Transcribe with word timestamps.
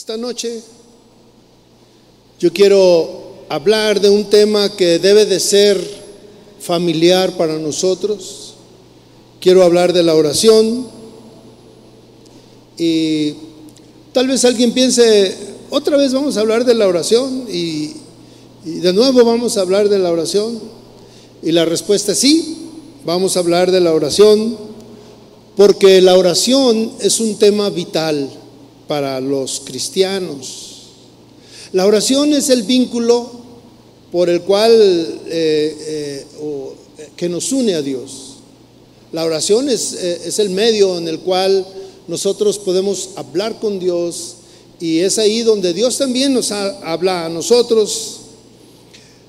Esta 0.00 0.16
noche 0.16 0.62
yo 2.40 2.50
quiero 2.54 3.44
hablar 3.50 4.00
de 4.00 4.08
un 4.08 4.30
tema 4.30 4.74
que 4.74 4.98
debe 4.98 5.26
de 5.26 5.38
ser 5.38 5.78
familiar 6.58 7.36
para 7.36 7.58
nosotros. 7.58 8.54
Quiero 9.42 9.62
hablar 9.62 9.92
de 9.92 10.02
la 10.02 10.14
oración 10.14 10.86
y 12.78 13.34
tal 14.14 14.28
vez 14.28 14.42
alguien 14.46 14.72
piense, 14.72 15.36
otra 15.68 15.98
vez 15.98 16.14
vamos 16.14 16.38
a 16.38 16.40
hablar 16.40 16.64
de 16.64 16.72
la 16.72 16.88
oración 16.88 17.44
y, 17.52 17.92
de 18.64 18.94
nuevo 18.94 19.22
vamos 19.22 19.58
a 19.58 19.60
hablar 19.60 19.90
de 19.90 19.98
la 19.98 20.10
oración. 20.10 20.62
Y 21.42 21.52
la 21.52 21.66
respuesta 21.66 22.12
es 22.12 22.18
sí, 22.20 22.70
vamos 23.04 23.36
a 23.36 23.40
hablar 23.40 23.70
de 23.70 23.80
la 23.80 23.92
oración 23.92 24.56
porque 25.58 26.00
la 26.00 26.16
oración 26.16 26.90
es 27.00 27.20
un 27.20 27.34
tema 27.34 27.68
vital 27.68 28.39
para 28.90 29.20
los 29.20 29.60
cristianos. 29.60 30.78
La 31.70 31.86
oración 31.86 32.32
es 32.32 32.50
el 32.50 32.64
vínculo 32.64 33.30
por 34.10 34.28
el 34.28 34.42
cual 34.42 34.72
eh, 34.72 36.26
eh, 36.26 36.26
que 37.14 37.28
nos 37.28 37.52
une 37.52 37.76
a 37.76 37.82
Dios. 37.82 38.38
La 39.12 39.24
oración 39.24 39.68
es, 39.68 39.92
eh, 39.92 40.22
es, 40.24 40.40
el 40.40 40.50
medio 40.50 40.98
en 40.98 41.06
el 41.06 41.20
cual 41.20 41.64
nosotros 42.08 42.58
podemos 42.58 43.10
hablar 43.14 43.60
con 43.60 43.78
Dios 43.78 44.34
y 44.80 44.98
es 44.98 45.20
ahí 45.20 45.42
donde 45.42 45.72
Dios 45.72 45.96
también 45.96 46.34
nos 46.34 46.50
habla 46.50 47.26
a 47.26 47.28
nosotros. 47.28 48.22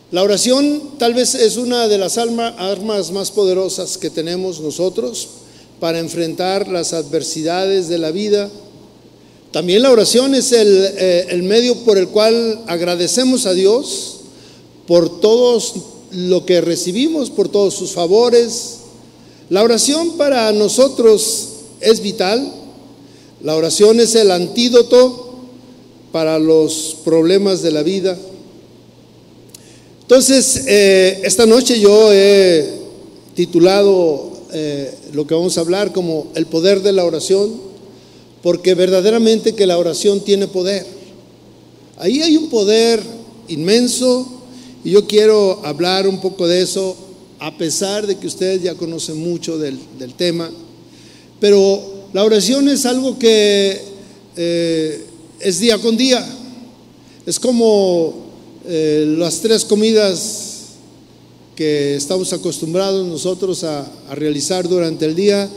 La 0.09 0.23
oración 0.23 0.93
tal 0.97 1.13
vez 1.13 1.35
es 1.35 1.57
una 1.57 1.87
de 1.87 1.99
las 1.99 2.17
armas 2.17 3.11
más 3.11 3.29
poderosas 3.29 3.99
que 3.99 4.09
tenemos 4.09 4.59
nosotros 4.59 5.27
para 5.79 5.99
enfrentar 5.99 6.67
las 6.67 6.93
adversidades 6.93 7.89
de 7.89 7.99
la 7.99 8.09
vida 8.09 8.49
también 9.51 9.81
la 9.81 9.91
oración 9.91 10.33
es 10.33 10.53
eh, 10.53 11.27
el, 11.29 11.43
medio 11.43 11.75
por 11.83 11.97
el 11.97 12.07
cual 12.07 12.61
agradecemos 12.67 13.45
a 13.45 13.53
Dios 13.53 14.21
por 14.87 15.19
todo 15.19 15.61
lo 16.11 16.45
que 16.45 16.61
recibimos, 16.61 17.29
por 17.29 17.49
todos 17.49 17.73
sus 17.73 17.91
favores. 17.91 18.77
La 19.49 19.61
oración 19.61 20.11
para 20.11 20.49
nosotros 20.53 21.49
es 21.81 21.99
vital. 21.99 22.49
La 23.43 23.57
oración 23.57 23.99
es 23.99 24.15
el 24.15 24.31
antídoto 24.31 25.35
para 26.13 26.39
los 26.39 26.95
problemas 27.03 27.61
de 27.61 27.71
la 27.71 27.83
vida. 27.83 28.17
Entonces, 30.01 30.63
eh, 30.67 31.21
esta 31.23 31.45
noche 31.45 31.77
yo 31.77 32.13
he 32.13 32.69
titulado 33.35 34.31
eh, 34.53 34.93
lo 35.11 35.27
que 35.27 35.33
vamos 35.35 35.57
a 35.57 35.61
hablar 35.61 35.91
como 35.91 36.27
el 36.35 36.45
poder 36.45 36.81
de 36.81 36.93
la 36.93 37.03
oración 37.03 37.70
porque 38.41 38.73
verdaderamente 38.73 39.53
que 39.53 39.67
la 39.67 39.77
oración 39.77 40.21
tiene 40.21 40.47
poder. 40.47 40.85
Ahí 41.97 42.21
hay 42.21 42.37
un 42.37 42.49
poder 42.49 43.01
inmenso 43.47 44.27
y 44.83 44.91
yo 44.91 45.05
quiero 45.05 45.61
hablar 45.63 46.07
un 46.07 46.19
poco 46.19 46.47
de 46.47 46.61
eso, 46.61 46.95
a 47.39 47.55
pesar 47.57 48.07
de 48.07 48.17
que 48.17 48.27
ustedes 48.27 48.63
ya 48.63 48.73
conocen 48.73 49.17
mucho 49.17 49.57
del, 49.57 49.79
tema. 50.17 50.49
Pero 51.39 52.07
la 52.13 52.23
oración 52.23 52.67
es 52.69 52.85
algo 52.85 53.19
que 53.19 53.79
eh, 54.35 55.05
es 55.39 55.59
día 55.59 55.77
con 55.77 55.95
día. 55.95 56.27
Es 57.25 57.39
como 57.39 58.15
eh, 58.67 59.15
las 59.17 59.39
tres 59.41 59.63
comidas 59.65 60.47
que 61.55 61.95
estamos 61.95 62.33
acostumbrados 62.33 63.05
nosotros 63.05 63.63
a 63.63 63.85
realizar 64.15 64.67
durante 64.67 65.05
el 65.05 65.15
día 65.15 65.47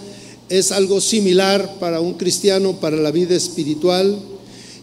es 0.54 0.72
algo 0.72 1.00
similar 1.00 1.78
para 1.80 2.00
un 2.00 2.14
cristiano, 2.14 2.74
para 2.80 2.96
la 2.96 3.10
vida 3.10 3.34
espiritual. 3.34 4.18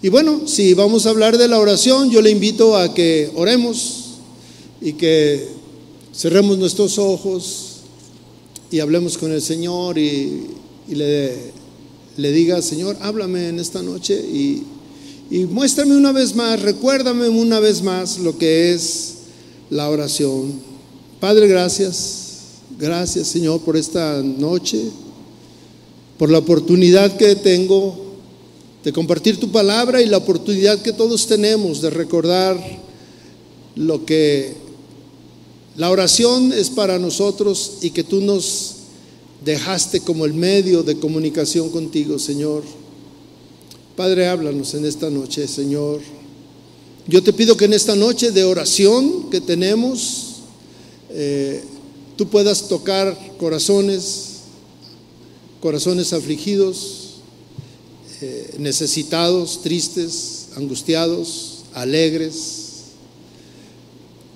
Y 0.01 0.09
bueno, 0.09 0.47
si 0.47 0.73
vamos 0.73 1.05
a 1.05 1.11
hablar 1.11 1.37
de 1.37 1.47
la 1.47 1.59
oración, 1.59 2.09
yo 2.09 2.21
le 2.21 2.31
invito 2.31 2.75
a 2.75 2.93
que 2.93 3.31
oremos 3.35 4.15
y 4.81 4.93
que 4.93 5.47
cerremos 6.13 6.57
nuestros 6.57 6.97
ojos 6.97 7.77
y 8.71 8.79
hablemos 8.79 9.17
con 9.17 9.31
el 9.31 9.41
Señor 9.41 9.97
y, 9.97 10.47
le, 10.87 11.37
le, 12.17 12.31
diga, 12.31 12.61
Señor, 12.61 12.97
háblame 13.01 13.47
en 13.47 13.59
esta 13.59 13.81
noche 13.81 14.15
y, 14.15 14.63
y 15.29 15.45
muéstrame 15.45 15.95
una 15.95 16.11
vez 16.11 16.35
más, 16.35 16.61
recuérdame 16.61 17.29
una 17.29 17.59
vez 17.59 17.81
más 17.81 18.17
lo 18.19 18.37
que 18.37 18.73
es 18.73 19.13
la 19.69 19.89
oración. 19.89 20.53
Padre, 21.19 21.47
gracias. 21.47 22.17
Gracias, 22.79 23.27
Señor, 23.27 23.61
por 23.61 23.77
esta 23.77 24.23
noche 24.23 24.89
por 26.21 26.29
la 26.29 26.37
oportunidad 26.37 27.17
que 27.17 27.35
tengo 27.35 27.95
de 28.83 28.93
compartir 28.93 29.39
tu 29.39 29.49
palabra 29.49 30.03
y 30.03 30.05
la 30.05 30.17
oportunidad 30.17 30.79
que 30.79 30.93
todos 30.93 31.25
tenemos 31.25 31.81
de 31.81 31.89
recordar 31.89 32.59
lo 33.73 34.05
que 34.05 34.53
la 35.77 35.89
oración 35.89 36.53
es 36.53 36.69
para 36.69 36.99
nosotros 36.99 37.79
y 37.81 37.89
que 37.89 38.03
tú 38.03 38.21
nos 38.21 38.73
dejaste 39.43 40.01
como 40.01 40.25
el 40.25 40.35
medio 40.35 40.83
de 40.83 40.99
comunicación 40.99 41.71
contigo, 41.71 42.19
Señor. 42.19 42.61
Padre, 43.95 44.27
háblanos 44.27 44.75
en 44.75 44.85
esta 44.85 45.09
noche, 45.09 45.47
Señor. 45.47 46.01
Yo 47.07 47.23
te 47.23 47.33
pido 47.33 47.57
que 47.57 47.65
en 47.65 47.73
esta 47.73 47.95
noche 47.95 48.29
de 48.29 48.43
oración 48.43 49.31
que 49.31 49.41
tenemos, 49.41 50.35
eh, 51.09 51.63
tú 52.15 52.27
puedas 52.27 52.67
tocar 52.67 53.17
corazones, 53.39 54.30
corazones 55.61 56.11
afligidos, 56.11 57.11
eh, 58.21 58.55
necesitados, 58.57 59.61
tristes, 59.61 60.47
angustiados, 60.57 61.59
alegres. 61.73 62.57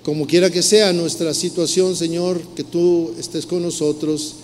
Como 0.02 0.26
quiera 0.26 0.50
que 0.50 0.62
sea 0.62 0.92
nuestra 0.92 1.34
situación, 1.34 1.96
Señor, 1.96 2.40
que 2.54 2.62
tú 2.64 3.12
estés 3.18 3.44
con 3.44 3.62
nosotros 3.62 4.34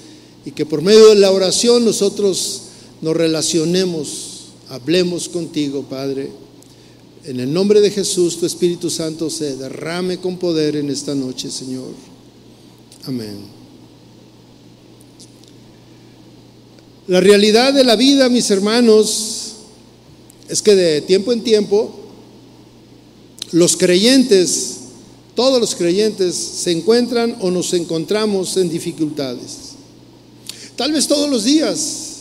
y 0.44 0.50
que 0.50 0.66
por 0.66 0.82
medio 0.82 1.08
de 1.10 1.14
la 1.14 1.30
oración 1.30 1.84
nosotros 1.84 2.62
nos 3.00 3.16
relacionemos, 3.16 4.48
hablemos 4.68 5.28
contigo, 5.28 5.82
Padre. 5.88 6.30
En 7.24 7.38
el 7.38 7.52
nombre 7.52 7.80
de 7.80 7.92
Jesús, 7.92 8.38
tu 8.38 8.46
Espíritu 8.46 8.90
Santo 8.90 9.30
se 9.30 9.56
derrame 9.56 10.18
con 10.18 10.36
poder 10.36 10.74
en 10.74 10.90
esta 10.90 11.14
noche, 11.14 11.48
Señor. 11.48 11.92
Amén. 13.06 13.61
La 17.12 17.20
realidad 17.20 17.74
de 17.74 17.84
la 17.84 17.94
vida, 17.94 18.30
mis 18.30 18.50
hermanos, 18.50 19.52
es 20.48 20.62
que 20.62 20.74
de 20.74 21.02
tiempo 21.02 21.30
en 21.34 21.44
tiempo 21.44 21.94
los 23.50 23.76
creyentes, 23.76 24.76
todos 25.34 25.60
los 25.60 25.74
creyentes, 25.74 26.34
se 26.34 26.70
encuentran 26.72 27.36
o 27.40 27.50
nos 27.50 27.74
encontramos 27.74 28.56
en 28.56 28.70
dificultades. 28.70 29.72
Tal 30.74 30.92
vez 30.92 31.06
todos 31.06 31.28
los 31.28 31.44
días, 31.44 32.12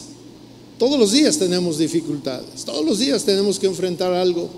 todos 0.78 1.00
los 1.00 1.14
días 1.14 1.38
tenemos 1.38 1.78
dificultades, 1.78 2.66
todos 2.66 2.86
los 2.86 3.00
días 3.00 3.24
tenemos 3.24 3.60
que 3.60 3.68
enfrentar 3.68 4.12
algo 4.12 4.50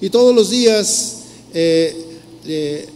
y 0.00 0.08
todos 0.08 0.34
los 0.34 0.48
días 0.48 1.16
eh, 1.52 1.94
eh, 2.46 2.88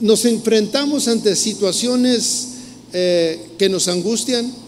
nos 0.00 0.24
enfrentamos 0.24 1.06
ante 1.06 1.36
situaciones 1.36 2.48
eh, 2.92 3.46
que 3.56 3.68
nos 3.68 3.86
angustian, 3.86 4.65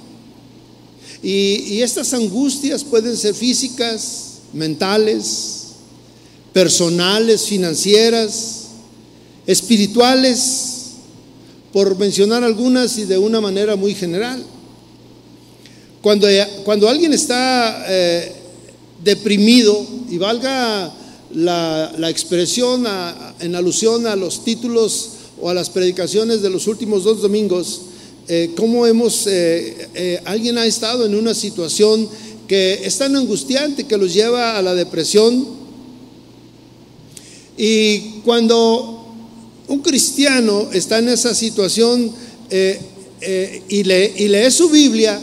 y, 1.23 1.81
estas 1.83 2.12
angustias 2.15 2.84
pueden 2.84 3.17
ser 3.17 3.34
físicas, 3.34 4.41
mentales, 4.53 5.67
personales, 6.53 7.43
financieras, 7.43 8.67
espirituales, 9.47 10.75
por 11.73 11.99
mencionar 11.99 12.45
algunas 12.45 12.97
y 12.99 13.05
de 13.05 13.19
una 13.19 13.41
manera 13.41 13.77
muy 13.77 13.95
general. 13.95 14.45
Cuando, 16.01 16.27
cuando 16.65 16.89
alguien 16.89 17.12
está 17.12 17.85
eh, 17.89 18.33
deprimido, 19.03 19.87
y 20.11 20.19
valga 20.19 20.93
la, 21.35 22.09
expresión 22.09 22.85
en 23.41 23.55
alusión 23.55 24.06
a 24.06 24.17
los 24.17 24.44
títulos 24.44 25.11
o 25.41 25.50
a 25.50 25.55
las 25.55 25.71
predicaciones 25.71 26.43
de 26.43 26.50
los 26.50 26.67
últimos 26.67 27.05
dos 27.05 27.21
domingos, 27.21 27.82
eh, 28.30 28.50
cómo 28.54 28.86
hemos, 28.86 29.26
eh, 29.26 29.88
eh, 29.94 30.20
alguien 30.26 30.58
ha 30.58 30.66
estado 30.66 31.06
en 31.06 31.14
una 31.14 31.32
situación 31.32 32.06
que 32.46 32.80
es 32.84 32.98
tan 32.98 33.16
angustiante 33.16 33.84
que 33.84 33.96
los 33.96 34.12
lleva 34.12 34.58
a 34.58 34.62
la 34.62 34.75
depresión. 34.75 35.48
Y 37.56 38.20
cuando 38.26 39.14
un 39.66 39.80
cristiano 39.80 40.69
está 40.75 40.98
en 40.98 41.08
esa 41.08 41.34
situación 41.34 42.12
y, 42.50 43.82
lee, 43.84 44.12
y 44.16 44.28
lee 44.28 44.50
su 44.50 44.69
Biblia 44.69 45.19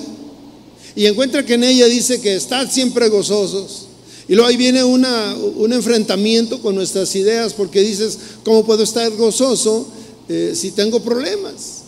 y 0.96 1.06
encuentra 1.06 1.46
que 1.46 1.54
en 1.54 1.64
ella 1.64 1.86
dice 1.86 2.20
que 2.20 2.36
está 2.36 2.68
siempre 2.68 3.10
gozosos, 3.10 3.86
y 4.28 4.34
luego 4.34 4.50
ahí 4.50 4.58
viene 4.58 4.84
una, 4.84 5.36
un 5.36 5.74
enfrentamiento 5.74 6.60
con 6.60 6.74
nuestras 6.74 7.16
ideas 7.16 7.54
porque 7.54 7.82
dices, 7.82 8.18
¿cómo 8.44 8.66
puedo 8.66 8.84
estar 8.84 9.12
gozoso 9.12 9.88
si 10.28 10.72
tengo 10.72 11.02
problemas? 11.02 11.85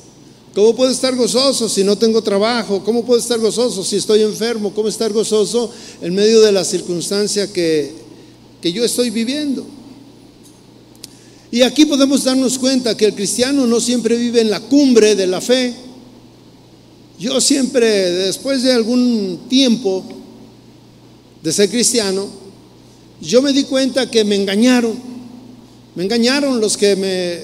¿Cómo 0.57 0.75
puedo 0.75 0.89
estar 0.89 1.15
gozoso 1.15 1.69
si 1.69 1.83
no 1.83 1.95
tengo 1.99 2.19
trabajo? 2.23 2.83
¿Cómo 2.83 3.05
puedo 3.05 3.19
estar 3.19 3.39
gozoso 3.39 3.83
si 3.83 3.97
estoy 3.97 4.23
enfermo? 4.23 4.73
¿Cómo 4.73 4.87
estar 4.87 5.13
gozoso 5.13 5.69
en 6.01 6.15
medio 6.15 6.41
de 6.41 6.51
la 6.51 6.65
circunstancia 6.65 7.53
que, 7.53 7.93
que 8.59 8.73
yo 8.73 8.83
estoy 8.83 9.11
viviendo. 9.11 9.63
Y 11.51 11.61
aquí 11.61 11.85
podemos 11.85 12.23
darnos 12.23 12.57
cuenta 12.57 12.97
que 12.97 13.05
el 13.05 13.13
cristiano 13.13 13.67
no 13.67 13.79
siempre 13.79 14.17
vive 14.17 14.41
en 14.41 14.49
la 14.49 14.59
cumbre 14.59 15.13
de 15.13 15.27
la 15.27 15.41
fe. 15.41 15.75
Yo 17.19 17.39
siempre, 17.39 17.87
después 17.87 18.63
de 18.63 18.73
algún 18.73 19.41
tiempo 19.47 20.03
de 21.43 21.53
ser 21.53 21.69
cristiano, 21.69 22.29
yo 23.21 23.43
me 23.43 23.53
di 23.53 23.63
cuenta 23.65 24.09
que 24.09 24.23
me 24.23 24.33
engañaron. 24.33 24.97
Me 25.93 26.03
engañaron 26.03 26.59
los 26.59 26.75
que 26.75 26.95
me, 26.95 27.41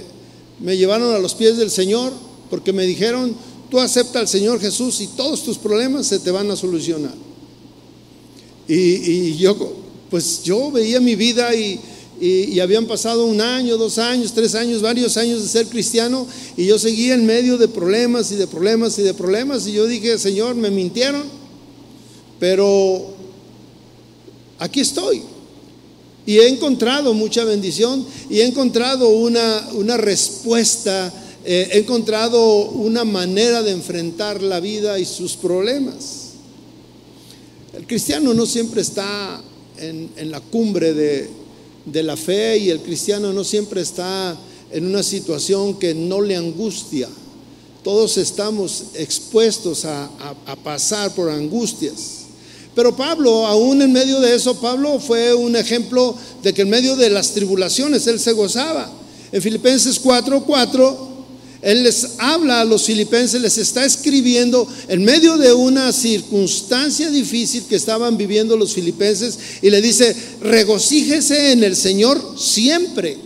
me 0.66 0.76
llevaron 0.76 1.14
a 1.14 1.20
los 1.20 1.36
pies 1.36 1.58
del 1.58 1.70
Señor, 1.70 2.33
porque 2.50 2.74
me 2.74 2.86
dijeron, 2.86 3.36
tú 3.70 3.80
acepta 3.80 4.20
al 4.20 4.28
Señor 4.28 4.60
Jesús 4.60 5.02
y 5.02 5.08
todos 5.08 5.44
tus 5.44 5.58
problemas 5.58 6.08
se 6.08 6.20
te 6.20 6.32
van 6.32 6.50
a 6.52 6.56
solucionar. 6.56 7.16
Y, 8.68 8.76
y 8.76 9.38
yo, 9.38 9.58
pues 10.10 10.44
yo 10.44 10.72
veía 10.72 11.00
mi 11.00 11.16
vida 11.16 11.54
y, 11.56 11.80
y, 12.22 12.60
habían 12.60 12.86
pasado 12.86 13.26
un 13.26 13.42
año, 13.42 13.78
dos 13.78 13.98
años, 13.98 14.34
tres 14.34 14.56
años, 14.56 14.82
varios 14.82 15.18
años 15.18 15.42
de 15.42 15.48
ser 15.48 15.68
cristiano 15.68 16.28
y 16.56 16.66
yo 16.66 16.78
seguía 16.80 17.16
en 17.16 17.26
medio 17.26 17.58
de 17.58 17.68
problemas 17.68 18.32
y 18.32 18.36
de 18.36 18.48
problemas 18.48 18.98
y 19.00 19.02
de 19.02 19.14
problemas 19.14 19.68
y 19.68 19.74
yo 19.74 19.88
dije, 19.88 20.18
Señor, 20.18 20.56
me 20.56 20.70
mintieron, 20.70 21.24
pero 22.40 23.14
aquí 24.60 24.80
estoy. 24.80 25.24
Y 26.26 26.38
he 26.38 26.48
encontrado 26.48 27.14
mucha 27.14 27.44
bendición 27.44 28.06
y 28.30 28.40
he 28.40 28.46
encontrado 28.46 29.10
una, 29.10 29.68
una 29.74 29.98
respuesta, 29.98 31.12
eh, 31.46 31.70
he 31.74 31.80
encontrado 31.80 32.70
una 32.70 33.04
manera 33.04 33.62
de 33.62 33.72
enfrentar 33.72 34.42
la 34.42 34.62
vida 34.62 34.98
y 35.00 35.06
sus 35.06 35.36
problemas. 35.36 36.30
El 37.74 37.86
cristiano 37.86 38.34
no 38.34 38.46
siempre 38.46 38.82
está 38.82 39.42
en, 39.78 40.32
la 40.32 40.40
cumbre 40.40 40.94
de, 40.94 42.04
la 42.04 42.16
fe 42.16 42.58
y 42.60 42.70
el 42.70 42.80
cristiano 42.80 43.34
no 43.34 43.44
siempre 43.44 43.82
está 43.82 44.38
en 44.72 44.86
una 44.86 45.04
situación 45.04 45.78
que 45.78 45.94
no 45.94 46.22
le 46.22 46.38
angustia. 46.38 47.10
Todos 47.84 48.18
estamos 48.18 48.86
expuestos 48.94 49.84
a, 49.84 50.10
pasar 50.64 51.14
por 51.14 51.30
angustias. 51.30 52.20
Pero 52.74 52.96
Pablo, 52.96 53.46
aún 53.46 53.82
en 53.82 53.92
medio 53.92 54.22
de 54.22 54.36
eso, 54.36 54.56
Pablo 54.62 54.98
fue 55.00 55.34
un 55.34 55.58
ejemplo 55.58 56.16
de 56.42 56.54
que 56.54 56.62
en 56.62 56.70
medio 56.70 56.96
de 56.96 57.10
las 57.10 57.32
tribulaciones 57.32 58.08
él 58.08 58.20
se 58.20 58.32
gozaba. 58.32 58.90
En 59.32 59.42
Filipenses 59.42 60.02
4:4 60.02 61.13
él 61.64 61.84
les 61.84 62.16
habla 62.18 62.60
a 62.60 62.66
los 62.66 62.84
filipenses, 62.84 63.42
les 63.42 63.58
está 63.58 63.86
escribiendo 63.86 64.68
en 64.90 65.06
medio 65.06 65.38
de 65.38 65.54
una 65.54 65.94
circunstancia 65.94 67.10
difícil 67.10 67.64
que 67.64 67.78
estaban 67.78 68.18
viviendo 68.18 68.58
los 68.58 68.74
filipenses 68.74 69.40
y 69.62 69.70
le 69.70 69.82
dice, 69.82 70.14
regocíjese 70.42 71.54
en 71.54 71.64
el 71.64 71.78
Señor 71.78 72.36
siempre. 72.38 73.18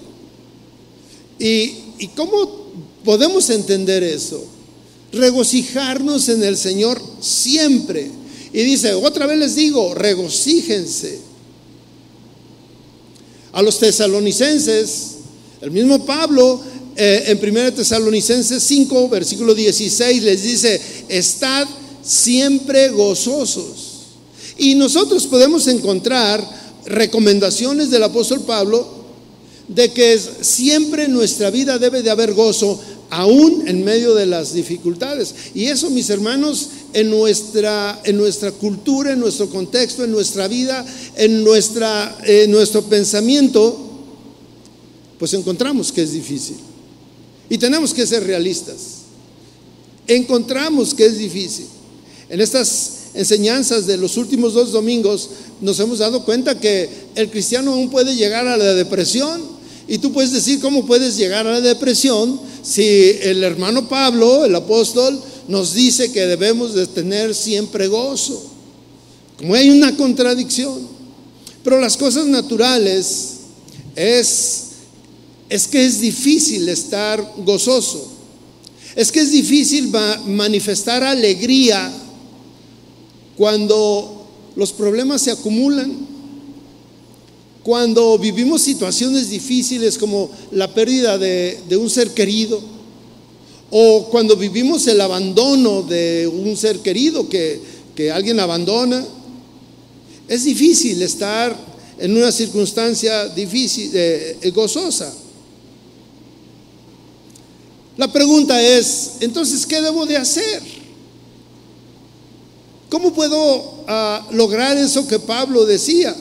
¿Y, 1.40 1.74
y 1.98 2.10
cómo 2.16 2.68
podemos 3.04 3.50
entender 3.50 4.04
eso? 4.04 4.46
Regocijarnos 5.12 6.30
en 6.30 6.44
el 6.44 6.58
Señor 6.58 7.02
siempre. 7.20 8.12
Y 8.54 8.62
dice, 8.62 8.94
otra 8.94 9.26
vez 9.26 9.40
les 9.40 9.56
digo, 9.56 9.96
regocíjense. 9.96 11.22
A 13.52 13.64
los 13.64 13.80
tesalonicenses, 13.80 15.16
el 15.62 15.72
mismo 15.72 16.06
Pablo 16.06 16.62
eh, 16.98 17.26
en 17.28 17.38
1 17.38 17.74
Tesalonicenses 17.74 18.64
5, 18.64 19.08
versículo 19.10 19.54
16, 19.54 20.24
les 20.24 20.44
dice, 20.44 20.82
estad 21.08 21.68
siempre 22.02 22.90
gozosos. 22.90 23.94
Y 24.58 24.74
nosotros 24.74 25.28
podemos 25.28 25.68
encontrar 25.68 26.44
recomendaciones 26.86 27.92
del 27.92 28.02
apóstol 28.02 28.42
Pablo 28.42 28.98
de 29.68 29.92
que 29.92 30.20
siempre 30.42 31.04
en 31.04 31.14
nuestra 31.14 31.52
vida 31.52 31.78
debe 31.78 32.02
de 32.02 32.10
haber 32.10 32.34
gozo, 32.34 32.80
aún 33.10 33.68
en 33.68 33.84
medio 33.84 34.16
de 34.16 34.26
las 34.26 34.54
dificultades. 34.54 35.36
Y 35.54 35.66
eso, 35.66 35.90
mis 35.90 36.10
hermanos, 36.10 36.70
en 36.94 37.10
nuestra, 37.10 38.02
en 38.06 38.18
nuestra 38.18 38.52
cultura, 38.52 39.14
en 39.14 39.20
nuestro 39.20 39.50
contexto, 39.50 40.04
en 40.04 40.12
nuestra 40.12 40.48
vida, 40.48 40.86
en, 41.16 41.44
nuestra, 41.44 42.18
en 42.24 42.50
nuestro 42.50 42.82
pensamiento, 42.84 43.78
pues 45.20 45.34
encontramos 45.34 45.92
que 45.92 46.02
es 46.02 46.12
difícil. 46.12 46.67
Y 47.50 47.58
tenemos 47.58 47.94
que 47.94 48.06
ser 48.06 48.24
realistas. 48.26 48.78
Encontramos 50.08 50.94
que 50.94 51.06
es 51.06 51.18
difícil. 51.18 51.68
En 52.30 52.42
estas 52.42 52.94
enseñanzas 53.14 53.88
de 53.88 53.98
los 53.98 54.18
últimos 54.18 54.54
dos 54.54 54.72
domingos 54.72 55.30
nos 55.62 55.80
hemos 55.80 56.00
dado 56.00 56.24
cuenta 56.24 56.60
que 56.60 56.90
el 57.16 57.30
cristiano 57.30 57.74
aún 57.74 57.90
puede 57.90 58.16
llegar 58.16 58.48
a 58.48 58.58
la 58.58 58.74
depresión. 58.74 59.42
Y 59.88 60.00
tú 60.00 60.12
puedes 60.12 60.32
decir, 60.32 60.60
¿cómo 60.60 60.86
puedes 60.86 61.16
llegar 61.16 61.48
a 61.48 61.54
la 61.54 61.62
depresión 61.62 62.40
si 62.62 62.84
el 63.22 63.44
hermano 63.44 63.88
Pablo, 63.88 64.44
el 64.44 64.54
apóstol, 64.54 65.20
nos 65.48 65.74
dice 65.74 66.12
que 66.12 66.28
debemos 66.28 66.74
de 66.74 66.88
tener 66.88 67.34
siempre 67.34 67.88
gozo? 67.88 68.44
Como 69.38 69.56
hay 69.56 69.70
una 69.70 69.96
contradicción. 69.96 70.88
Pero 71.64 71.80
las 71.80 71.96
cosas 71.96 72.26
naturales 72.26 73.36
es 73.96 74.67
es 75.50 75.68
que 75.68 75.86
es 75.86 76.02
difícil 76.02 76.68
estar 76.70 77.34
gozoso. 77.38 78.12
Es 78.96 79.12
que 79.12 79.20
es 79.20 79.32
difícil 79.32 79.92
manifestar 80.26 81.04
alegría 81.04 81.94
cuando 83.38 84.26
los 84.56 84.74
problemas 84.74 85.22
se 85.22 85.32
acumulan, 85.32 85.96
cuando 87.64 88.18
vivimos 88.18 88.62
situaciones 88.62 89.30
difíciles 89.30 89.98
como 89.98 90.32
la 90.52 90.74
pérdida 90.74 91.18
de, 91.18 91.78
un 91.78 91.90
ser 91.90 92.12
querido, 92.12 92.60
o 93.70 94.08
cuando 94.10 94.36
vivimos 94.36 94.88
el 94.88 95.00
abandono 95.00 95.84
de 95.84 96.28
un 96.28 96.58
ser 96.58 96.80
querido 96.80 97.30
que, 97.30 97.62
que 97.96 98.10
alguien 98.10 98.40
abandona. 98.40 99.06
Es 100.28 100.46
difícil 100.46 101.02
estar 101.02 101.56
en 102.00 102.18
una 102.18 102.32
circunstancia 102.32 103.28
difícil, 103.30 103.92
eh, 103.94 104.52
gozosa. 104.54 105.14
La 107.98 108.12
pregunta 108.12 108.62
es, 108.62 109.14
entonces, 109.22 109.66
¿qué 109.66 109.82
debo 109.82 110.06
de 110.06 110.18
hacer? 110.18 110.62
¿Cómo 112.90 113.12
puedo 113.12 113.84
ah, 113.88 114.26
lograr 114.32 114.78
eso 114.78 115.08
que 115.08 115.18
Pablo 115.18 115.66
decía? 115.66 116.16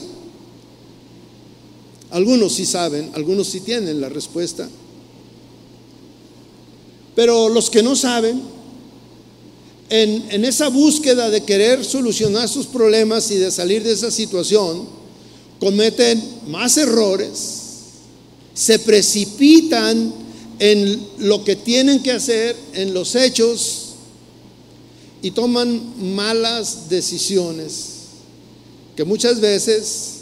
Algunos 2.09 2.53
sí 2.53 2.65
saben, 2.65 3.11
algunos 3.13 3.47
sí 3.47 3.59
tienen 3.59 4.01
la 4.01 4.09
respuesta. 4.09 4.67
Pero 7.15 7.47
los 7.47 7.69
que 7.69 7.83
no 7.83 7.95
saben, 7.95 8.41
en, 9.89 10.25
en, 10.31 10.45
esa 10.45 10.69
búsqueda 10.69 11.29
de 11.29 11.43
querer 11.43 11.85
solucionar 11.85 12.49
sus 12.49 12.65
problemas 12.65 13.29
y 13.31 13.35
de 13.35 13.51
salir 13.51 13.83
de 13.83 13.93
esa 13.93 14.11
situación, 14.11 14.87
cometen 15.59 16.21
más 16.47 16.77
errores, 16.77 17.61
se 18.53 18.79
precipitan 18.79 20.26
en 20.59 21.07
lo 21.19 21.43
que 21.43 21.55
tienen 21.55 22.01
que 22.01 22.11
hacer, 22.11 22.55
en 22.73 22.93
los 22.93 23.15
hechos, 23.15 23.87
y 25.21 25.31
toman 25.31 26.15
malas 26.15 26.89
decisiones 26.89 27.97
que 28.95 29.03
muchas 29.03 29.39
veces 29.39 30.21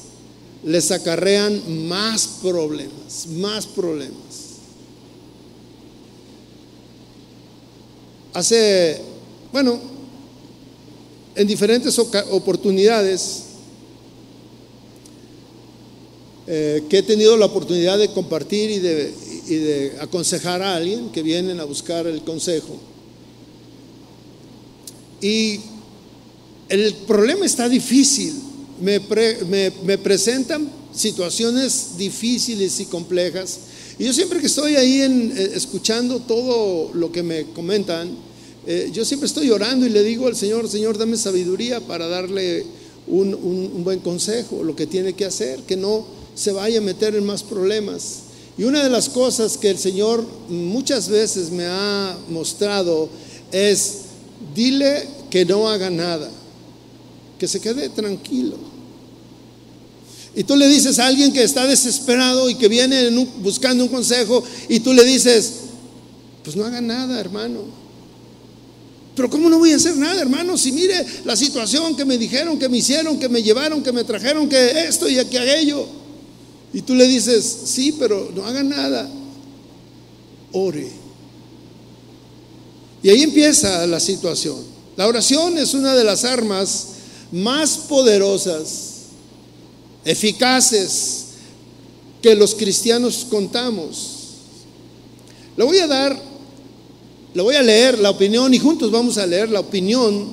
les 0.64 0.92
acarrean 0.92 1.88
más 1.88 2.28
problemas, 2.42 3.28
más 3.28 3.66
problemas. 3.66 4.16
Hace, 8.34 9.00
bueno, 9.54 9.80
en 11.36 11.48
diferentes 11.48 11.98
oportunidades 12.00 13.44
eh, 16.48 16.84
que 16.90 16.98
he 16.98 17.04
tenido 17.04 17.38
la 17.38 17.46
oportunidad 17.46 17.98
de 17.98 18.10
compartir 18.10 18.72
y 18.72 18.80
de, 18.80 19.14
y 19.48 19.56
de 19.56 19.98
aconsejar 20.00 20.62
a 20.62 20.76
alguien 20.76 21.10
que 21.12 21.22
vienen 21.22 21.60
a 21.60 21.64
buscar 21.64 22.08
el 22.08 22.22
consejo. 22.24 22.80
Y 25.22 25.60
el 26.70 26.94
problema 27.08 27.46
está 27.46 27.70
difícil. 27.70 28.34
Me, 28.82 29.02
me, 29.84 29.98
presentan 29.98 30.70
situaciones 30.94 31.98
difíciles 31.98 32.80
y 32.80 32.86
complejas. 32.86 33.60
Y 33.98 34.06
yo 34.06 34.14
siempre 34.14 34.40
que 34.40 34.48
estoy 34.48 34.76
ahí 34.76 35.02
en, 35.02 35.34
eh, 35.36 35.52
escuchando 35.54 36.20
todo 36.20 36.92
lo 36.94 37.12
que 37.12 37.24
me 37.24 37.46
comentan, 37.54 38.12
eh, 38.68 38.90
yo 38.92 39.06
siempre 39.06 39.28
estoy 39.28 39.50
orando 39.52 39.86
y 39.86 39.90
le 39.90 40.04
digo 40.04 40.28
al 40.28 40.36
Señor, 40.36 40.70
Señor, 40.70 40.98
dame 40.98 41.16
sabiduría 41.16 41.80
para 41.80 42.08
darle 42.08 42.66
un, 43.08 43.34
un 43.34 43.84
buen 43.84 44.00
consejo, 44.00 44.64
lo 44.64 44.76
que 44.76 44.88
tiene 44.88 45.14
que 45.14 45.26
hacer, 45.26 45.62
que 45.62 45.78
no 45.78 46.06
se 46.34 46.52
vaya 46.52 46.80
a 46.80 46.82
meter 46.82 47.16
en 47.16 47.26
más 47.26 47.44
problemas. 47.44 48.25
Y 48.58 48.64
una 48.64 48.84
de 48.84 48.90
las 48.90 49.10
cosas 49.10 49.58
que 49.58 49.70
el 49.70 49.78
Señor 49.78 50.26
muchas 50.48 51.10
veces 51.10 51.50
me 51.52 51.66
ha 51.66 52.18
mostrado 52.30 53.10
es, 53.52 53.98
dile 54.54 55.08
que 55.30 55.44
no 55.44 55.68
haga 55.68 55.90
nada, 55.90 56.30
que 57.38 57.48
se 57.48 57.60
quede 57.60 57.90
tranquilo. 57.90 58.58
Y 60.36 60.44
tú 60.44 60.56
le 60.56 60.68
dices 60.68 61.00
a 61.00 61.08
alguien 61.08 61.32
que 61.32 61.44
está 61.44 61.66
desesperado 61.66 62.50
y 62.50 62.56
que 62.56 62.68
viene 62.68 63.10
buscando 63.38 63.84
un 63.84 63.90
consejo 63.90 64.44
y 64.70 64.80
tú 64.80 64.94
le 64.94 65.04
dices, 65.04 65.54
pues 66.44 66.56
no 66.56 66.66
haga 66.66 66.82
nada, 66.82 67.20
hermano. 67.20 67.62
Pero 69.16 69.30
¿cómo 69.30 69.50
no 69.50 69.60
voy 69.60 69.72
a 69.72 69.78
hacer 69.78 69.96
nada, 69.96 70.22
hermano? 70.22 70.58
Si 70.58 70.74
mire 70.74 71.06
la 71.24 71.38
situación 71.38 71.96
que 71.96 72.04
me 72.04 72.18
dijeron, 72.18 72.60
que 72.60 72.68
me 72.68 72.78
hicieron, 72.78 73.18
que 73.18 73.30
me 73.30 73.42
llevaron, 73.42 73.82
que 73.82 73.94
me 73.94 74.04
trajeron, 74.04 74.50
que 74.50 74.88
esto 74.88 75.10
y 75.10 75.16
que 75.26 75.40
aquello. 75.40 75.88
Y 76.76 76.82
tú 76.82 76.94
le 76.94 77.08
dices, 77.08 77.62
sí, 77.68 77.96
pero 77.98 78.30
no 78.36 78.46
haga 78.46 78.62
nada. 78.62 79.10
Ore. 80.52 80.92
Y 83.02 83.10
ahí 83.10 83.24
empieza 83.24 83.88
la 83.88 83.98
situación. 84.02 84.58
La 84.98 85.08
oración 85.08 85.58
es 85.58 85.74
una 85.74 85.96
de 85.96 86.04
las 86.04 86.26
armas 86.26 86.88
más 87.32 87.78
poderosas 87.78 89.04
eficaces 90.04 91.28
que 92.22 92.36
los 92.36 92.54
cristianos 92.54 93.26
contamos. 93.30 94.18
Le 95.56 95.64
voy 95.64 95.78
a 95.78 95.88
dar, 95.88 96.22
le 97.34 97.42
voy 97.42 97.56
a 97.56 97.64
leer 97.64 98.00
la 98.00 98.10
opinión 98.10 98.54
y 98.54 98.60
juntos 98.60 98.92
vamos 98.92 99.18
a 99.18 99.26
leer 99.26 99.50
la 99.50 99.62
opinión 99.62 100.28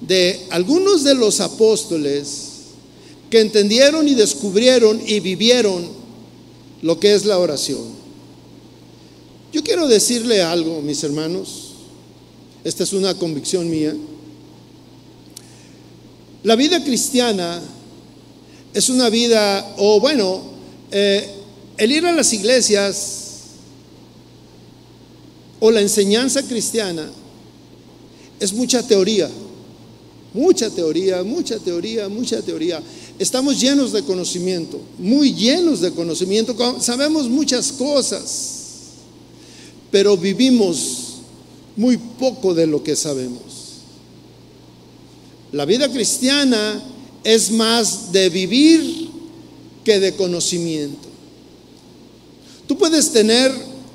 de 0.00 0.44
algunos 0.50 1.04
de 1.04 1.14
los 1.14 1.38
apóstoles 1.38 2.47
que 3.30 3.40
entendieron 3.40 4.08
y 4.08 4.14
descubrieron 4.14 5.00
y 5.06 5.20
vivieron 5.20 5.88
lo 6.82 6.98
que 6.98 7.14
es 7.14 7.24
la 7.24 7.38
oración. 7.38 7.98
Yo 9.52 9.62
quiero 9.62 9.88
decirle 9.88 10.42
algo, 10.42 10.80
mis 10.82 11.02
hermanos, 11.02 11.72
esta 12.64 12.84
es 12.84 12.92
una 12.92 13.14
convicción 13.14 13.70
mía. 13.70 13.94
La 16.42 16.54
vida 16.54 16.82
cristiana 16.84 17.60
es 18.74 18.88
una 18.88 19.08
vida, 19.08 19.74
o 19.78 20.00
bueno, 20.00 20.42
eh, 20.90 21.28
el 21.76 21.92
ir 21.92 22.06
a 22.06 22.12
las 22.12 22.32
iglesias 22.32 23.28
o 25.60 25.70
la 25.70 25.80
enseñanza 25.80 26.42
cristiana 26.42 27.10
es 28.38 28.52
mucha 28.52 28.86
teoría, 28.86 29.28
mucha 30.32 30.70
teoría, 30.70 31.22
mucha 31.22 31.58
teoría, 31.58 32.08
mucha 32.08 32.42
teoría. 32.42 32.80
Estamos 33.18 33.60
llenos 33.60 33.92
de 33.92 34.04
conocimiento, 34.04 34.80
muy 34.96 35.34
llenos 35.34 35.80
de 35.80 35.90
conocimiento, 35.90 36.54
sabemos 36.80 37.28
muchas 37.28 37.72
cosas, 37.72 38.58
pero 39.90 40.16
vivimos 40.16 41.14
muy 41.76 41.96
poco 41.96 42.54
de 42.54 42.66
lo 42.66 42.82
que 42.82 42.94
sabemos. 42.94 43.42
La 45.50 45.64
vida 45.64 45.90
cristiana 45.90 46.80
es 47.24 47.50
más 47.50 48.12
de 48.12 48.28
vivir 48.28 49.08
que 49.82 49.98
de 49.98 50.14
conocimiento. 50.14 51.08
Tú 52.68 52.78
puedes 52.78 53.10
tener 53.10 53.50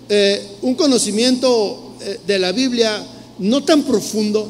eh, 0.10 0.46
un 0.64 0.76
conocimiento 0.76 1.96
eh, 2.02 2.20
de 2.28 2.40
la 2.40 2.52
Biblia 2.52 3.06
no 3.40 3.64
tan 3.64 3.84
profundo. 3.84 4.50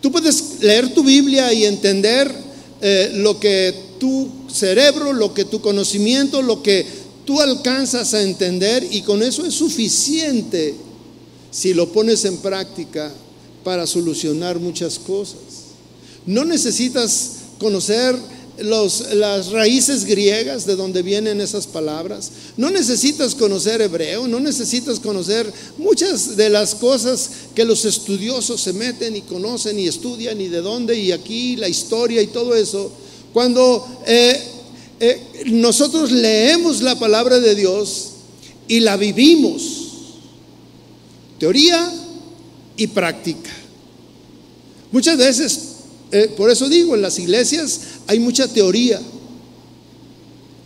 Tú 0.00 0.12
puedes 0.12 0.60
leer 0.60 0.94
tu 0.94 1.02
Biblia 1.02 1.52
y 1.52 1.64
entender 1.64 2.47
eh, 2.80 3.10
lo 3.14 3.40
que 3.40 3.74
tu 3.98 4.28
cerebro, 4.52 5.12
lo 5.12 5.34
que 5.34 5.44
tu 5.44 5.60
conocimiento, 5.60 6.42
lo 6.42 6.62
que 6.62 6.86
tú 7.24 7.40
alcanzas 7.40 8.14
a 8.14 8.22
entender 8.22 8.86
y 8.90 9.02
con 9.02 9.22
eso 9.22 9.44
es 9.44 9.54
suficiente 9.54 10.74
si 11.50 11.74
lo 11.74 11.92
pones 11.92 12.24
en 12.24 12.36
práctica 12.38 13.12
para 13.64 13.86
solucionar 13.86 14.58
muchas 14.58 14.98
cosas. 14.98 15.40
No 16.24 16.44
necesitas 16.44 17.32
conocer 17.58 18.16
las 18.60 19.50
raíces 19.50 20.04
griegas 20.04 20.66
de 20.66 20.76
donde 20.76 21.02
vienen 21.02 21.40
esas 21.40 21.66
palabras. 21.66 22.30
No 22.56 22.70
necesitas 22.70 23.34
conocer 23.34 23.80
hebreo, 23.80 24.26
no 24.26 24.40
necesitas 24.40 24.98
conocer 24.98 25.50
muchas 25.76 26.36
de 26.36 26.48
las 26.50 26.74
cosas 26.74 27.30
que 27.54 27.64
los 27.64 27.84
estudiosos 27.84 28.60
se 28.60 28.72
meten 28.72 29.16
y 29.16 29.22
conocen 29.22 29.78
y 29.78 29.86
estudian 29.86 30.40
y 30.40 30.48
de 30.48 30.60
dónde 30.60 30.98
y 30.98 31.12
aquí 31.12 31.56
la 31.56 31.68
historia 31.68 32.20
y 32.20 32.28
todo 32.28 32.54
eso. 32.54 32.90
Cuando 33.32 33.86
eh, 34.06 34.42
eh, 35.00 35.44
nosotros 35.46 36.10
leemos 36.10 36.82
la 36.82 36.98
palabra 36.98 37.38
de 37.38 37.54
Dios 37.54 38.10
y 38.66 38.80
la 38.80 38.96
vivimos, 38.96 39.86
teoría 41.38 41.92
y 42.76 42.88
práctica. 42.88 43.50
Muchas 44.90 45.16
veces 45.16 45.60
eh, 46.10 46.32
por 46.36 46.50
eso 46.50 46.68
digo, 46.68 46.94
en 46.94 47.02
las 47.02 47.18
iglesias 47.18 47.80
hay 48.08 48.18
mucha 48.18 48.48
teoría. 48.48 49.00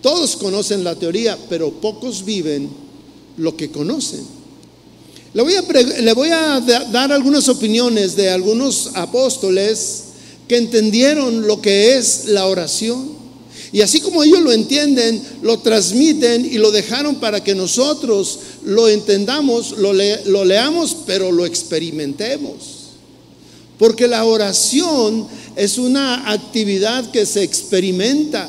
Todos 0.01 0.37
conocen 0.37 0.83
la 0.83 0.95
teoría, 0.95 1.37
pero 1.49 1.71
pocos 1.73 2.25
viven 2.25 2.71
lo 3.37 3.57
que 3.57 3.71
conocen. 3.71 4.25
Le 5.35 5.43
voy, 5.43 6.31
a, 6.31 6.61
dar 6.93 7.11
algunas 7.11 7.49
opiniones 7.49 8.15
de 8.17 8.31
algunos 8.31 8.91
apóstoles 8.95 10.05
que 10.47 10.57
entendieron 10.57 11.47
lo 11.47 11.61
que 11.61 11.97
es 11.97 12.27
la 12.27 12.47
oración. 12.47 13.11
Y 13.73 13.81
así 13.81 14.01
como 14.01 14.23
ellos 14.23 14.41
lo 14.41 14.53
entienden, 14.53 15.21
lo 15.43 15.59
transmiten 15.59 16.45
y 16.45 16.59
lo 16.59 16.71
dejaron 16.71 17.17
para 17.17 17.43
que 17.43 17.55
nosotros 17.55 18.39
lo 18.65 18.89
entendamos, 18.89 19.73
lo 19.79 20.45
leamos, 20.45 20.97
pero 21.07 21.33
lo 21.33 21.45
experimentemos. 21.45 22.82
Porque 23.83 24.07
la 24.07 24.25
oración 24.25 25.27
es 25.57 25.77
una 25.77 26.31
actividad 26.31 27.11
que 27.11 27.27
se 27.27 27.43
experimenta. 27.43 28.49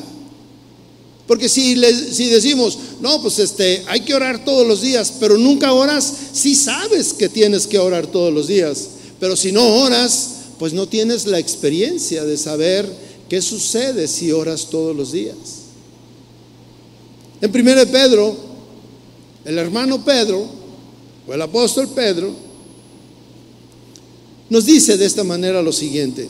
Porque 1.26 1.50
si, 1.50 1.74
decimos, 1.74 2.78
no, 3.02 3.20
pues 3.20 3.40
este, 3.40 3.84
hay 3.88 4.02
que 4.02 4.14
orar 4.14 4.46
todos 4.46 4.68
los 4.68 4.82
días, 4.82 5.12
pero 5.20 5.36
nunca 5.36 5.74
oras, 5.74 6.14
sí 6.34 6.54
sabes 6.54 7.14
que 7.14 7.30
tienes 7.30 7.66
que 7.66 7.80
orar 7.80 8.06
todos 8.06 8.32
los 8.32 8.46
días. 8.46 8.90
Pero 9.20 9.36
si 9.36 9.52
no 9.52 9.66
oras, 9.78 10.30
pues 10.60 10.72
no 10.72 10.88
tienes 10.88 11.26
la 11.26 11.40
experiencia 11.40 12.24
de 12.26 12.38
saber 12.38 12.88
qué 13.28 13.42
sucede 13.42 14.08
si 14.08 14.32
oras 14.32 14.68
todos 14.70 14.96
los 14.96 15.14
días. 15.14 15.36
En 17.42 17.50
1 17.50 17.92
Pedro, 17.92 18.38
el 19.46 19.58
hermano 19.58 20.06
Pedro, 20.06 20.46
o 21.28 21.34
el 21.34 21.42
apóstol 21.42 21.88
Pedro, 21.88 22.53
nos 24.54 24.66
dice 24.66 24.98
de 24.98 25.06
esta 25.08 25.24
manera 25.24 25.64
lo 25.64 25.74
siguiente. 25.74 26.30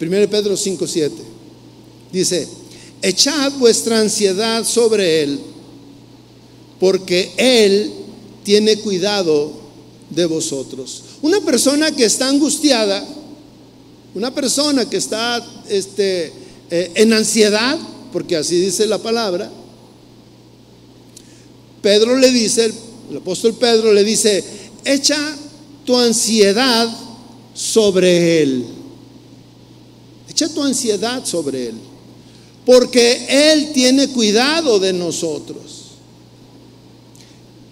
1 0.00 0.28
Pedro 0.28 0.56
5:7. 0.56 1.12
Dice, 2.12 2.48
echad 3.00 3.52
vuestra 3.52 4.00
ansiedad 4.00 4.64
sobre 4.64 5.22
Él, 5.22 5.38
porque 6.80 7.30
Él 7.36 7.92
tiene 8.42 8.78
cuidado 8.78 9.52
de 10.10 10.26
vosotros. 10.26 11.04
Una 11.22 11.40
persona 11.40 11.94
que 11.94 12.06
está 12.06 12.28
angustiada, 12.28 13.06
una 14.12 14.34
persona 14.34 14.90
que 14.90 14.96
está 14.96 15.46
este, 15.68 16.32
eh, 16.68 16.90
en 16.96 17.12
ansiedad, 17.12 17.78
porque 18.12 18.34
así 18.34 18.58
dice 18.58 18.88
la 18.88 18.98
palabra, 18.98 19.52
Pedro 21.80 22.16
le 22.18 22.32
dice, 22.32 22.72
el 23.08 23.18
apóstol 23.18 23.54
Pedro 23.54 23.92
le 23.92 24.02
dice, 24.02 24.42
echa 24.84 25.36
tu 25.88 25.96
ansiedad 25.96 26.86
sobre 27.54 28.42
Él. 28.42 28.66
Echa 30.28 30.46
tu 30.50 30.62
ansiedad 30.62 31.24
sobre 31.24 31.68
Él. 31.68 31.76
Porque 32.66 33.24
Él 33.26 33.72
tiene 33.72 34.08
cuidado 34.08 34.78
de 34.78 34.92
nosotros. 34.92 35.92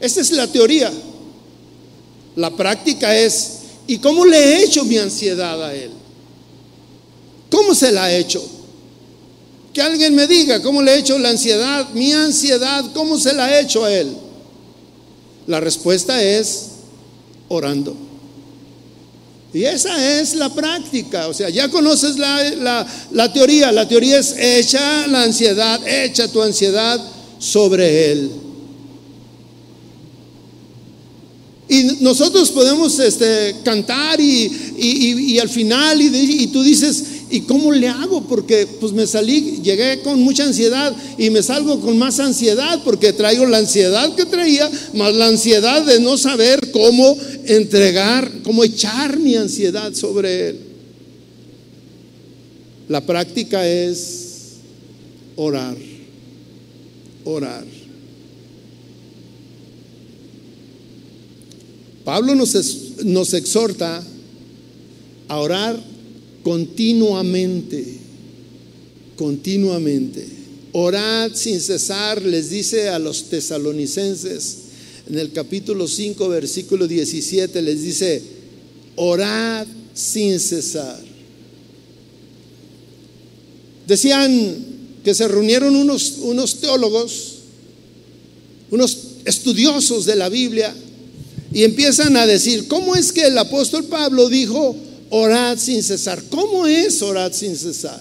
Esta 0.00 0.22
es 0.22 0.30
la 0.30 0.50
teoría. 0.50 0.90
La 2.36 2.56
práctica 2.56 3.14
es, 3.14 3.58
¿y 3.86 3.98
cómo 3.98 4.24
le 4.24 4.38
he 4.38 4.64
hecho 4.64 4.86
mi 4.86 4.96
ansiedad 4.96 5.62
a 5.62 5.74
Él? 5.74 5.90
¿Cómo 7.50 7.74
se 7.74 7.92
la 7.92 8.10
he 8.10 8.20
hecho? 8.20 8.42
Que 9.74 9.82
alguien 9.82 10.14
me 10.14 10.26
diga 10.26 10.62
cómo 10.62 10.80
le 10.80 10.94
he 10.94 10.98
hecho 11.00 11.18
la 11.18 11.28
ansiedad, 11.28 11.90
mi 11.92 12.12
ansiedad, 12.12 12.82
cómo 12.94 13.18
se 13.18 13.34
la 13.34 13.54
he 13.54 13.60
hecho 13.60 13.84
a 13.84 13.92
Él. 13.92 14.16
La 15.46 15.60
respuesta 15.60 16.22
es 16.22 16.68
orando. 17.48 18.05
Y 19.56 19.64
esa 19.64 20.20
es 20.20 20.34
la 20.34 20.52
práctica. 20.52 21.28
O 21.28 21.32
sea, 21.32 21.48
ya 21.48 21.70
conoces 21.70 22.18
la, 22.18 22.86
teoría. 23.32 23.72
La 23.72 23.88
teoría 23.88 24.18
es 24.18 24.34
echa 24.38 25.06
la 25.06 25.22
ansiedad, 25.22 25.80
echa 25.88 26.28
tu 26.28 26.42
ansiedad 26.42 27.00
sobre 27.38 28.12
Él. 28.12 28.30
Y 31.70 31.82
nosotros 32.00 32.50
podemos 32.50 32.98
este, 32.98 33.56
cantar 33.64 34.20
y, 34.20 35.38
al 35.38 35.48
final 35.48 36.02
y, 36.02 36.48
tú 36.48 36.62
dices, 36.62 37.02
¿y 37.36 37.42
cómo 37.42 37.72
le 37.72 37.88
hago? 37.88 38.22
Porque 38.22 38.66
pues 38.80 38.92
me 38.92 39.06
salí, 39.06 39.60
llegué 39.62 40.00
con 40.00 40.20
mucha 40.20 40.44
ansiedad 40.44 40.94
y 41.18 41.28
me 41.30 41.42
salgo 41.42 41.80
con 41.80 41.98
más 41.98 42.18
ansiedad 42.18 42.80
porque 42.82 43.12
traigo 43.12 43.46
la 43.46 43.58
ansiedad 43.58 44.14
que 44.14 44.24
traía, 44.24 44.70
más 44.94 45.14
la 45.14 45.26
ansiedad 45.26 45.84
de 45.84 46.00
no 46.00 46.16
saber 46.16 46.70
cómo 46.70 47.16
entregar, 47.44 48.30
cómo 48.42 48.64
echar 48.64 49.18
mi 49.18 49.36
ansiedad 49.36 49.92
sobre 49.94 50.48
Él. 50.48 50.60
La 52.88 53.02
práctica 53.02 53.68
es 53.68 54.54
orar, 55.36 55.76
orar. 57.24 57.64
Pablo 62.04 62.34
nos, 62.34 62.54
nos 63.04 63.34
exhorta 63.34 64.02
a 65.28 65.38
orar 65.38 65.95
continuamente, 66.46 67.84
continuamente. 69.16 70.24
Orad 70.70 71.32
sin 71.34 71.60
cesar, 71.60 72.22
les 72.22 72.50
dice 72.50 72.88
a 72.88 73.00
los 73.00 73.24
tesalonicenses 73.24 74.58
en 75.08 75.18
el 75.18 75.32
capítulo 75.32 75.88
5, 75.88 76.28
versículo 76.28 76.86
17, 76.86 77.62
les 77.62 77.82
dice, 77.82 78.22
orad 78.94 79.66
sin 79.92 80.38
cesar. 80.38 81.00
Decían 83.88 84.56
que 85.02 85.14
se 85.14 85.26
reunieron 85.26 85.74
unos, 85.74 86.18
unos 86.20 86.60
teólogos, 86.60 87.38
unos 88.70 88.98
estudiosos 89.24 90.04
de 90.04 90.14
la 90.14 90.28
Biblia, 90.28 90.72
y 91.52 91.64
empiezan 91.64 92.16
a 92.16 92.24
decir, 92.24 92.68
¿cómo 92.68 92.94
es 92.94 93.10
que 93.10 93.22
el 93.22 93.36
apóstol 93.36 93.86
Pablo 93.86 94.28
dijo, 94.28 94.85
orad 95.10 95.58
sin 95.58 95.82
cesar? 95.82 96.22
¿Cómo 96.30 96.66
es 96.66 97.00
orad 97.02 97.32
sin 97.32 97.56
cesar? 97.56 98.00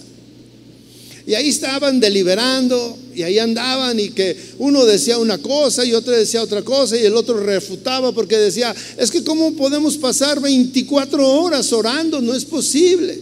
Y 1.26 1.34
ahí 1.34 1.48
estaban 1.48 1.98
deliberando 1.98 2.96
y 3.12 3.22
ahí 3.22 3.38
andaban 3.40 3.98
y 3.98 4.10
que 4.10 4.36
uno 4.58 4.84
decía 4.84 5.18
una 5.18 5.38
cosa 5.38 5.84
y 5.84 5.92
otro 5.92 6.12
decía 6.12 6.40
otra 6.40 6.62
cosa 6.62 6.96
y 6.96 7.04
el 7.04 7.16
otro 7.16 7.40
refutaba 7.40 8.12
porque 8.12 8.36
decía, 8.36 8.72
es 8.96 9.10
que 9.10 9.24
¿cómo 9.24 9.52
podemos 9.54 9.96
pasar 9.96 10.40
24 10.40 11.26
horas 11.26 11.72
orando? 11.72 12.20
No 12.20 12.32
es 12.32 12.44
posible. 12.44 13.18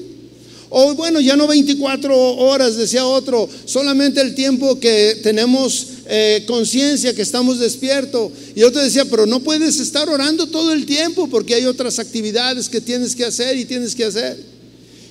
O 0.69 0.95
bueno, 0.95 1.21
ya 1.21 1.37
no 1.37 1.47
24 1.47 2.37
horas, 2.37 2.77
decía 2.77 3.07
otro, 3.07 3.49
solamente 3.65 4.21
el 4.21 4.35
tiempo 4.35 4.79
que 4.81 5.21
tenemos 5.23 5.87
eh, 6.07 6.45
conciencia, 6.47 7.15
que 7.15 7.23
estamos 7.23 7.59
despiertos. 7.59 8.31
Y 8.55 8.63
otro 8.63 8.83
decía, 8.83 9.05
pero 9.07 9.27
no 9.27 9.41
puedes 9.41 9.81
estar 9.81 10.09
orando 10.09 10.47
todo 10.47 10.73
el 10.73 10.85
tiempo 10.85 11.29
porque 11.29 11.55
hay 11.55 11.65
otras 11.65 11.99
actividades 11.99 12.69
que 12.69 12.81
tienes 12.81 13.15
que 13.15 13.25
hacer 13.25 13.57
y 13.57 13.65
tienes 13.65 13.95
que 13.95 14.05
hacer. 14.05 14.39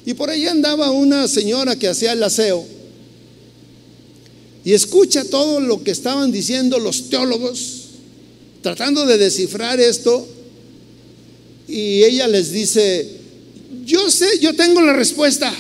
Y 0.06 0.14
por 0.14 0.30
ahí 0.30 0.46
andaba 0.48 0.92
una 0.92 1.28
señora 1.28 1.76
que 1.76 1.88
hacía 1.88 2.14
el 2.14 2.22
aseo. 2.22 2.66
Y 4.66 4.74
escucha 4.74 5.26
todo 5.26 5.60
lo 5.60 5.84
que 5.84 5.92
estaban 5.92 6.32
diciendo 6.32 6.80
los 6.80 7.10
teólogos, 7.10 7.82
tratando 8.62 9.06
de 9.06 9.18
descifrar 9.18 9.80
esto. 9.80 10.28
Y 11.68 12.04
ella 12.04 12.28
les 12.28 12.52
dice, 12.52 13.10
yo 13.86 14.10
sé, 14.10 14.28
yo 14.40 14.56
tengo 14.56 14.82
la 14.82 14.94
respuesta. 14.94 15.54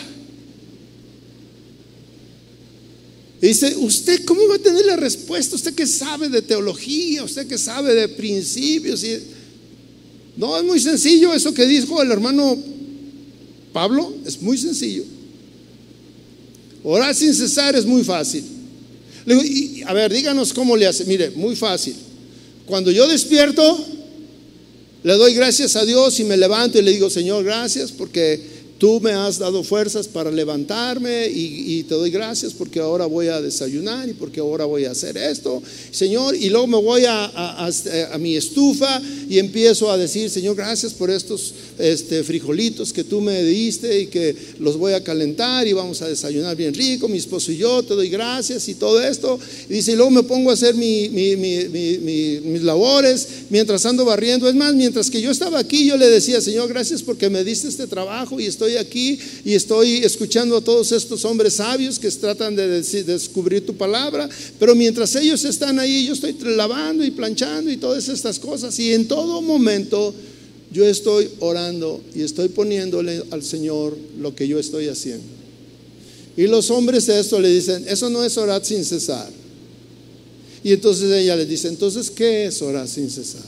Dice, 3.47 3.75
¿usted 3.77 4.23
cómo 4.25 4.47
va 4.47 4.55
a 4.55 4.59
tener 4.59 4.85
la 4.85 4.95
respuesta? 4.95 5.55
Usted 5.55 5.73
que 5.73 5.85
sabe 5.85 6.29
de 6.29 6.41
teología, 6.41 7.23
usted 7.23 7.47
que 7.47 7.57
sabe 7.57 7.93
de 7.93 8.07
principios. 8.07 9.03
Y... 9.03 9.19
No, 10.38 10.57
es 10.57 10.63
muy 10.63 10.79
sencillo 10.79 11.33
eso 11.33 11.53
que 11.53 11.65
dijo 11.65 12.01
el 12.01 12.12
hermano 12.12 12.57
Pablo, 13.73 14.13
es 14.25 14.41
muy 14.41 14.57
sencillo. 14.57 15.03
Orar 16.83 17.15
sin 17.15 17.33
cesar 17.33 17.75
es 17.75 17.85
muy 17.85 18.03
fácil. 18.03 18.43
a 19.85 19.93
ver, 19.93 20.13
díganos 20.13 20.53
cómo 20.53 20.77
le 20.77 20.85
hace. 20.85 21.05
Mire, 21.05 21.31
muy 21.31 21.55
fácil. 21.55 21.95
Cuando 22.65 22.91
yo 22.91 23.07
despierto, 23.07 23.85
le 25.03 25.13
doy 25.13 25.33
gracias 25.33 25.75
a 25.75 25.83
Dios 25.83 26.19
y 26.19 26.23
me 26.23 26.38
levanto 26.38 26.79
y 26.79 26.81
le 26.81 26.91
digo, 26.91 27.09
Señor, 27.09 27.43
gracias 27.43 27.91
porque 27.91 28.52
tú 28.83 28.99
me 28.99 29.13
has 29.13 29.39
dado 29.39 29.63
fuerzas 29.63 30.09
para 30.09 30.29
levantarme 30.29 31.29
y, 31.33 31.83
te 31.83 31.95
doy 31.95 32.11
gracias 32.11 32.51
porque 32.51 32.81
ahora 32.81 33.05
voy 33.05 33.27
a 33.27 33.39
desayunar 33.39 34.09
y 34.09 34.13
porque 34.13 34.41
ahora 34.41 34.65
voy 34.65 34.83
a 34.83 34.91
hacer 34.91 35.15
esto, 35.15 35.63
Señor. 35.89 36.35
Y 36.35 36.49
luego 36.49 36.67
me 36.67 36.81
voy 36.81 37.05
a, 37.05 37.31
a 37.65 38.17
mi 38.17 38.35
estufa 38.35 39.01
y 39.29 39.39
empiezo 39.39 39.89
a 39.89 39.98
decir, 39.98 40.29
Señor, 40.29 40.57
gracias 40.57 40.93
por 40.93 41.09
estos 41.09 41.53
este, 41.79 42.25
frijolitos 42.25 42.91
que 42.91 43.05
tú 43.05 43.22
me 43.22 43.41
diste 43.43 44.01
y 44.01 44.07
que 44.07 44.35
los 44.59 44.75
voy 44.75 44.91
a 44.91 45.01
calentar 45.01 45.65
y 45.65 45.72
vamos 45.72 46.01
a 46.01 46.09
desayunar 46.09 46.57
bien 46.57 46.74
rico, 46.74 47.07
mi 47.07 47.19
esposo 47.19 47.53
y 47.53 47.57
yo, 47.57 47.83
te 47.83 47.93
doy 47.93 48.09
gracias 48.09 48.67
y 48.67 48.75
todo 48.75 49.01
esto. 49.01 49.39
Y 49.69 49.75
dice, 49.75 49.93
y 49.93 49.96
luego 49.96 50.11
me 50.11 50.24
pongo 50.24 50.50
a 50.50 50.55
hacer 50.55 50.75
mis 50.75 52.63
labores 52.63 53.27
mientras 53.50 53.85
ando 53.85 54.03
barriendo. 54.03 54.50
Es 54.50 54.55
más, 54.55 54.74
mientras 54.75 55.09
que 55.09 55.22
yo 55.22 55.31
estaba 55.31 55.59
aquí, 55.59 55.87
yo 55.87 55.96
le 55.96 56.09
decía, 56.09 56.41
Señor, 56.41 56.67
gracias 56.67 57.01
porque 57.01 57.29
me 57.29 57.46
diste 57.46 57.69
este 57.69 57.87
trabajo 57.87 58.41
y 58.41 58.46
estoy 58.46 58.73
aquí 58.77 59.20
y 59.46 59.53
estoy 59.53 59.98
escuchando 59.98 60.57
a 60.57 60.62
todos 60.62 60.92
estos 60.92 61.24
hombres 61.25 61.55
sabios 61.55 62.00
que 62.00 62.09
tratan 62.12 62.55
de 62.55 62.81
descubrir 63.03 63.66
tu 63.66 63.75
palabra. 63.75 64.29
Pero 64.59 64.75
mientras 64.75 65.16
ellos 65.16 65.44
están 65.46 65.79
ahí, 65.79 66.05
yo 66.05 66.14
estoy 66.14 66.36
lavando 66.40 67.03
y 67.03 67.12
planchando 67.12 67.72
y 67.72 67.77
todas 67.77 68.09
estas 68.09 68.40
cosas. 68.40 68.77
Y 68.79 68.94
en 68.94 69.07
todo 69.07 69.42
momento 69.42 70.14
yo 70.72 70.86
estoy 70.86 71.29
orando 71.40 72.01
y 72.16 72.22
estoy 72.22 72.50
poniéndole 72.50 73.24
al 73.31 73.44
Señor 73.44 73.98
lo 74.20 74.36
que 74.36 74.48
yo 74.48 74.59
estoy 74.59 74.88
haciendo. 74.88 75.25
Y 76.36 76.48
los 76.48 76.72
hombres 76.72 77.05
de 77.05 77.20
esto 77.20 77.40
le 77.40 77.50
dicen, 77.50 77.86
eso 77.88 78.09
no 78.09 78.24
es 78.24 78.38
orar 78.38 78.66
sin 78.66 78.83
cesar. 78.83 79.29
Y 80.64 80.72
entonces 80.72 81.12
ella 81.12 81.36
le 81.36 81.46
dice, 81.46 81.68
entonces, 81.68 82.09
¿qué 82.09 82.46
es 82.46 82.62
orar 82.62 82.88
sin 82.88 83.09
cesar? 83.09 83.44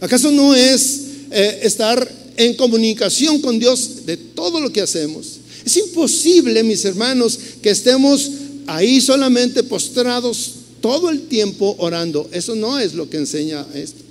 ¿Acaso 0.00 0.30
no 0.30 0.54
es 0.54 1.00
eh, 1.30 1.60
estar 1.62 2.10
en 2.36 2.54
comunicación 2.54 3.40
con 3.40 3.58
Dios 3.58 4.06
de 4.06 4.16
todo 4.16 4.60
lo 4.60 4.72
que 4.72 4.80
hacemos? 4.80 5.38
Es 5.64 5.76
imposible, 5.76 6.62
mis 6.62 6.84
hermanos, 6.84 7.38
que 7.62 7.70
estemos 7.70 8.30
ahí 8.66 9.00
solamente 9.00 9.62
postrados 9.62 10.52
todo 10.80 11.10
el 11.10 11.22
tiempo 11.22 11.74
orando. 11.78 12.28
Eso 12.32 12.54
no 12.54 12.78
es 12.78 12.94
lo 12.94 13.08
que 13.08 13.16
enseña 13.16 13.66
esto. 13.74 14.02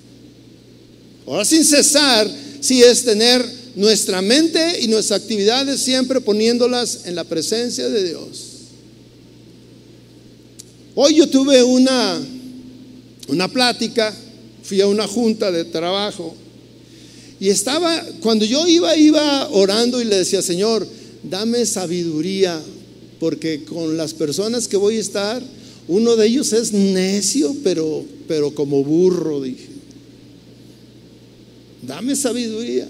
Ahora 1.27 1.45
sin 1.45 1.63
cesar, 1.63 2.29
si 2.59 2.81
es 2.81 3.03
tener 3.03 3.45
nuestra 3.75 4.21
mente 4.21 4.81
y 4.81 4.87
nuestras 4.87 5.21
actividades 5.21 5.79
siempre 5.79 6.21
poniéndolas 6.21 7.01
en 7.05 7.15
la 7.15 7.23
presencia 7.23 7.89
de 7.89 8.03
Dios. 8.03 8.47
Hoy 10.95 11.15
yo 11.15 11.27
tuve 11.27 11.63
una, 11.63 12.21
una 13.27 13.47
plática, 13.47 14.15
fui 14.63 14.81
a 14.81 14.87
una 14.87 15.07
junta 15.07 15.51
de 15.51 15.65
trabajo 15.65 16.35
y 17.43 17.49
estaba, 17.49 18.01
cuando 18.21 18.45
yo 18.45 18.65
iba, 18.65 18.95
iba 18.95 19.49
orando 19.49 20.01
y 20.01 20.05
le 20.05 20.15
decía, 20.15 20.41
Señor, 20.41 20.87
dame 21.29 21.65
sabiduría, 21.65 22.57
porque 23.19 23.65
con 23.65 23.97
las 23.97 24.13
personas 24.13 24.69
que 24.69 24.77
voy 24.77 24.95
a 24.95 25.01
estar, 25.01 25.43
uno 25.89 26.15
de 26.15 26.25
ellos 26.25 26.53
es 26.53 26.71
necio, 26.71 27.53
pero, 27.61 28.05
pero 28.29 28.55
como 28.55 28.81
burro, 28.85 29.41
dije 29.41 29.73
dame 31.85 32.15
sabiduría. 32.15 32.87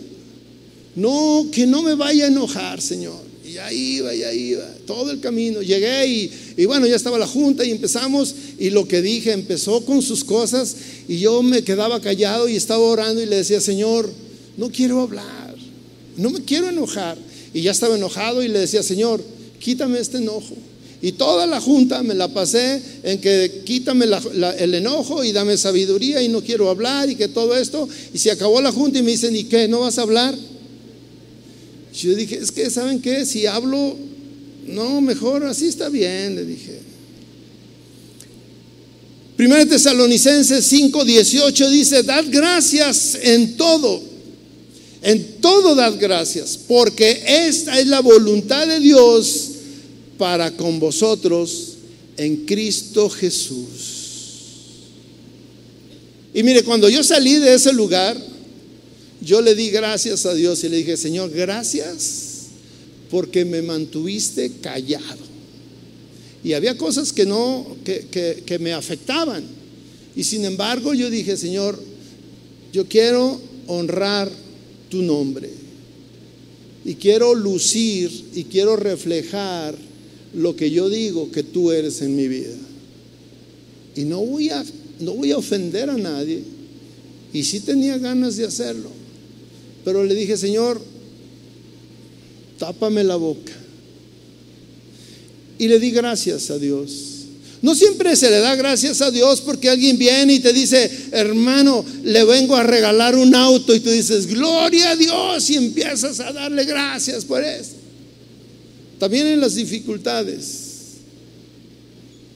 No, 0.96 1.48
que 1.52 1.66
no 1.66 1.82
me 1.82 1.96
vaya 1.96 2.26
a 2.26 2.28
enojar, 2.28 2.80
Señor. 2.80 3.24
Y 3.44 3.58
ahí 3.58 3.96
iba, 3.98 4.14
y 4.14 4.22
ahí 4.22 4.40
iba, 4.52 4.68
todo 4.86 5.10
el 5.10 5.20
camino. 5.20 5.64
Llegué 5.64 6.06
y, 6.06 6.32
y, 6.58 6.66
bueno, 6.66 6.86
ya 6.86 6.96
estaba 6.96 7.18
la 7.18 7.26
junta 7.26 7.66
y 7.66 7.72
empezamos. 7.72 8.36
Y 8.60 8.70
lo 8.70 8.88
que 8.88 9.02
dije, 9.02 9.32
empezó 9.32 9.84
con 9.84 10.04
sus 10.04 10.24
cosas. 10.24 10.76
Y 11.08 11.18
yo 11.18 11.42
me 11.42 11.64
quedaba 11.64 12.00
callado 12.00 12.48
y 12.48 12.56
estaba 12.56 12.84
orando 12.84 13.20
y 13.20 13.26
le 13.26 13.38
decía, 13.38 13.60
Señor, 13.60 14.12
no 14.58 14.70
quiero 14.70 15.02
hablar, 15.02 15.56
no 16.18 16.30
me 16.30 16.44
quiero 16.44 16.70
enojar. 16.70 17.18
Y 17.54 17.62
ya 17.62 17.72
estaba 17.72 17.96
enojado 17.96 18.42
y 18.42 18.48
le 18.48 18.60
decía, 18.60 18.82
Señor, 18.82 19.24
quítame 19.60 20.00
este 20.00 20.18
enojo. 20.18 20.56
Y 21.02 21.12
toda 21.12 21.46
la 21.46 21.60
junta 21.60 22.02
me 22.02 22.14
la 22.14 22.30
pasé 22.30 22.82
en 23.04 23.20
que 23.20 23.64
quítame 23.66 24.06
el 24.58 24.74
enojo 24.74 25.24
y 25.24 25.34
dame 25.34 25.58
sabiduría 25.58 26.22
y 26.24 26.30
no 26.30 26.42
quiero 26.42 26.70
hablar 26.70 27.10
y 27.10 27.16
que 27.16 27.28
todo 27.28 27.56
esto. 27.58 27.90
Y 28.14 28.18
se 28.18 28.32
acabó 28.32 28.62
la 28.62 28.72
junta 28.72 29.00
y 29.00 29.04
me 29.04 29.12
dicen, 29.12 29.36
¿y 29.36 29.44
qué? 29.44 29.68
¿No 29.68 29.82
vas 29.82 29.98
a 30.00 30.04
hablar? 30.04 30.34
Yo 31.94 32.16
dije, 32.16 32.40
es 32.42 32.52
que, 32.52 32.70
¿saben 32.70 33.02
qué? 33.02 33.26
Si 33.26 33.46
hablo, 33.46 33.98
no, 34.66 35.02
mejor 35.02 35.44
así 35.44 35.68
está 35.68 35.90
bien, 35.90 36.36
le 36.36 36.46
dije. 36.46 36.80
Primero 39.36 39.68
Tesalonicenses 39.68 40.66
5, 40.66 41.04
18 41.04 41.70
dice, 41.70 42.04
dad 42.04 42.24
gracias 42.30 43.18
en 43.22 43.58
todo, 43.58 44.02
en 45.04 45.42
todo 45.42 45.76
dad 45.76 45.96
gracias, 46.00 46.58
porque 46.58 47.24
esta 47.28 47.78
es 47.78 47.88
la 47.88 48.00
voluntad 48.00 48.66
de 48.66 48.80
Dios 48.80 49.50
para 50.18 50.56
con 50.56 50.80
vosotros 50.80 51.74
en 52.16 52.46
Cristo 52.46 53.10
Jesús. 53.10 53.68
Y 56.34 56.42
mire, 56.42 56.64
cuando 56.64 56.88
yo 56.88 57.04
salí 57.04 57.36
de 57.36 57.54
ese 57.54 57.74
lugar, 57.74 58.18
yo 59.20 59.42
le 59.42 59.56
di 59.56 59.70
gracias 59.70 60.26
a 60.26 60.34
Dios 60.34 60.64
y 60.64 60.70
le 60.70 60.78
dije, 60.78 60.96
Señor, 60.96 61.32
gracias 61.32 62.48
porque 63.12 63.44
me 63.44 63.62
mantuviste 63.62 64.54
callado. 64.62 65.34
Y 66.46 66.54
había 66.54 66.78
cosas 66.78 67.12
que 67.12 67.26
no, 67.26 67.76
que, 67.84 68.42
que 68.46 68.60
me 68.60 68.72
afectaban. 68.72 69.44
Y 70.16 70.24
sin 70.24 70.46
embargo 70.46 70.94
yo 70.94 71.10
dije, 71.10 71.36
Señor, 71.36 71.78
yo 72.72 72.88
quiero 72.88 73.40
honrar 73.68 74.43
tu 74.94 75.02
nombre. 75.02 75.50
y 76.86 76.94
quiero 76.96 77.34
lucir 77.34 78.12
y 78.36 78.44
quiero 78.44 78.76
reflejar 78.76 79.76
lo 80.36 80.56
que 80.56 80.70
yo 80.70 80.88
digo 80.88 81.32
que 81.32 81.42
tú 81.42 81.72
eres 81.72 82.02
en 82.04 82.16
mi 82.16 82.28
vida. 82.28 82.54
Y 83.96 84.04
no 84.04 84.20
voy 84.20 84.50
a, 84.50 84.64
no 85.00 85.14
voy 85.14 85.32
a 85.32 85.38
ofender 85.38 85.90
a 85.90 85.98
nadie. 85.98 86.44
Y 87.32 87.44
sí 87.44 87.62
tenía 87.62 87.98
ganas 87.98 88.36
de 88.36 88.46
hacerlo. 88.46 88.90
Pero 89.84 90.04
le 90.04 90.14
dije, 90.14 90.38
Señor, 90.38 90.80
tápame 92.60 93.04
la 93.04 93.16
boca. 93.16 93.54
Y 95.58 95.70
le 95.70 95.80
di 95.80 95.90
gracias 95.90 96.52
a 96.52 96.60
Dios. 96.60 97.13
No 97.64 97.74
siempre 97.76 98.14
se 98.18 98.30
le 98.30 98.40
da 98.40 98.56
gracias 98.56 99.02
a 99.02 99.10
Dios 99.10 99.40
porque 99.40 99.70
alguien 99.70 99.98
viene 99.98 100.34
y 100.34 100.40
te 100.42 100.52
dice, 100.52 100.92
hermano, 101.14 101.86
le 102.04 102.26
vengo 102.26 102.58
a 102.58 102.64
regalar 102.64 103.16
un 103.16 103.34
auto 103.34 103.74
y 103.74 103.80
tú 103.80 103.90
dices, 103.90 104.28
gloria 104.28 104.92
a 104.92 104.96
Dios 104.98 105.50
y 105.50 105.56
empiezas 105.56 106.20
a 106.20 106.34
darle 106.34 106.66
gracias 106.66 107.24
por 107.24 107.42
eso. 107.42 107.72
También 109.00 109.28
en 109.28 109.40
las 109.40 109.56
dificultades 109.56 110.72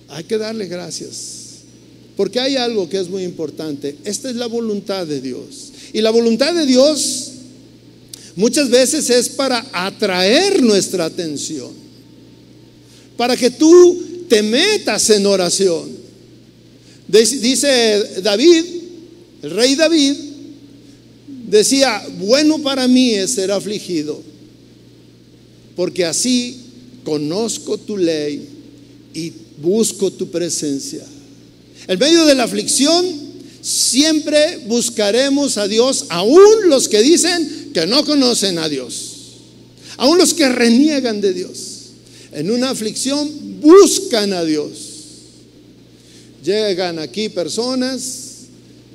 hay 0.08 0.24
que 0.24 0.38
darle 0.38 0.66
gracias. 0.68 1.48
Porque 2.16 2.40
hay 2.40 2.56
algo 2.56 2.88
que 2.88 2.98
es 2.98 3.10
muy 3.10 3.24
importante. 3.24 3.98
Esta 4.06 4.30
es 4.30 4.38
la 4.38 4.48
voluntad 4.48 5.06
de 5.06 5.20
Dios. 5.20 5.74
Y 5.92 6.00
la 6.00 6.10
voluntad 6.10 6.54
de 6.54 6.66
Dios 6.66 7.32
muchas 8.38 8.70
veces 8.70 9.10
es 9.10 9.28
para 9.28 9.66
atraer 9.74 10.64
nuestra 10.64 11.04
atención. 11.04 11.72
Para 13.18 13.36
que 13.36 13.52
tú 13.52 14.07
te 14.28 14.42
metas 14.44 15.10
en 15.10 15.26
oración. 15.26 15.90
Dice 17.08 18.22
David, 18.22 18.64
el 19.44 19.52
rey 19.52 19.76
David, 19.76 20.14
decía, 21.48 22.06
bueno 22.20 22.60
para 22.60 22.88
mí 22.88 23.14
es 23.14 23.32
ser 23.32 23.52
afligido, 23.52 24.22
porque 25.76 26.06
así 26.06 26.58
conozco 27.04 27.78
tu 27.78 27.98
ley 27.98 28.48
y 29.14 29.32
busco 29.62 30.12
tu 30.12 30.30
presencia. 30.30 31.06
En 31.88 31.98
medio 31.98 32.26
de 32.26 32.36
la 32.36 32.44
aflicción, 32.44 33.06
siempre 33.62 34.58
buscaremos 34.68 35.58
a 35.58 35.68
Dios, 35.68 36.06
aún 36.10 36.68
los 36.68 36.90
que 36.90 37.02
dicen 37.02 37.72
que 37.74 37.88
no 37.88 38.04
conocen 38.06 38.60
a 38.60 38.68
Dios, 38.68 39.14
aún 39.96 40.18
los 40.18 40.34
que 40.34 40.50
reniegan 40.50 41.22
de 41.22 41.34
Dios. 41.34 41.77
En 42.32 42.52
una 42.52 42.70
aflicción 42.70 43.60
buscan 43.62 44.34
a 44.34 44.44
Dios. 44.44 44.94
Llegan 46.44 47.00
aquí 47.00 47.30
personas, 47.30 48.46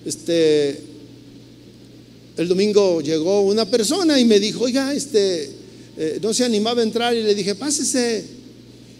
este, 0.04 0.80
el 2.36 2.48
domingo 2.48 3.00
llegó 3.00 3.42
una 3.42 3.66
persona 3.66 4.18
y 4.18 4.24
me 4.24 4.40
dijo, 4.40 4.64
oiga, 4.64 4.94
este, 4.94 5.50
eh, 5.96 6.18
no 6.22 6.32
se 6.32 6.44
animaba 6.44 6.80
a 6.80 6.84
entrar 6.84 7.14
y 7.14 7.22
le 7.22 7.34
dije, 7.34 7.54
pásese. 7.54 8.24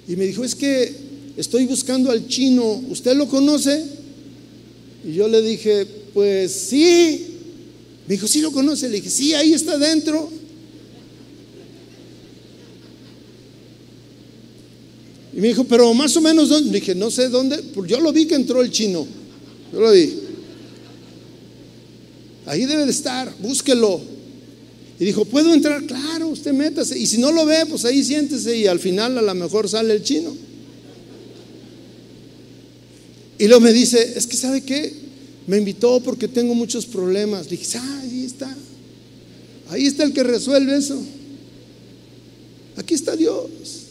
Y 0.09 0.17
me 0.17 0.27
dijo, 0.27 0.45
es 0.45 0.55
que 0.55 0.93
estoy 1.37 1.67
buscando 1.67 2.11
al 2.11 2.27
chino, 2.27 2.83
¿usted 2.91 3.17
lo 3.17 3.29
conoce? 3.29 3.85
Y 5.05 5.15
yo 5.15 5.29
le 5.29 5.41
dije, 5.43 5.87
pues 6.13 6.53
sí. 6.53 7.27
Me 8.07 8.15
dijo, 8.15 8.27
¿sí 8.27 8.41
lo 8.41 8.53
conoce? 8.53 8.89
Le 8.89 8.97
dije, 8.97 9.11
sí, 9.11 9.33
ahí 9.35 9.53
está 9.53 9.79
dentro. 9.79 10.29
Me 15.43 15.49
dijo, 15.49 15.65
pero 15.65 15.93
más 15.93 16.17
o 16.17 16.21
menos 16.21 16.51
dónde. 16.51 16.79
Dije, 16.79 16.95
no 16.95 17.11
sé 17.11 17.29
dónde. 17.29 17.59
Pues 17.75 17.91
yo 17.91 17.99
lo 17.99 18.13
vi 18.13 18.27
que 18.27 18.37
entró 18.37 18.63
el 18.63 18.71
chino. 18.71 19.05
Yo 19.73 19.81
lo 19.81 19.91
vi. 19.91 20.15
Ahí 22.47 22.65
debe 22.65 22.85
de 22.85 22.93
estar, 22.93 23.35
búsquelo. 23.41 24.01
Y 25.01 25.05
dijo, 25.05 25.25
¿puedo 25.25 25.53
entrar? 25.53 25.85
Claro, 25.85 26.29
usted 26.29 26.53
métase. 26.53 26.97
Y 26.97 27.09
si 27.09 27.19
no 27.19 27.33
lo 27.33 27.45
ve, 27.45 27.67
pues 27.69 27.85
ahí 27.85 28.05
siéntese 28.05 28.57
y 28.57 28.69
al 28.69 28.79
final 28.79 29.19
a 29.19 29.23
lo 29.23 29.35
mejor 29.35 29.69
sale 29.69 29.93
el 29.95 30.05
chino. 30.05 30.33
Y 33.37 33.49
luego 33.49 33.63
me 33.63 33.73
dice, 33.73 34.13
es 34.15 34.29
que 34.29 34.37
¿sabe 34.37 34.61
qué? 34.61 34.95
Me 35.49 35.59
invitó 35.59 35.99
porque 35.99 36.29
tengo 36.29 36.55
muchos 36.55 36.87
problemas. 36.87 37.47
Le 37.47 37.57
dije, 37.57 37.79
ah, 37.79 38.01
ahí 38.05 38.25
está. 38.27 38.57
Ahí 39.71 39.87
está 39.87 40.05
el 40.05 40.13
que 40.13 40.23
resuelve 40.23 40.77
eso. 40.77 41.03
Aquí 42.77 42.95
está 42.95 43.17
Dios. 43.17 43.82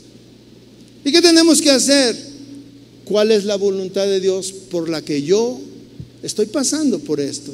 ¿Y 1.03 1.11
qué 1.11 1.21
tenemos 1.21 1.61
que 1.61 1.71
hacer? 1.71 2.15
¿Cuál 3.05 3.31
es 3.31 3.45
la 3.45 3.55
voluntad 3.55 4.05
de 4.05 4.19
Dios 4.19 4.51
por 4.51 4.89
la 4.89 5.01
que 5.01 5.21
yo 5.21 5.59
estoy 6.21 6.45
pasando 6.45 6.99
por 6.99 7.19
esto? 7.19 7.53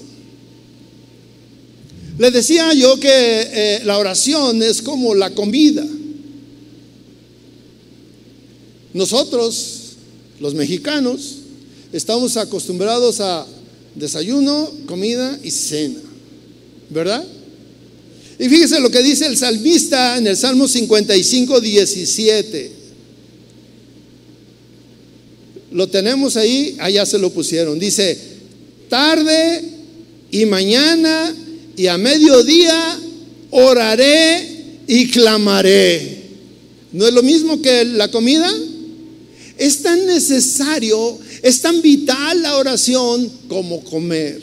Le 2.20 2.32
decía 2.32 2.74
yo 2.74 3.00
que 3.00 3.10
eh, 3.10 3.82
la 3.86 3.98
oración 3.98 4.62
es 4.64 4.82
como 4.82 5.14
la 5.16 5.34
comida. 5.34 5.86
Nosotros, 8.94 9.94
los 10.40 10.56
mexicanos, 10.56 11.38
estamos 11.94 12.36
acostumbrados 12.38 13.20
a 13.20 13.46
desayuno, 13.96 14.70
comida 14.88 15.40
y 15.44 15.52
cena, 15.52 16.00
¿verdad? 16.90 17.26
Y 18.40 18.50
fíjese 18.50 18.80
lo 18.80 18.92
que 18.92 19.02
dice 19.02 19.26
el 19.26 19.38
salmista 19.38 20.18
en 20.18 20.28
el 20.28 20.38
Salmo 20.38 20.68
55, 20.68 21.62
17. 21.62 22.77
Lo 25.78 25.88
tenemos 25.88 26.38
ahí, 26.38 26.76
allá 26.80 27.06
se 27.06 27.20
lo 27.20 27.30
pusieron. 27.30 27.78
Dice, 27.78 28.18
tarde 28.90 29.62
y 30.32 30.48
mañana 30.48 31.32
y 31.76 31.86
a 31.86 32.00
mediodía 32.00 33.00
oraré 33.52 34.82
y 34.88 35.08
clamaré. 35.12 36.24
¿No 36.94 37.06
es 37.06 37.14
lo 37.14 37.22
mismo 37.22 37.62
que 37.62 37.86
la 37.86 38.10
comida? 38.10 38.52
Es 39.60 39.84
tan 39.84 40.04
necesario 40.08 41.20
es 41.44 41.62
tan 41.62 41.80
vital 41.84 42.42
la 42.42 42.58
oración 42.58 43.32
como 43.48 43.84
comer. 43.84 44.42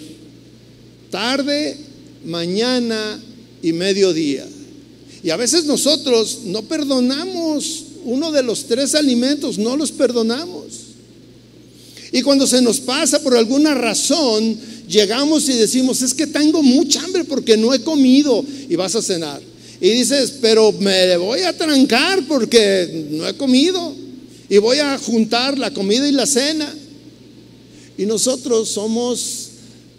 Tarde, 1.10 1.76
mañana 2.24 3.20
y 3.60 3.72
mediodía. 3.72 4.46
Y 5.20 5.30
a 5.30 5.36
veces 5.36 5.64
nosotros 5.64 6.42
no 6.44 6.62
perdonamos 6.62 7.86
uno 8.04 8.30
de 8.30 8.44
los 8.44 8.66
tres 8.66 8.94
alimentos, 8.94 9.58
no 9.58 9.76
los 9.76 9.90
perdonamos. 9.90 10.83
Y 12.14 12.22
cuando 12.22 12.46
se 12.46 12.62
nos 12.62 12.78
pasa 12.78 13.18
por 13.18 13.36
alguna 13.36 13.74
razón, 13.74 14.56
llegamos 14.88 15.48
y 15.48 15.54
decimos, 15.54 16.00
es 16.00 16.14
que 16.14 16.28
tengo 16.28 16.62
mucha 16.62 17.02
hambre 17.02 17.24
porque 17.24 17.56
no 17.56 17.74
he 17.74 17.80
comido 17.80 18.44
y 18.68 18.76
vas 18.76 18.94
a 18.94 19.02
cenar. 19.02 19.42
Y 19.80 19.90
dices, 19.90 20.34
pero 20.40 20.70
me 20.70 21.16
voy 21.16 21.40
a 21.40 21.58
trancar 21.58 22.24
porque 22.28 23.08
no 23.10 23.26
he 23.26 23.34
comido 23.34 23.92
y 24.48 24.58
voy 24.58 24.78
a 24.78 24.96
juntar 24.96 25.58
la 25.58 25.74
comida 25.74 26.08
y 26.08 26.12
la 26.12 26.24
cena. 26.24 26.72
Y 27.98 28.06
nosotros 28.06 28.68
somos, 28.68 29.48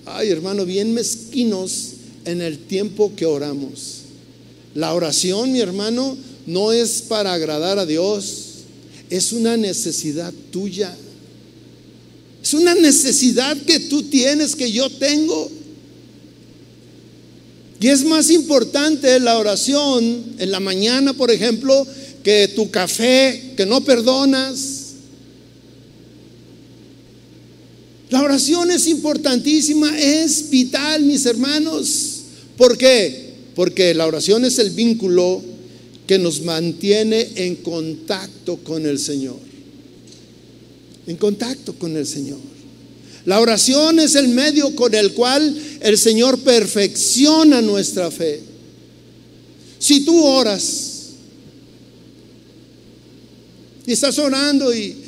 ay 0.05 0.29
hermano, 0.29 0.63
bien 0.63 0.93
mezquinos 0.93 1.95
en 2.23 2.39
el 2.39 2.59
tiempo 2.59 3.11
que 3.13 3.25
oramos. 3.25 4.03
La 4.73 4.93
oración, 4.93 5.51
mi 5.51 5.59
hermano, 5.59 6.15
no 6.45 6.71
es 6.71 7.01
para 7.01 7.33
agradar 7.33 7.77
a 7.77 7.85
Dios, 7.85 8.59
es 9.09 9.33
una 9.33 9.57
necesidad 9.57 10.33
tuya. 10.49 10.95
Es 12.45 12.53
una 12.53 12.75
necesidad 12.75 13.57
que 13.57 13.79
tú 13.79 14.03
tienes, 14.03 14.55
que 14.55 14.71
yo 14.71 14.87
tengo. 14.91 15.49
Y 17.79 17.87
es 17.87 18.05
más 18.05 18.29
importante 18.29 19.19
la 19.19 19.39
oración 19.39 20.35
en 20.37 20.51
la 20.51 20.59
mañana, 20.59 21.13
por 21.13 21.31
ejemplo, 21.31 21.87
que 22.23 22.47
tu 22.49 22.69
café, 22.69 23.53
que 23.57 23.65
no 23.65 23.81
perdonas, 23.81 24.85
La 28.09 28.21
oración 28.21 28.69
es 28.71 28.87
importantísima, 28.87 29.97
es 29.99 30.49
vital, 30.49 31.03
mis 31.03 31.25
hermanos. 31.25 32.21
¿Por 32.55 32.77
qué? 32.77 33.33
Porque 33.55 33.93
la 33.93 34.05
oración 34.05 34.45
es 34.45 34.59
el 34.59 34.69
vínculo 34.69 35.41
que 36.05 36.19
nos 36.19 36.41
mantiene 36.41 37.27
en 37.35 37.55
contacto 37.55 38.57
con 38.57 38.85
el 38.85 38.99
Señor. 38.99 39.44
En 41.07 41.17
contacto 41.17 41.73
con 41.73 41.95
el 41.95 42.05
Señor. 42.05 42.39
La 43.25 43.39
oración 43.39 43.99
es 43.99 44.15
el 44.15 44.27
medio 44.27 44.75
con 44.75 44.93
el 44.93 45.13
cual 45.13 45.55
el 45.81 45.97
Señor 45.97 46.39
perfecciona 46.39 47.61
nuestra 47.61 48.11
fe. 48.11 48.41
Si 49.79 50.05
tú 50.05 50.23
oras 50.23 50.95
y 53.85 53.91
estás 53.91 54.17
orando 54.19 54.73
y, 54.73 55.03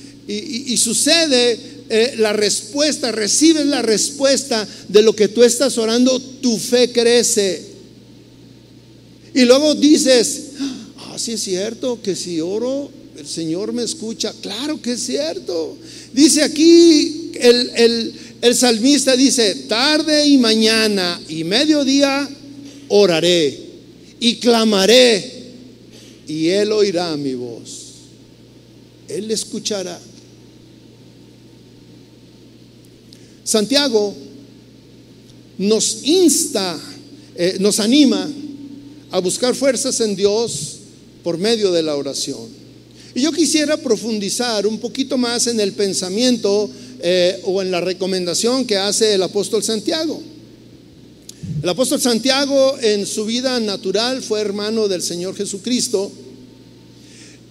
sucede 0.78 1.60
eh, 1.90 2.16
la 2.18 2.34
respuesta, 2.34 3.12
recibes 3.12 3.66
la 3.66 3.82
respuesta 3.82 4.68
de 4.88 5.02
lo 5.02 5.16
que 5.16 5.28
tú 5.28 5.44
estás 5.44 5.78
orando, 5.78 6.20
tu 6.20 6.58
fe 6.58 6.92
crece. 6.92 7.64
Y 9.34 9.46
luego 9.46 9.76
dices, 9.76 10.44
ah, 10.98 11.18
sí 11.18 11.34
es 11.34 11.44
cierto 11.44 12.02
que 12.02 12.16
si 12.16 12.42
oro, 12.42 12.92
el 13.18 13.28
Señor 13.28 13.74
me 13.74 13.84
escucha. 13.84 14.32
Claro 14.42 14.80
que 14.80 14.92
es 14.94 15.06
cierto. 15.06 15.76
Dice 16.14 16.44
aquí 16.44 17.32
el, 17.34 18.14
el, 18.42 18.56
salmista, 18.56 19.16
dice, 19.16 19.56
tarde 19.68 20.28
y 20.28 20.38
mañana 20.38 21.20
y 21.28 21.44
mediodía 21.44 22.30
oraré 22.90 23.60
y 24.20 24.36
clamaré 24.36 25.34
y 26.28 26.48
Él 26.48 26.72
oirá 26.72 27.18
mi 27.18 27.34
voz. 27.34 27.86
Él 29.08 29.32
escuchará. 29.32 30.00
Santiago 33.44 34.14
nos 35.58 36.04
insta, 36.04 36.80
eh, 37.36 37.58
nos 37.60 37.80
anima 37.80 38.30
a 39.10 39.20
buscar 39.20 39.56
fuerzas 39.56 40.02
en 40.02 40.16
Dios 40.16 40.80
por 41.24 41.38
medio 41.38 41.72
de 41.72 41.82
la 41.82 41.96
oración. 41.96 42.57
Y 43.18 43.22
yo 43.22 43.32
quisiera 43.32 43.78
profundizar 43.78 44.68
un 44.68 44.78
poquito 44.78 45.18
más 45.18 45.48
en 45.48 45.60
el 45.60 45.74
pensamiento 45.74 46.70
eh, 47.02 47.42
o 47.46 47.64
en 47.64 47.72
la 47.72 47.82
recomendación 47.82 48.64
que 48.64 48.78
hace 48.78 49.16
el 49.16 49.24
apóstol 49.24 49.64
Santiago. 49.64 50.22
El 51.64 51.68
apóstol 51.68 52.00
Santiago 52.00 52.78
en 52.80 53.08
su 53.08 53.26
vida 53.26 53.60
natural 53.60 54.22
fue 54.22 54.40
hermano 54.40 54.88
del 54.88 55.02
Señor 55.02 55.36
Jesucristo. 55.36 56.12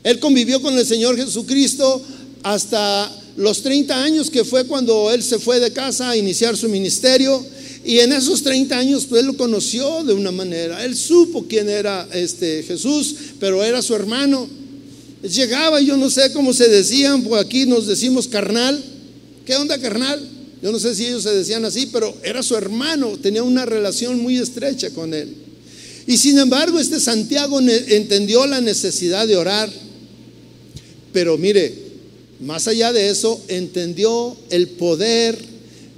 Él 0.05 0.21
convivió 0.21 0.63
con 0.63 0.79
el 0.79 0.87
Señor 0.87 1.17
Jesucristo 1.17 2.01
hasta 2.45 3.13
los 3.37 3.61
30 3.63 4.05
años 4.05 4.31
que 4.31 4.45
fue 4.45 4.67
cuando 4.67 5.11
él 5.11 5.21
se 5.21 5.41
fue 5.41 5.59
de 5.59 5.73
casa 5.73 6.11
a 6.11 6.17
iniciar 6.17 6.57
su 6.57 6.69
ministerio. 6.69 7.45
Y 7.85 7.99
en 7.99 8.13
esos 8.13 8.41
30 8.45 8.79
años 8.79 9.05
pues, 9.07 9.21
él 9.21 9.27
lo 9.27 9.37
conoció 9.37 10.05
de 10.05 10.13
una 10.13 10.31
manera. 10.31 10.85
Él 10.85 10.95
supo 10.95 11.47
quién 11.49 11.69
era 11.69 12.07
este 12.13 12.63
Jesús, 12.63 13.17
pero 13.41 13.65
era 13.65 13.83
su 13.83 13.97
hermano. 13.97 14.65
Llegaba, 15.29 15.81
yo 15.81 15.97
no 15.97 16.11
sé 16.11 16.33
cómo 16.33 16.53
se 16.53 16.69
decían, 16.69 17.23
pues 17.23 17.45
aquí 17.45 17.67
nos 17.67 17.87
decimos 17.87 18.29
carnal. 18.29 18.83
¿Qué 19.45 19.57
onda 19.57 19.79
carnal? 19.79 20.29
Yo 20.63 20.73
no 20.73 20.79
sé 20.79 20.95
si 20.95 21.07
ellos 21.07 21.23
se 21.23 21.35
decían 21.35 21.65
así, 21.65 21.87
pero 21.93 22.15
era 22.23 22.43
su 22.43 22.57
hermano, 22.57 23.17
tenía 23.19 23.43
una 23.43 23.67
relación 23.67 24.21
muy 24.21 24.39
estrecha 24.39 24.91
con 24.91 25.15
él. 25.15 25.35
Y 26.07 26.17
sin 26.17 26.39
embargo, 26.39 26.79
este 26.79 27.01
Santiago 27.01 27.61
entendió 27.61 28.47
la 28.47 28.61
necesidad 28.61 29.27
de 29.27 29.37
orar. 29.37 29.71
Pero 31.13 31.37
mire, 31.37 31.75
más 32.41 32.69
allá 32.69 32.93
de 32.93 33.11
eso, 33.11 33.41
entendió 33.49 34.37
el 34.51 34.69
poder 34.69 35.39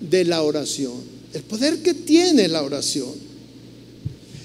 de 0.01 0.25
la 0.25 0.43
oración, 0.43 0.95
el 1.35 1.43
poder 1.43 1.79
que 1.79 1.95
tiene 1.95 2.49
la 2.49 2.63
oración. 2.63 3.13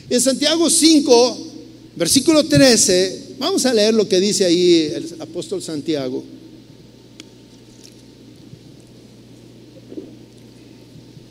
En 0.09 0.19
Santiago 0.19 0.69
5, 0.69 1.47
versículo 1.95 2.45
13, 2.45 3.22
vamos 3.39 3.65
a 3.65 3.73
leer 3.73 3.93
lo 3.93 4.07
que 4.07 4.19
dice 4.19 4.45
ahí 4.45 4.91
el 4.93 5.15
apóstol 5.19 5.61
Santiago. 5.61 6.23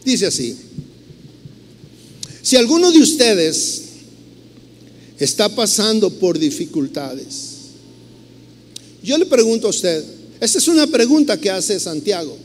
Dice 0.05 0.27
así, 0.27 0.57
si 2.43 2.57
alguno 2.57 2.91
de 2.91 2.99
ustedes 2.99 3.83
está 5.19 5.49
pasando 5.49 6.11
por 6.11 6.39
dificultades, 6.39 7.53
yo 9.03 9.17
le 9.17 9.27
pregunto 9.27 9.69
a 9.69 9.71
usted, 9.71 10.05
esta 10.41 10.59
es 10.59 10.69
una 10.69 10.87
pregunta 10.89 11.41
que 11.41 11.51
hace 11.51 11.79
Santiago. 11.79 12.37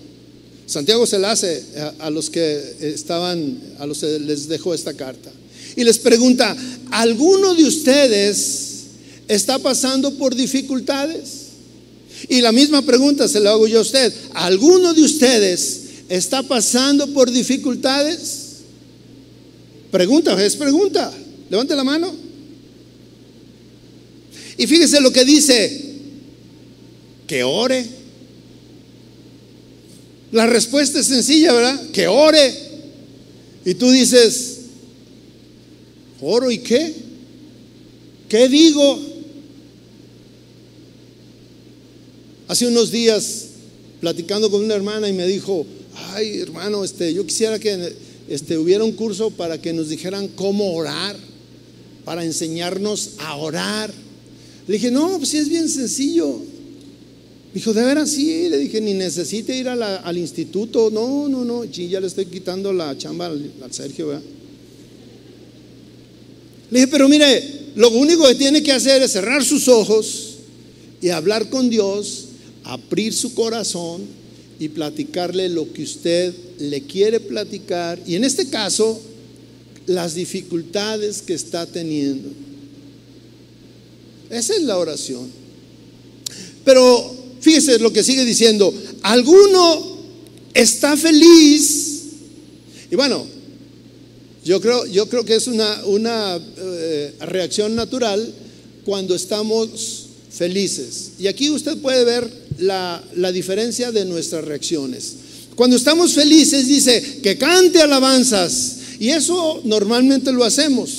Santiago 0.68 1.08
se 1.08 1.18
la 1.18 1.32
hace 1.32 1.64
a, 2.00 2.10
los 2.10 2.30
que 2.30 2.76
estaban, 2.82 3.58
a 3.80 3.88
los 3.88 4.00
que 4.00 4.20
les 4.20 4.48
dejó 4.48 4.74
esta 4.74 4.94
carta. 4.94 5.32
Y 5.76 5.84
les 5.84 5.98
pregunta, 5.98 6.56
¿alguno 6.92 7.56
de 7.56 7.66
ustedes 7.66 8.77
está 9.28 9.60
pasando 9.60 10.14
por 10.16 10.36
dificultades? 10.36 11.48
Y 12.30 12.42
la 12.42 12.52
misma 12.52 12.82
pregunta 12.82 13.28
se 13.28 13.40
la 13.40 13.52
hago 13.52 13.68
yo 13.68 13.80
a 13.80 13.82
usted. 13.84 14.14
¿Alguno 14.34 14.94
de 14.94 15.04
ustedes 15.04 15.82
está 16.10 16.44
pasando 16.44 17.08
por 17.14 17.32
dificultades? 17.32 18.48
Pregunta, 19.92 20.44
es 20.44 20.56
pregunta. 20.56 21.14
Levante 21.50 21.76
la 21.76 21.84
mano. 21.84 22.14
Y 24.58 24.66
fíjese 24.66 25.00
lo 25.00 25.12
que 25.12 25.24
dice, 25.24 25.86
que 27.28 27.44
ore. 27.44 27.86
La 30.32 30.48
respuesta 30.48 31.00
es 31.00 31.06
sencilla, 31.06 31.54
¿verdad? 31.54 31.90
Que 31.92 32.08
ore. 32.08 32.54
Y 33.64 33.76
tú 33.76 33.92
dices, 33.92 34.58
¿oro 36.20 36.50
y 36.50 36.58
qué? 36.58 36.94
¿Qué 38.28 38.50
digo? 38.50 39.17
Hace 42.48 42.66
unos 42.68 42.92
días, 42.92 43.48
platicando 44.00 44.50
con 44.50 44.64
una 44.64 44.76
hermana 44.76 45.10
y 45.10 45.14
me 45.14 45.28
dijo, 45.28 45.66
ay 46.14 46.40
hermano, 46.40 46.84
este, 46.84 47.14
yo 47.14 47.26
quisiera 47.26 47.60
que 47.60 47.94
este, 48.30 48.58
hubiera 48.58 48.84
un 48.84 48.94
curso 48.94 49.32
para 49.32 49.62
que 49.62 49.74
nos 49.74 49.90
dijeran 49.90 50.30
cómo 50.30 50.74
orar, 50.74 51.18
para 52.06 52.24
enseñarnos 52.24 53.12
a 53.20 53.36
orar. 53.36 53.94
Le 54.66 54.74
dije, 54.76 54.92
no, 54.92 55.18
pues 55.18 55.30
sí 55.30 55.38
es 55.38 55.50
bien 55.50 55.68
sencillo. 55.68 56.40
Dijo, 57.54 57.74
de 57.74 57.84
veras 57.84 58.12
sí, 58.12 58.48
le 58.50 58.58
dije, 58.58 58.80
ni 58.80 58.94
necesite 58.94 59.58
ir 59.58 59.68
al 59.68 60.18
instituto. 60.18 60.90
No, 60.90 61.28
no, 61.28 61.44
no, 61.44 61.66
ya 61.66 62.00
le 62.00 62.08
estoy 62.08 62.28
quitando 62.28 62.72
la 62.72 62.98
chamba 62.98 63.28
al, 63.28 63.52
Sergio. 63.72 64.22
Le 66.70 66.80
dije, 66.80 66.88
pero 66.88 67.10
mire, 67.10 67.44
lo 67.76 67.90
único 67.90 68.28
que 68.28 68.36
tiene 68.36 68.64
que 68.64 68.72
hacer 68.72 69.02
es 69.02 69.12
cerrar 69.12 69.44
sus 69.44 69.68
ojos 69.68 70.36
y 71.02 71.10
hablar 71.10 71.50
con 71.50 71.70
Dios, 71.70 72.27
abrir 72.74 73.14
su 73.14 73.34
corazón 73.34 74.06
y 74.60 74.70
platicarle 74.70 75.50
lo 75.50 75.72
que 75.72 75.84
usted 75.84 76.34
le 76.60 76.82
quiere 76.82 77.20
platicar. 77.20 78.00
Y 78.06 78.16
en 78.16 78.24
este 78.24 78.50
caso, 78.50 79.00
las 79.86 80.16
dificultades 80.16 81.22
que 81.22 81.34
está 81.34 81.66
teniendo. 81.66 82.30
Esa 84.30 84.56
es 84.56 84.64
la 84.64 84.78
oración. 84.78 85.30
Pero 86.66 87.18
Fíjese 87.40 87.80
lo 87.80 87.94
que 87.94 88.04
sigue 88.04 88.26
diciendo. 88.26 88.74
Alguno 89.04 89.98
está 90.54 90.98
feliz. 90.98 92.02
Y 92.92 92.96
bueno, 92.96 93.26
yo 94.44 94.60
creo, 94.62 94.86
yo 94.88 95.08
creo 95.08 95.26
que 95.26 95.36
es 95.36 95.48
una, 95.48 95.86
una 95.86 96.38
eh, 96.58 97.14
reacción 97.22 97.76
natural 97.76 98.34
cuando 98.86 99.16
estamos 99.16 100.08
felices. 100.30 101.12
Y 101.20 101.28
aquí 101.28 101.50
usted 101.50 101.78
puede 101.78 102.04
ver 102.06 102.47
la, 102.60 103.32
diferencia 103.32 103.92
de 103.92 104.06
nuestras 104.06 104.46
reacciones. 104.46 105.14
Cuando 105.56 105.76
estamos 105.76 106.14
felices 106.14 106.68
dice 106.68 107.20
que 107.24 107.38
cante 107.38 107.82
alabanzas. 107.82 108.76
Y 109.00 109.10
eso 109.10 109.62
normalmente 109.64 110.32
lo 110.32 110.44
hacemos. 110.44 110.90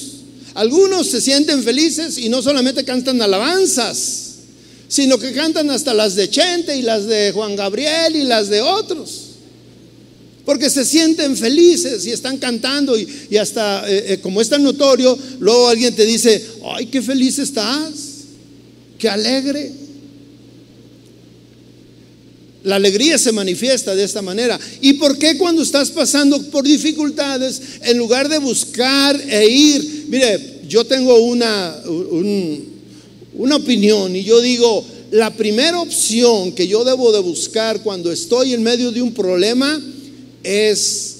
Algunos 0.55 1.09
se 1.09 1.21
sienten 1.21 1.63
felices 1.63 2.19
y 2.19 2.29
no 2.29 2.43
solamente 2.43 2.85
cantan 2.85 3.21
alabanzas 3.21 4.29
sino 4.89 5.19
que 5.19 5.33
cantan 5.33 5.71
hasta 5.71 5.93
las 5.93 6.15
de 6.15 6.31
Chente 6.31 6.77
y 6.77 6.83
las 6.83 7.07
de 7.07 7.31
Juan 7.33 7.55
Gabriel 7.55 8.17
y 8.17 8.25
las 8.25 8.49
de 8.49 8.63
otros. 8.63 9.27
Porque 10.47 10.71
se 10.71 10.87
sienten 10.87 11.37
felices 11.37 12.07
y 12.07 12.11
están 12.11 12.39
cantando 12.39 12.99
y, 12.99 13.37
hasta, 13.37 13.89
eh, 13.89 14.15
eh, 14.15 14.21
como 14.21 14.41
es 14.41 14.49
tan 14.49 14.63
notorio, 14.63 15.17
luego 15.41 15.69
alguien 15.69 15.95
te 15.95 16.07
dice, 16.07 16.43
ay, 16.75 16.87
qué 16.87 17.03
feliz 17.03 17.39
estás, 17.39 17.93
qué 18.99 19.11
alegre. 19.11 19.71
La 22.69 22.77
alegría 22.77 23.17
se 23.17 23.33
manifiesta 23.33 23.97
de 23.97 24.05
esta 24.05 24.21
manera. 24.21 24.61
¿Y 24.83 24.93
por 24.93 25.17
qué 25.17 25.39
cuando 25.39 25.63
estás 25.63 25.91
pasando 25.91 26.39
por 26.51 26.67
dificultades, 26.67 27.63
en 27.81 27.97
lugar 27.97 28.29
de 28.29 28.37
buscar 28.37 29.19
e 29.27 29.49
ir, 29.49 30.05
mire, 30.09 30.61
yo 30.69 30.85
tengo 30.85 31.17
una, 31.17 31.75
un, 31.87 32.63
una 33.37 33.57
opinión 33.57 34.15
y 34.15 34.23
yo 34.23 34.43
digo, 34.43 34.85
la 35.13 35.35
primera 35.35 35.81
opción 35.81 36.53
que 36.53 36.69
yo 36.69 36.85
debo 36.85 37.11
de 37.11 37.21
buscar 37.21 37.83
cuando 37.83 38.13
estoy 38.13 38.53
en 38.53 38.63
medio 38.63 38.93
de 38.93 39.01
un 39.01 39.15
problema 39.15 39.83
es 40.43 41.17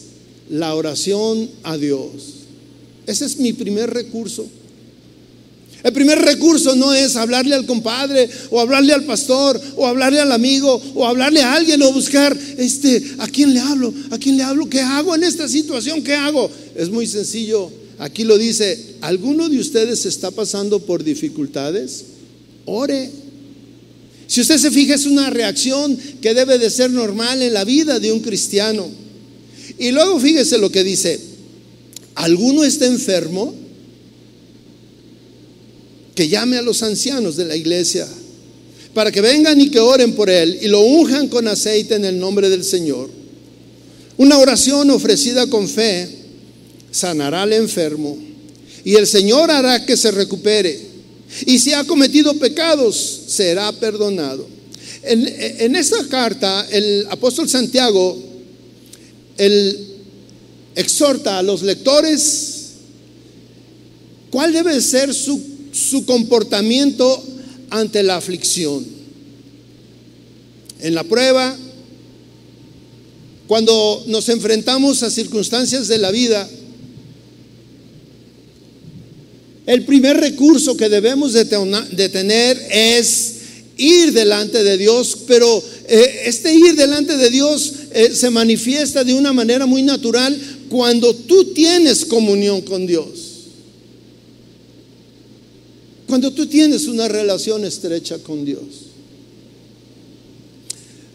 la 0.51 0.75
oración 0.75 1.49
a 1.63 1.79
Dios. 1.79 2.11
Ese 3.07 3.25
es 3.25 3.39
mi 3.39 3.55
primer 3.55 3.89
recurso. 3.89 4.45
El 5.85 5.93
primer 5.93 6.19
recurso 6.19 6.75
no 6.75 6.93
es 6.93 7.15
hablarle 7.15 7.55
al 7.55 7.65
compadre 7.65 8.29
o 8.51 8.61
hablarle 8.61 8.93
al 8.93 9.05
pastor 9.05 9.61
o 9.77 9.87
hablarle 9.87 10.21
al 10.21 10.33
amigo 10.33 10.83
o 10.95 11.07
hablarle 11.07 11.41
a 11.41 11.55
alguien 11.55 11.81
o 11.83 11.93
buscar 11.93 12.37
este 12.57 13.15
a 13.19 13.29
quién 13.29 13.55
le 13.55 13.61
hablo, 13.61 13.95
a 14.11 14.19
quién 14.19 14.37
le 14.37 14.43
hablo, 14.43 14.69
qué 14.69 14.81
hago 14.81 15.15
en 15.15 15.23
esta 15.23 15.49
situación, 15.49 16.03
qué 16.03 16.15
hago. 16.15 16.51
Es 16.75 16.91
muy 16.91 17.07
sencillo. 17.07 17.71
Aquí 17.99 18.25
lo 18.25 18.39
dice, 18.39 18.97
¿alguno 19.01 19.49
de 19.49 19.59
ustedes 19.59 20.05
está 20.07 20.31
pasando 20.31 20.81
por 20.81 21.05
dificultades? 21.05 22.05
Ore. 22.65 23.11
Si 24.27 24.41
usted 24.41 24.59
se 24.59 24.71
fija, 24.71 24.95
es 24.95 25.07
una 25.07 25.31
reacción 25.31 25.97
que 26.21 26.35
debe 26.35 26.59
de 26.59 26.71
ser 26.71 26.91
normal 26.91 27.41
en 27.41 27.55
la 27.55 27.65
vida 27.65 27.99
de 27.99 28.13
un 28.13 28.21
cristiano. 28.21 28.87
Y 29.79 29.91
luego 29.91 30.21
fíjese 30.21 30.59
lo 30.59 30.71
que 30.71 30.85
dice, 30.85 31.19
¿alguno 32.15 32.65
está 32.65 32.87
enfermo? 32.87 33.55
Que 36.19 36.29
llame 36.29 36.59
a 36.59 36.63
los 36.63 36.83
ancianos 36.83 37.37
de 37.37 37.45
la 37.45 37.55
iglesia 37.55 38.05
para 38.93 39.13
que 39.13 39.21
vengan 39.21 39.61
y 39.61 39.71
que 39.71 39.79
oren 39.79 40.17
por 40.17 40.29
él 40.29 40.59
y 40.61 40.67
lo 40.67 40.81
unjan 40.81 41.29
con 41.29 41.47
aceite 41.47 41.95
en 41.95 42.05
el 42.05 42.19
nombre 42.19 42.51
del 42.51 42.65
Señor. 42.65 43.09
Una 44.17 44.37
oración 44.39 44.91
ofrecida 44.91 45.47
con 45.47 45.69
fe 45.69 46.09
sanará 46.91 47.45
al 47.45 47.53
enfermo 47.53 48.19
y 48.85 48.97
el 48.97 49.07
Señor 49.07 49.49
hará 49.53 49.87
que 49.87 49.97
se 49.97 50.11
recupere. 50.11 50.81
Y 51.47 51.61
si 51.61 51.73
ha 51.73 51.85
cometido 51.85 52.35
pecados, 52.35 52.97
será 53.29 53.71
perdonado. 53.71 54.45
En, 55.05 55.77
esta 55.77 56.05
carta, 56.09 56.67
el 56.69 57.07
apóstol 57.11 57.49
Santiago, 57.49 58.21
él 59.37 59.87
exhorta 60.75 61.39
a 61.39 61.45
los 61.45 61.63
lectores 61.63 62.71
cuál 64.33 64.53
debe 64.53 64.81
ser 64.81 65.15
su, 65.15 65.48
su 65.73 66.05
comportamiento 66.05 67.23
ante 67.71 68.03
la 68.03 68.17
aflicción. 68.17 68.85
En 70.81 70.95
la 70.95 71.05
prueba, 71.05 71.57
cuando 73.47 74.05
nos 74.07 74.29
enfrentamos 74.29 75.03
a 75.03 75.11
circunstancias 75.11 75.89
de 75.89 75.99
la 75.99 76.11
vida, 76.11 76.49
el 79.67 79.85
primer 79.85 80.17
recurso 80.19 80.77
que 80.77 80.89
debemos 80.89 81.35
de, 81.35 81.45
tener 81.45 82.59
es 82.71 83.35
ir 83.77 84.13
delante 84.13 84.65
de 84.65 84.79
Dios, 84.79 85.19
pero 85.27 85.63
eh, 85.89 86.23
este 86.25 86.55
ir 86.55 86.75
delante 86.75 87.17
de 87.17 87.29
Dios 87.29 87.75
eh, 87.93 88.15
se 88.15 88.31
manifiesta 88.31 89.05
de 89.05 89.15
una 89.15 89.33
manera 89.33 89.67
muy 89.67 89.83
natural 89.83 90.41
cuando 90.71 91.15
tú 91.15 91.53
tienes 91.53 92.07
comunión 92.07 92.63
con 92.63 92.87
Dios. 92.87 93.28
Cuando 96.09 96.33
tú 96.33 96.47
tienes 96.47 96.87
una 96.87 97.07
relación 97.07 97.67
estrecha 97.67 98.19
con 98.21 98.43
Dios. 98.43 98.63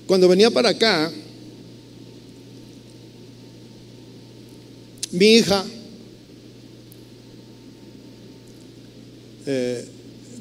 Cuando 0.05 0.27
venía 0.27 0.51
para 0.51 0.69
acá, 0.69 1.11
mi 5.09 5.25
hija, 5.25 5.65
eh, 9.47 9.85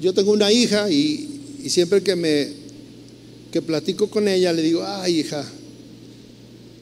yo 0.02 0.12
tengo 0.12 0.32
una 0.32 0.52
hija 0.52 0.90
y, 0.90 1.30
siempre 1.68 2.02
que 2.02 2.14
me 2.14 2.48
que 3.50 3.62
platico 3.62 4.10
con 4.10 4.28
ella 4.28 4.52
le 4.52 4.62
digo, 4.62 4.84
ay 4.84 5.20
hija, 5.20 5.50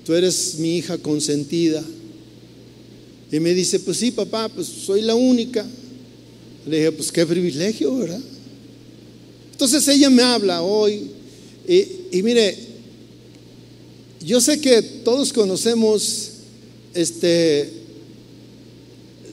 tú 0.04 0.14
eres 0.14 0.56
mi 0.58 0.78
hija 0.78 0.98
consentida. 0.98 1.84
Y 3.30 3.38
me 3.38 3.54
dice, 3.54 3.78
pues 3.78 3.98
sí, 3.98 4.10
papá, 4.10 4.48
pues 4.48 4.66
soy 4.66 5.02
la 5.02 5.14
única. 5.14 5.64
Le 6.66 6.76
dije, 6.78 6.92
pues 6.92 7.10
qué 7.10 7.24
privilegio, 7.26 7.96
¿verdad? 7.96 8.20
Entonces 9.52 9.86
ella 9.88 10.08
me 10.08 10.22
habla 10.22 10.62
hoy 10.62 11.10
y, 11.68 12.22
mire, 12.22 12.56
yo 14.24 14.40
sé 14.40 14.60
que 14.60 14.82
todos 14.82 15.32
conocemos 15.32 16.30
este, 16.94 17.70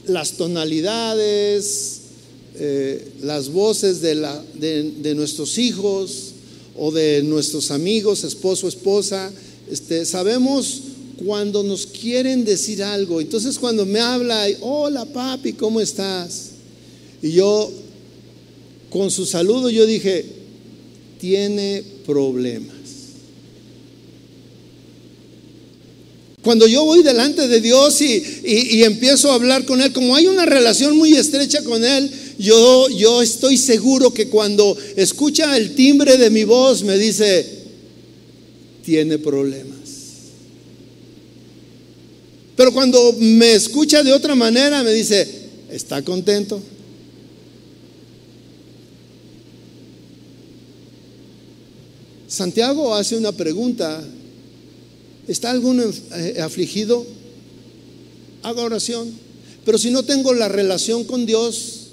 las 0.06 0.32
tonalidades, 0.32 2.00
eh, 2.56 3.08
las 3.22 3.48
voces 3.48 4.00
de, 4.00 4.14
la, 4.16 4.44
de, 4.54 5.14
nuestros 5.14 5.58
hijos 5.58 6.32
o 6.76 6.92
de 6.92 7.22
nuestros 7.22 7.70
amigos, 7.70 8.22
esposo, 8.22 8.68
esposa. 8.68 9.32
Este, 9.70 10.04
sabemos 10.04 10.82
cuando 11.24 11.62
nos 11.62 11.86
quieren 11.86 12.44
decir 12.44 12.82
algo. 12.82 13.20
Entonces 13.20 13.58
cuando 13.58 13.84
me 13.86 14.00
habla, 14.00 14.46
hola 14.60 15.06
papi, 15.06 15.54
¿cómo 15.54 15.80
estás? 15.80 16.47
Y 17.22 17.32
yo, 17.32 17.70
con 18.90 19.10
su 19.10 19.26
saludo, 19.26 19.70
yo 19.70 19.86
dije, 19.86 20.24
tiene 21.18 21.82
problemas. 22.06 22.78
Cuando 26.42 26.66
yo 26.66 26.84
voy 26.84 27.02
delante 27.02 27.48
de 27.48 27.60
Dios 27.60 28.00
y, 28.00 28.82
empiezo 28.82 29.30
a 29.30 29.34
hablar 29.34 29.64
con 29.64 29.82
Él, 29.82 29.92
como 29.92 30.14
hay 30.14 30.26
una 30.28 30.46
relación 30.46 30.96
muy 30.96 31.14
estrecha 31.14 31.62
con 31.62 31.84
Él, 31.84 32.10
yo, 32.38 32.88
yo 32.90 33.20
estoy 33.20 33.58
seguro 33.58 34.14
que 34.14 34.28
cuando 34.28 34.76
escucha 34.96 35.56
el 35.56 35.74
timbre 35.74 36.16
de 36.16 36.30
mi 36.30 36.44
voz 36.44 36.84
me 36.84 36.96
dice, 36.96 37.44
tiene 38.84 39.18
problemas. 39.18 39.76
Pero 42.56 42.72
cuando 42.72 43.14
me 43.18 43.52
escucha 43.52 44.02
de 44.02 44.12
otra 44.12 44.34
manera 44.34 44.82
me 44.82 44.92
dice, 44.92 45.28
¿está 45.70 46.02
contento? 46.02 46.62
Santiago 52.38 52.94
hace 52.94 53.16
una 53.16 53.32
pregunta. 53.32 54.00
¿Está 55.26 55.50
alguno 55.50 55.82
eh, 56.14 56.40
afligido? 56.40 57.04
Haga 58.44 58.62
oración. 58.62 59.10
Pero 59.64 59.76
si 59.76 59.90
no 59.90 60.04
tengo 60.04 60.32
la 60.32 60.46
relación 60.46 61.02
con 61.02 61.26
Dios, 61.26 61.88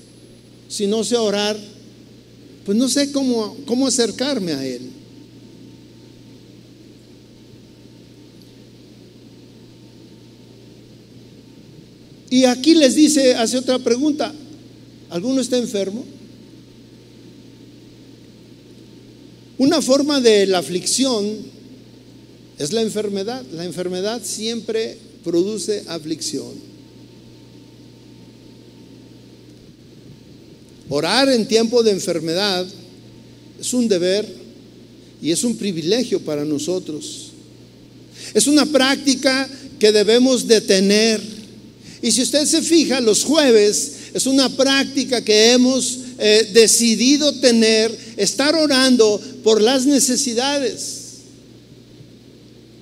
si 0.70 0.86
no 0.86 1.04
sé 1.04 1.18
orar, 1.18 1.58
pues 2.64 2.78
no 2.78 2.88
sé 2.88 3.12
cómo, 3.12 3.58
cómo 3.66 3.88
acercarme 3.88 4.54
a 4.54 4.64
Él. 4.64 4.82
Y 12.30 12.46
aquí 12.46 12.76
les 12.76 12.94
dice, 12.94 13.34
hace 13.34 13.58
otra 13.58 13.80
pregunta, 13.80 14.32
¿alguno 15.10 15.42
está 15.42 15.58
enfermo? 15.58 16.06
Una 19.58 19.82
forma 19.82 20.20
de 20.20 20.46
la 20.48 20.58
aflicción 20.60 21.26
es 22.60 22.74
la 22.74 22.82
enfermedad. 22.82 23.44
La 23.54 23.66
enfermedad 23.66 24.22
siempre 24.24 24.98
produce 25.24 25.84
aflicción. 25.88 26.76
Orar 30.90 31.30
en 31.30 31.48
tiempo 31.48 31.82
de 31.84 31.92
enfermedad 31.92 32.66
es 33.60 33.74
un 33.74 33.88
deber 33.88 34.28
y 35.22 35.32
es 35.32 35.44
un 35.44 35.58
privilegio 35.58 36.20
para 36.20 36.46
nosotros. 36.46 37.32
Es 38.34 38.48
una 38.48 38.66
práctica 38.66 39.50
que 39.80 39.92
debemos 39.92 40.48
de 40.48 40.62
tener. 40.62 41.22
Y 42.02 42.12
si 42.12 42.22
usted 42.22 42.46
se 42.46 42.62
fija, 42.62 43.00
los 43.00 43.24
jueves 43.24 43.94
es 44.14 44.26
una 44.28 44.50
práctica 44.50 45.24
que 45.24 45.52
hemos 45.52 46.00
eh, 46.20 46.50
decidido 46.54 47.34
tener, 47.40 47.92
estar 48.18 48.56
orando 48.56 49.22
por 49.44 49.62
las 49.62 49.86
necesidades, 49.86 51.02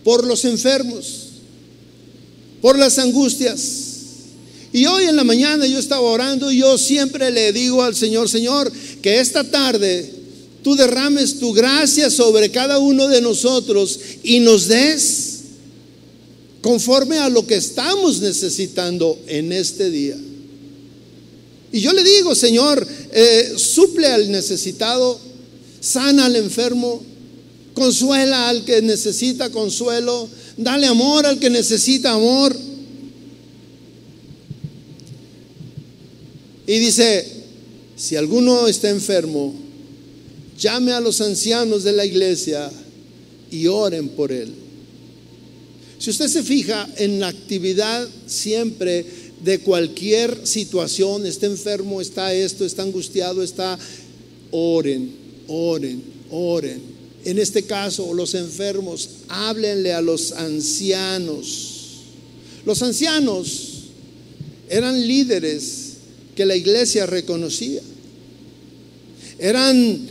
por 0.03 0.25
los 0.25 0.45
enfermos, 0.45 1.29
por 2.61 2.77
las 2.77 2.99
angustias. 2.99 3.83
Y 4.71 4.85
hoy 4.85 5.05
en 5.05 5.15
la 5.15 5.23
mañana 5.23 5.67
yo 5.67 5.77
estaba 5.77 6.01
orando 6.01 6.51
y 6.51 6.57
yo 6.59 6.77
siempre 6.77 7.29
le 7.31 7.53
digo 7.53 7.83
al 7.83 7.95
Señor, 7.95 8.27
Señor, 8.27 8.71
que 9.01 9.19
esta 9.19 9.43
tarde 9.43 10.11
tú 10.63 10.75
derrames 10.75 11.39
tu 11.39 11.53
gracia 11.53 12.09
sobre 12.09 12.49
cada 12.49 12.79
uno 12.79 13.07
de 13.07 13.21
nosotros 13.21 13.99
y 14.23 14.39
nos 14.39 14.67
des 14.67 15.33
conforme 16.61 17.19
a 17.19 17.29
lo 17.29 17.45
que 17.45 17.55
estamos 17.55 18.21
necesitando 18.21 19.19
en 19.27 19.51
este 19.51 19.91
día. 19.91 20.17
Y 21.73 21.79
yo 21.79 21.91
le 21.91 22.03
digo, 22.03 22.35
Señor, 22.35 22.87
eh, 23.11 23.53
suple 23.57 24.05
al 24.05 24.31
necesitado, 24.31 25.19
sana 25.79 26.25
al 26.25 26.35
enfermo, 26.35 27.01
consuela 27.73 28.47
al 28.47 28.63
que 28.63 28.83
necesita 28.83 29.49
consuelo, 29.49 30.29
dale 30.55 30.85
amor 30.85 31.25
al 31.25 31.39
que 31.39 31.49
necesita 31.49 32.11
amor. 32.11 32.55
Y 36.67 36.77
dice, 36.77 37.25
si 37.95 38.17
alguno 38.17 38.67
está 38.67 38.91
enfermo, 38.91 39.55
llame 40.59 40.91
a 40.91 40.99
los 40.99 41.21
ancianos 41.21 41.83
de 41.83 41.93
la 41.93 42.05
iglesia 42.05 42.71
y 43.49 43.65
oren 43.65 44.09
por 44.09 44.31
él. 44.31 44.53
Si 45.97 46.11
usted 46.11 46.27
se 46.27 46.43
fija 46.43 46.87
en 46.97 47.19
la 47.19 47.29
actividad 47.29 48.07
siempre 48.27 49.22
de 49.43 49.59
cualquier 49.59 50.47
situación, 50.47 51.25
está 51.25 51.45
enfermo, 51.45 52.01
está 52.01 52.33
esto, 52.33 52.65
está 52.65 52.83
angustiado, 52.83 53.43
está, 53.43 53.77
oren 54.51 55.23
oren, 55.47 56.03
oren. 56.29 56.81
En 57.25 57.39
este 57.39 57.63
caso, 57.63 58.13
los 58.13 58.33
enfermos, 58.35 59.09
háblenle 59.29 59.93
a 59.93 60.01
los 60.01 60.33
ancianos. 60.33 61.69
Los 62.65 62.81
ancianos 62.81 63.69
eran 64.69 65.05
líderes 65.07 65.93
que 66.35 66.45
la 66.45 66.55
iglesia 66.55 67.05
reconocía. 67.05 67.81
Eran, 69.39 70.07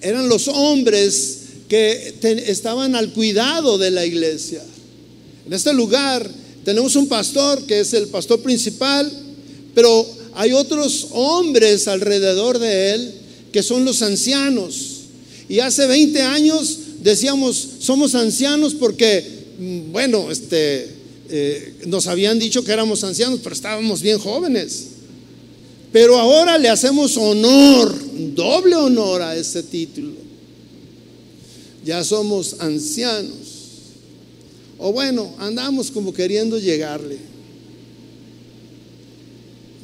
eran 0.00 0.28
los 0.28 0.48
hombres 0.48 1.38
que 1.68 2.14
estaban 2.46 2.96
al 2.96 3.12
cuidado 3.12 3.78
de 3.78 3.90
la 3.90 4.04
iglesia. 4.04 4.62
En 5.46 5.52
este 5.52 5.72
lugar 5.72 6.28
tenemos 6.64 6.96
un 6.96 7.08
pastor 7.08 7.64
que 7.64 7.80
es 7.80 7.92
el 7.94 8.08
pastor 8.08 8.40
principal, 8.40 9.10
pero 9.74 10.06
hay 10.34 10.52
otros 10.52 11.08
hombres 11.12 11.88
alrededor 11.88 12.58
de 12.58 12.94
él 12.94 13.14
que 13.52 13.62
son 13.62 13.84
los 13.84 14.02
ancianos. 14.02 15.00
Y 15.48 15.60
hace 15.60 15.86
20 15.86 16.22
años 16.22 16.78
decíamos, 17.02 17.68
somos 17.80 18.14
ancianos 18.14 18.74
porque, 18.74 19.24
mm, 19.58 19.92
bueno, 19.92 20.30
este, 20.30 20.88
eh, 21.28 21.74
nos 21.86 22.06
habían 22.06 22.38
dicho 22.38 22.64
que 22.64 22.72
éramos 22.72 23.04
ancianos, 23.04 23.40
pero 23.42 23.54
estábamos 23.54 24.00
bien 24.00 24.18
jóvenes. 24.18 24.86
Pero 25.92 26.18
ahora 26.18 26.56
le 26.56 26.70
hacemos 26.70 27.16
honor, 27.18 27.94
doble 28.34 28.76
honor 28.76 29.20
a 29.20 29.36
ese 29.36 29.62
título. 29.62 30.12
Ya 31.84 32.02
somos 32.02 32.56
ancianos. 32.60 33.41
O 34.82 34.92
bueno, 34.92 35.32
andamos 35.38 35.92
como 35.92 36.12
queriendo 36.12 36.58
llegarle. 36.58 37.16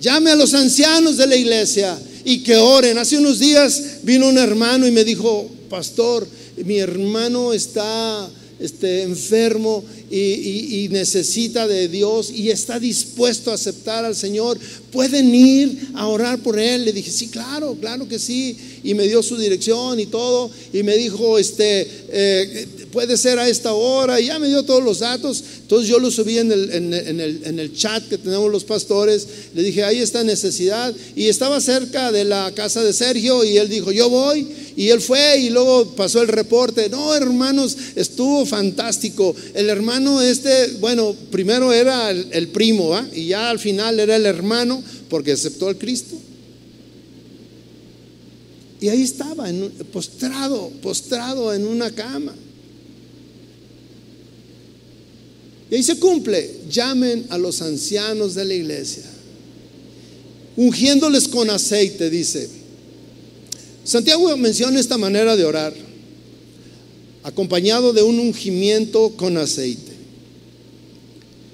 Llame 0.01 0.33
a 0.33 0.37
los 0.37 0.55
ancianos 0.55 1.17
de 1.17 1.27
la 1.29 1.37
iglesia 1.37 1.97
y 2.25 2.43
que 2.43 2.57
oren. 2.57 2.99
Hace 2.99 3.17
unos 3.17 3.39
días 3.39 4.01
vino 4.03 4.29
un 4.29 4.39
hermano 4.39 4.89
y 4.89 4.91
me 4.91 5.05
dijo, 5.05 5.49
pastor, 5.71 6.27
mi 6.65 6.79
hermano 6.79 7.53
está 7.53 8.29
este, 8.59 9.03
enfermo 9.03 9.85
y, 10.11 10.89
necesita 10.91 11.69
de 11.69 11.87
Dios 11.87 12.33
y 12.35 12.51
está 12.51 12.81
dispuesto 12.81 13.53
a 13.53 13.55
aceptar 13.55 14.05
al 14.05 14.17
Señor, 14.17 14.59
pueden 14.91 15.33
ir 15.33 15.91
a 15.95 16.09
orar 16.09 16.41
por 16.41 16.59
él. 16.59 16.85
Le 16.85 16.93
dije, 16.93 17.11
sí, 17.11 17.29
claro, 17.29 17.77
claro 17.81 18.09
que 18.09 18.19
sí. 18.19 18.57
Y 18.83 18.95
me 18.95 19.07
dio 19.07 19.23
su 19.23 19.37
dirección 19.37 20.01
y 20.01 20.07
todo. 20.07 20.51
Y 20.73 20.83
me 20.83 20.97
dijo, 20.97 21.39
este, 21.39 21.89
eh, 22.09 22.67
puede 22.93 23.17
ser 23.17 23.39
a 23.39 23.49
esta 23.49 23.73
hora. 23.73 24.21
Y 24.21 24.27
ya 24.27 24.39
me 24.39 24.49
dio 24.49 24.63
todos 24.63 24.83
los 24.83 25.01
datos. 25.01 25.43
Entonces 25.63 25.89
yo 25.89 25.99
lo 25.99 26.11
subí 26.11 26.39
en 26.39 26.53
el, 26.53 26.71
en 26.73 27.59
el 27.59 27.77
chat 27.77 28.09
que 28.09 28.19
tenemos 28.19 28.51
los 28.51 28.65
pastores. 28.65 29.27
Le 29.55 29.63
dije, 29.63 29.85
hay 29.85 29.99
esta 29.99 30.25
necesidad. 30.25 30.95
Y 31.17 31.27
estaba 31.27 31.61
cerca 31.61 32.13
de 32.13 32.25
la 32.25 32.53
casa 32.55 32.83
de 32.83 32.93
Sergio 32.93 33.45
y 33.45 33.59
él 33.59 33.69
dijo, 33.69 33.93
yo 33.93 34.09
voy. 34.09 34.47
Y 34.77 34.91
él 34.91 35.01
fue 35.01 35.41
y 35.41 35.51
luego 35.51 35.97
pasó 35.97 36.23
el 36.23 36.29
reporte. 36.29 36.89
No, 36.89 37.13
hermanos, 37.13 37.77
estuvo 37.97 38.47
fantástico. 38.47 39.35
El 39.55 39.69
hermano 39.71 40.23
este, 40.23 40.77
bueno, 40.79 41.17
primero 41.33 41.73
era 41.73 42.11
el, 42.11 42.49
primo, 42.49 42.97
y 43.13 43.27
ya 43.27 43.51
al 43.51 43.59
final 43.59 43.99
era 43.99 44.15
el 44.15 44.25
hermano 44.25 44.81
porque 45.09 45.33
aceptó 45.33 45.67
al 45.69 45.79
Cristo. 45.79 46.17
Y 48.81 48.89
ahí 48.89 49.03
estaba, 49.03 49.49
postrado, 49.93 50.71
postrado 50.81 51.53
en 51.53 51.67
una 51.67 51.91
cama. 51.91 52.35
Y 55.71 55.77
ahí 55.77 55.83
se 55.83 55.99
cumple. 55.99 56.51
Llamen 56.71 57.27
a 57.29 57.39
los 57.39 57.61
ancianos 57.63 58.35
de 58.35 58.45
la 58.45 58.55
iglesia, 58.55 59.05
ungiéndoles 60.57 61.29
con 61.29 61.51
aceite, 61.51 62.11
dice. 62.11 62.49
Santiago 63.85 64.37
menciona 64.37 64.79
esta 64.79 64.99
manera 64.99 65.37
de 65.37 65.45
orar, 65.45 65.75
acompañado 67.23 67.93
de 67.93 68.03
un 68.03 68.19
ungimiento 68.19 69.11
con 69.17 69.37
aceite. 69.37 69.93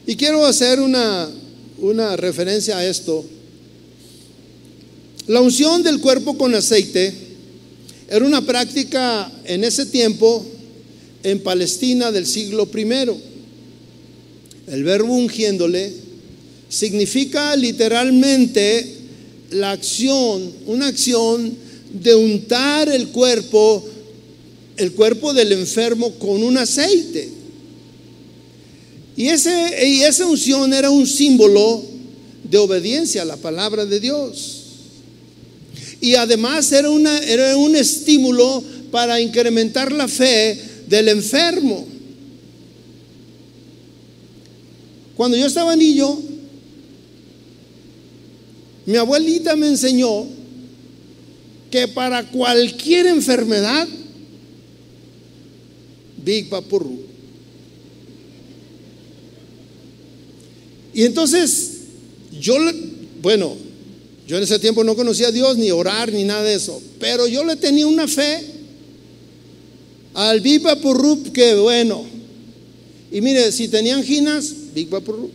Y 0.06 0.16
quiero 0.16 0.44
hacer 0.44 0.80
una, 0.80 1.30
una 1.78 2.16
referencia 2.16 2.78
a 2.78 2.86
esto. 2.86 3.24
La 5.26 5.40
unción 5.40 5.82
del 5.82 6.00
cuerpo 6.00 6.36
con 6.36 6.54
aceite 6.54 7.14
era 8.10 8.24
una 8.26 8.42
práctica 8.42 9.32
en 9.44 9.64
ese 9.64 9.86
tiempo 9.86 10.44
en 11.22 11.42
Palestina 11.42 12.12
del 12.12 12.26
siglo 12.26 12.68
I. 12.74 13.33
El 14.66 14.84
verbo 14.84 15.14
ungiéndole 15.14 15.92
significa 16.68 17.54
literalmente 17.56 18.94
la 19.50 19.72
acción, 19.72 20.52
una 20.66 20.88
acción 20.88 21.54
de 21.92 22.14
untar 22.14 22.88
el 22.88 23.08
cuerpo, 23.08 23.84
el 24.76 24.92
cuerpo 24.92 25.32
del 25.32 25.52
enfermo 25.52 26.10
con 26.14 26.42
un 26.42 26.56
aceite. 26.58 27.28
Y, 29.16 29.28
ese, 29.28 30.04
esa 30.06 30.26
unción 30.26 30.72
era 30.72 30.90
un 30.90 31.06
símbolo 31.06 31.84
de 32.42 32.58
obediencia 32.58 33.22
a 33.22 33.26
la 33.26 33.36
palabra 33.36 33.86
de 33.86 34.00
Dios. 34.00 34.62
Y 36.00 36.16
además 36.16 36.72
era 36.72 36.90
un 36.90 37.76
estímulo 37.76 38.62
para 38.90 39.20
incrementar 39.20 39.92
la 39.92 40.08
fe 40.08 40.58
del 40.88 41.08
enfermo. 41.08 41.93
Cuando 45.24 45.38
yo 45.38 45.46
estaba 45.46 45.74
niño, 45.74 46.18
mi 48.84 48.94
abuelita 48.98 49.56
me 49.56 49.68
enseñó 49.68 50.26
que 51.70 51.88
para 51.88 52.28
cualquier 52.30 53.06
enfermedad, 53.06 53.88
Big 56.22 56.50
Papurru. 56.50 56.98
Y 60.92 61.04
entonces, 61.04 61.70
yo, 62.38 62.56
bueno, 63.22 63.56
yo 64.28 64.36
en 64.36 64.42
ese 64.42 64.58
tiempo 64.58 64.84
no 64.84 64.94
conocía 64.94 65.28
a 65.28 65.32
Dios, 65.32 65.56
ni 65.56 65.70
orar, 65.70 66.12
ni 66.12 66.24
nada 66.24 66.42
de 66.42 66.52
eso, 66.52 66.82
pero 67.00 67.26
yo 67.26 67.46
le 67.46 67.56
tenía 67.56 67.86
una 67.86 68.06
fe 68.06 68.42
al 70.12 70.42
Big 70.42 70.60
Papurru 70.60 71.22
que 71.32 71.54
bueno. 71.54 72.04
Y 73.10 73.22
mire, 73.22 73.50
si 73.52 73.68
tenía 73.68 73.96
anginas, 73.96 74.56
Big 74.74 74.88
Papurru. 74.88 75.30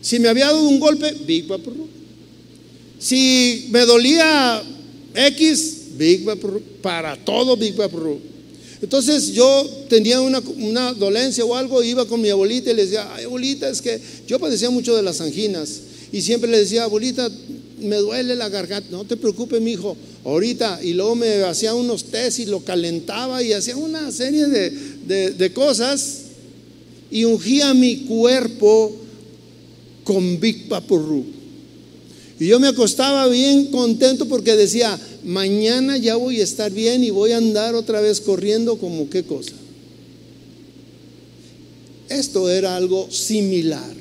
Si 0.00 0.18
me 0.18 0.28
había 0.28 0.46
dado 0.46 0.62
un 0.62 0.80
golpe, 0.80 1.12
Big 1.26 1.46
Papurru. 1.46 1.86
Si 2.98 3.68
me 3.70 3.80
dolía 3.80 4.62
X, 5.14 5.82
Big 5.96 6.24
para 6.80 7.16
todo 7.16 7.56
Big 7.56 7.74
Entonces 8.80 9.32
yo 9.32 9.68
tenía 9.88 10.20
una, 10.20 10.40
dolencia 10.94 11.44
o 11.44 11.54
algo, 11.54 11.82
iba 11.82 12.06
con 12.06 12.20
mi 12.20 12.30
abuelita 12.30 12.70
y 12.70 12.74
le 12.74 12.84
decía, 12.84 13.12
ay 13.14 13.24
abuelita, 13.24 13.68
es 13.68 13.82
que 13.82 14.00
yo 14.26 14.38
padecía 14.38 14.70
mucho 14.70 14.96
de 14.96 15.02
las 15.02 15.20
anginas. 15.20 15.80
Y 16.12 16.20
siempre 16.20 16.50
le 16.50 16.58
decía, 16.58 16.84
abuelita, 16.84 17.30
me 17.78 17.96
duele 17.96 18.36
la 18.36 18.48
garganta, 18.48 18.88
no 18.90 19.04
te 19.04 19.16
preocupes, 19.16 19.60
mi 19.60 19.72
hijo, 19.72 19.96
ahorita. 20.24 20.80
Y 20.82 20.92
luego 20.92 21.14
me 21.14 21.42
hacía 21.44 21.74
unos 21.74 22.04
test 22.04 22.38
y 22.40 22.46
lo 22.46 22.60
calentaba 22.60 23.42
y 23.42 23.52
hacía 23.52 23.76
una 23.76 24.10
serie 24.12 24.46
de, 24.46 25.52
cosas 25.52 26.21
y 27.12 27.24
ungía 27.24 27.74
mi 27.74 27.98
cuerpo 27.98 28.96
con 30.02 30.40
Big 30.40 30.66
Vaporub. 30.66 31.26
Y 32.40 32.46
yo 32.46 32.58
me 32.58 32.68
acostaba 32.68 33.28
bien 33.28 33.66
contento 33.66 34.26
porque 34.26 34.56
decía, 34.56 34.98
mañana 35.22 35.98
ya 35.98 36.16
voy 36.16 36.40
a 36.40 36.44
estar 36.44 36.72
bien 36.72 37.04
y 37.04 37.10
voy 37.10 37.32
a 37.32 37.36
andar 37.36 37.74
otra 37.74 38.00
vez 38.00 38.20
corriendo 38.20 38.78
como 38.78 39.10
qué 39.10 39.24
cosa. 39.24 39.52
Esto 42.08 42.48
era 42.50 42.76
algo 42.76 43.10
similar. 43.10 43.94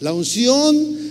La 0.00 0.14
unción 0.14 1.03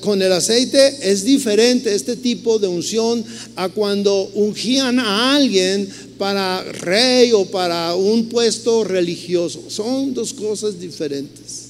con 0.00 0.20
el 0.20 0.32
aceite 0.32 0.98
es 1.02 1.24
diferente, 1.24 1.94
este 1.94 2.16
tipo 2.16 2.58
de 2.58 2.66
unción, 2.66 3.24
a 3.56 3.68
cuando 3.68 4.30
ungían 4.34 4.98
a 4.98 5.36
alguien 5.36 5.88
para 6.18 6.62
rey 6.62 7.32
o 7.32 7.44
para 7.46 7.94
un 7.94 8.28
puesto 8.28 8.84
religioso. 8.84 9.64
Son 9.68 10.12
dos 10.12 10.32
cosas 10.32 10.78
diferentes. 10.80 11.64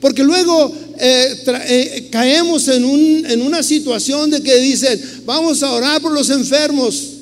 Porque 0.00 0.22
luego 0.22 0.72
eh, 0.98 1.34
eh, 1.68 2.08
caemos 2.10 2.68
en, 2.68 2.84
en 3.26 3.42
una 3.42 3.62
situación 3.62 4.30
de 4.30 4.42
que 4.42 4.56
dicen, 4.56 5.00
vamos 5.24 5.62
a 5.62 5.72
orar 5.72 6.00
por 6.00 6.12
los 6.12 6.30
enfermos. 6.30 7.12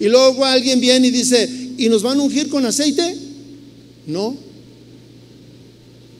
Y 0.00 0.08
luego 0.08 0.44
alguien 0.44 0.80
viene 0.80 1.08
y 1.08 1.10
dice, 1.10 1.48
¿y 1.78 1.88
nos 1.88 2.02
van 2.02 2.18
a 2.18 2.22
ungir 2.22 2.48
con 2.48 2.64
aceite? 2.66 3.16
No. 4.06 4.36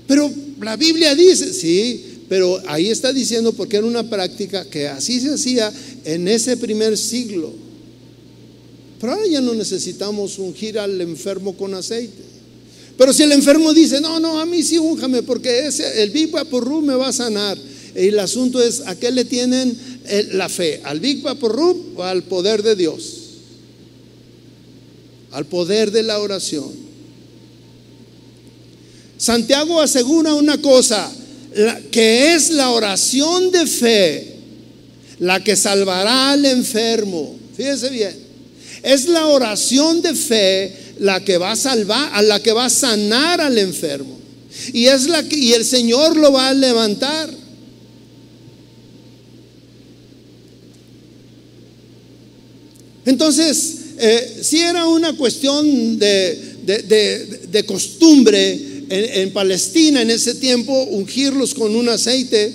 Pero 0.07 0.31
la 0.61 0.77
Biblia 0.77 1.15
dice, 1.15 1.53
sí, 1.53 2.12
pero 2.33 2.63
ahí 2.67 2.89
está 2.89 3.13
diciendo 3.13 3.53
porque 3.53 3.77
era 3.77 3.87
una 3.87 4.09
práctica 4.09 4.65
que 4.65 4.89
así 4.89 5.21
se 5.21 5.35
hacía 5.35 5.71
en 6.07 6.27
ese 6.27 6.57
primer 6.57 6.97
siglo. 6.97 7.53
Pero 8.99 9.13
ahora 9.13 9.27
ya 9.27 9.43
no 9.43 9.53
necesitamos 9.53 10.39
ungir 10.39 10.79
al 10.79 10.99
enfermo 11.03 11.55
con 11.55 11.75
aceite. 11.75 12.23
Pero 12.97 13.13
si 13.13 13.25
el 13.25 13.33
enfermo 13.33 13.75
dice, 13.75 14.01
no, 14.01 14.19
no, 14.19 14.41
a 14.41 14.47
mí 14.47 14.63
sí 14.63 14.79
únjame 14.79 15.23
porque 15.23 15.67
ese, 15.67 16.03
el 16.03 16.09
Big 16.09 16.31
Vaporub 16.31 16.83
me 16.83 16.95
va 16.95 17.09
a 17.09 17.13
sanar. 17.13 17.59
Y 17.95 18.07
el 18.07 18.19
asunto 18.19 18.63
es, 18.63 18.81
¿a 18.87 18.97
qué 18.97 19.11
le 19.11 19.27
tienen 19.27 19.77
la 20.33 20.49
fe? 20.49 20.81
¿Al 20.85 21.01
Big 21.01 21.21
Vaporub 21.21 21.99
o 21.99 22.03
al 22.03 22.23
poder 22.23 22.63
de 22.63 22.77
Dios? 22.77 23.15
Al 25.33 25.45
poder 25.45 25.91
de 25.91 26.03
la 26.03 26.19
oración. 26.19 26.73
Santiago 29.19 29.83
asegura 29.83 30.33
una 30.33 30.63
cosa, 30.63 31.13
que 31.91 32.35
es 32.35 32.51
la 32.51 32.71
oración 32.71 33.51
de 33.51 33.67
fe 33.67 34.37
la 35.19 35.43
que 35.43 35.55
salvará 35.55 36.33
al 36.33 36.45
enfermo. 36.45 37.37
Fíjese 37.57 37.91
bien, 37.91 38.17
es 38.83 39.07
la 39.07 39.27
oración 39.27 40.03
de 40.03 40.15
fe 40.15 40.77
la 40.99 41.25
que 41.25 41.39
va 41.39 41.53
a 41.53 41.57
salvar, 41.57 42.11
a 42.13 42.23
la 42.23 42.43
que 42.43 42.53
va 42.53 42.67
a 42.67 42.71
sanar 42.71 43.41
al 43.41 43.59
enfermo. 43.59 44.19
Y 44.73 44.87
es 44.87 45.07
la 45.07 45.25
y 45.31 45.53
el 45.53 45.65
Señor 45.65 46.17
lo 46.17 46.33
va 46.33 46.49
a 46.49 46.55
levantar. 46.55 47.31
Entonces, 53.05 53.77
eh, 53.99 54.41
si 54.43 54.61
era 54.61 54.87
una 54.87 55.17
cuestión 55.17 55.99
de, 55.99 57.65
costumbre 57.67 58.72
en, 58.93 59.33
Palestina 59.33 60.03
en 60.03 60.11
ese 60.11 60.35
tiempo 60.35 60.73
ungirlos 60.91 61.55
con 61.55 61.75
un 61.75 61.89
aceite, 61.89 62.53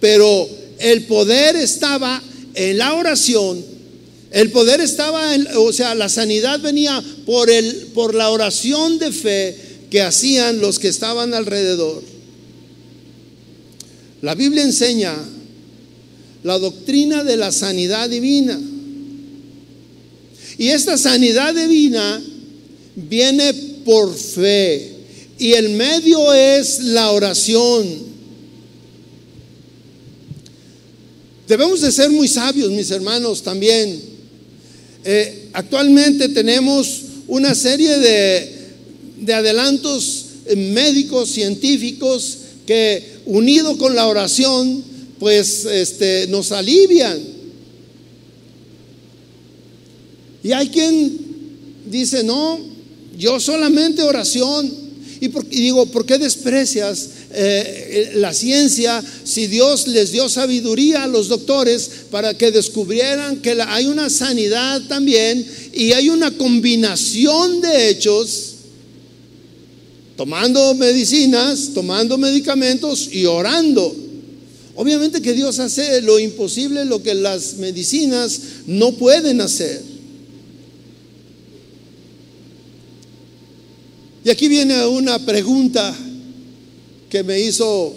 pero 0.00 0.48
el 0.78 1.04
poder 1.04 1.56
estaba 1.56 2.22
en 2.54 2.76
la 2.76 2.94
oración. 2.94 3.64
El 4.30 4.50
poder 4.50 4.80
estaba 4.80 5.34
en, 5.34 5.48
o 5.56 5.72
sea, 5.72 5.94
la 5.94 6.10
sanidad 6.10 6.60
venía 6.60 7.02
por 7.24 7.48
el 7.48 7.88
por 7.94 8.14
la 8.14 8.30
oración 8.30 8.98
de 8.98 9.12
fe 9.12 9.56
que 9.88 10.02
hacían 10.02 10.60
los 10.60 10.78
que 10.78 10.88
estaban 10.88 11.32
alrededor. 11.32 12.02
La 14.20 14.34
Biblia 14.34 14.62
enseña 14.62 15.16
la 16.42 16.58
doctrina 16.58 17.24
de 17.24 17.36
la 17.36 17.50
sanidad 17.50 18.10
divina. 18.10 18.60
Y 20.58 20.68
esta 20.68 20.98
sanidad 20.98 21.54
divina 21.54 22.22
viene 22.94 23.54
por 23.84 24.14
fe. 24.14 24.95
Y 25.38 25.52
el 25.52 25.70
medio 25.70 26.32
es 26.32 26.80
la 26.80 27.10
oración. 27.10 27.86
Debemos 31.46 31.80
de 31.80 31.92
ser 31.92 32.10
muy 32.10 32.26
sabios, 32.26 32.70
mis 32.70 32.90
hermanos, 32.90 33.42
también. 33.42 34.00
Eh, 35.04 35.50
actualmente 35.52 36.28
tenemos 36.30 37.02
una 37.28 37.54
serie 37.54 37.98
de, 37.98 38.52
de 39.18 39.34
adelantos 39.34 40.26
médicos, 40.56 41.30
científicos, 41.30 42.38
que 42.66 43.16
unido 43.26 43.78
con 43.78 43.94
la 43.94 44.06
oración, 44.06 44.82
pues 45.18 45.64
este, 45.64 46.26
nos 46.28 46.52
alivian. 46.52 47.18
Y 50.42 50.52
hay 50.52 50.68
quien 50.68 51.18
dice, 51.90 52.22
no, 52.22 52.58
yo 53.18 53.40
solamente 53.40 54.02
oración. 54.02 54.85
Y, 55.20 55.28
digo, 55.28 55.86
¿por 55.86 56.04
qué 56.04 56.18
desprecias 56.18 57.08
eh, 57.32 58.12
la 58.16 58.34
ciencia 58.34 59.02
si 59.24 59.46
Dios 59.46 59.86
les 59.88 60.12
dio 60.12 60.28
sabiduría 60.28 61.04
a 61.04 61.06
los 61.06 61.28
doctores 61.28 61.90
para 62.10 62.34
que 62.34 62.50
descubrieran 62.50 63.40
que 63.40 63.56
hay 63.66 63.86
una 63.86 64.10
sanidad 64.10 64.82
también 64.88 65.46
y 65.72 65.92
hay 65.92 66.10
una 66.10 66.30
combinación 66.32 67.60
de 67.60 67.88
hechos? 67.88 68.52
Tomando 70.16 70.74
medicinas, 70.74 71.70
tomando 71.74 72.18
medicamentos 72.18 73.08
y 73.12 73.24
orando. 73.26 73.94
Obviamente 74.74 75.22
que 75.22 75.32
Dios 75.32 75.58
hace 75.58 76.02
lo 76.02 76.18
imposible, 76.18 76.84
lo 76.84 77.02
que 77.02 77.14
las 77.14 77.54
medicinas 77.54 78.40
no 78.66 78.92
pueden 78.92 79.40
hacer. 79.40 79.95
Y 84.26 84.30
aquí 84.30 84.48
viene 84.48 84.84
una 84.86 85.24
pregunta 85.24 85.96
que 87.08 87.22
me 87.22 87.38
hizo 87.38 87.94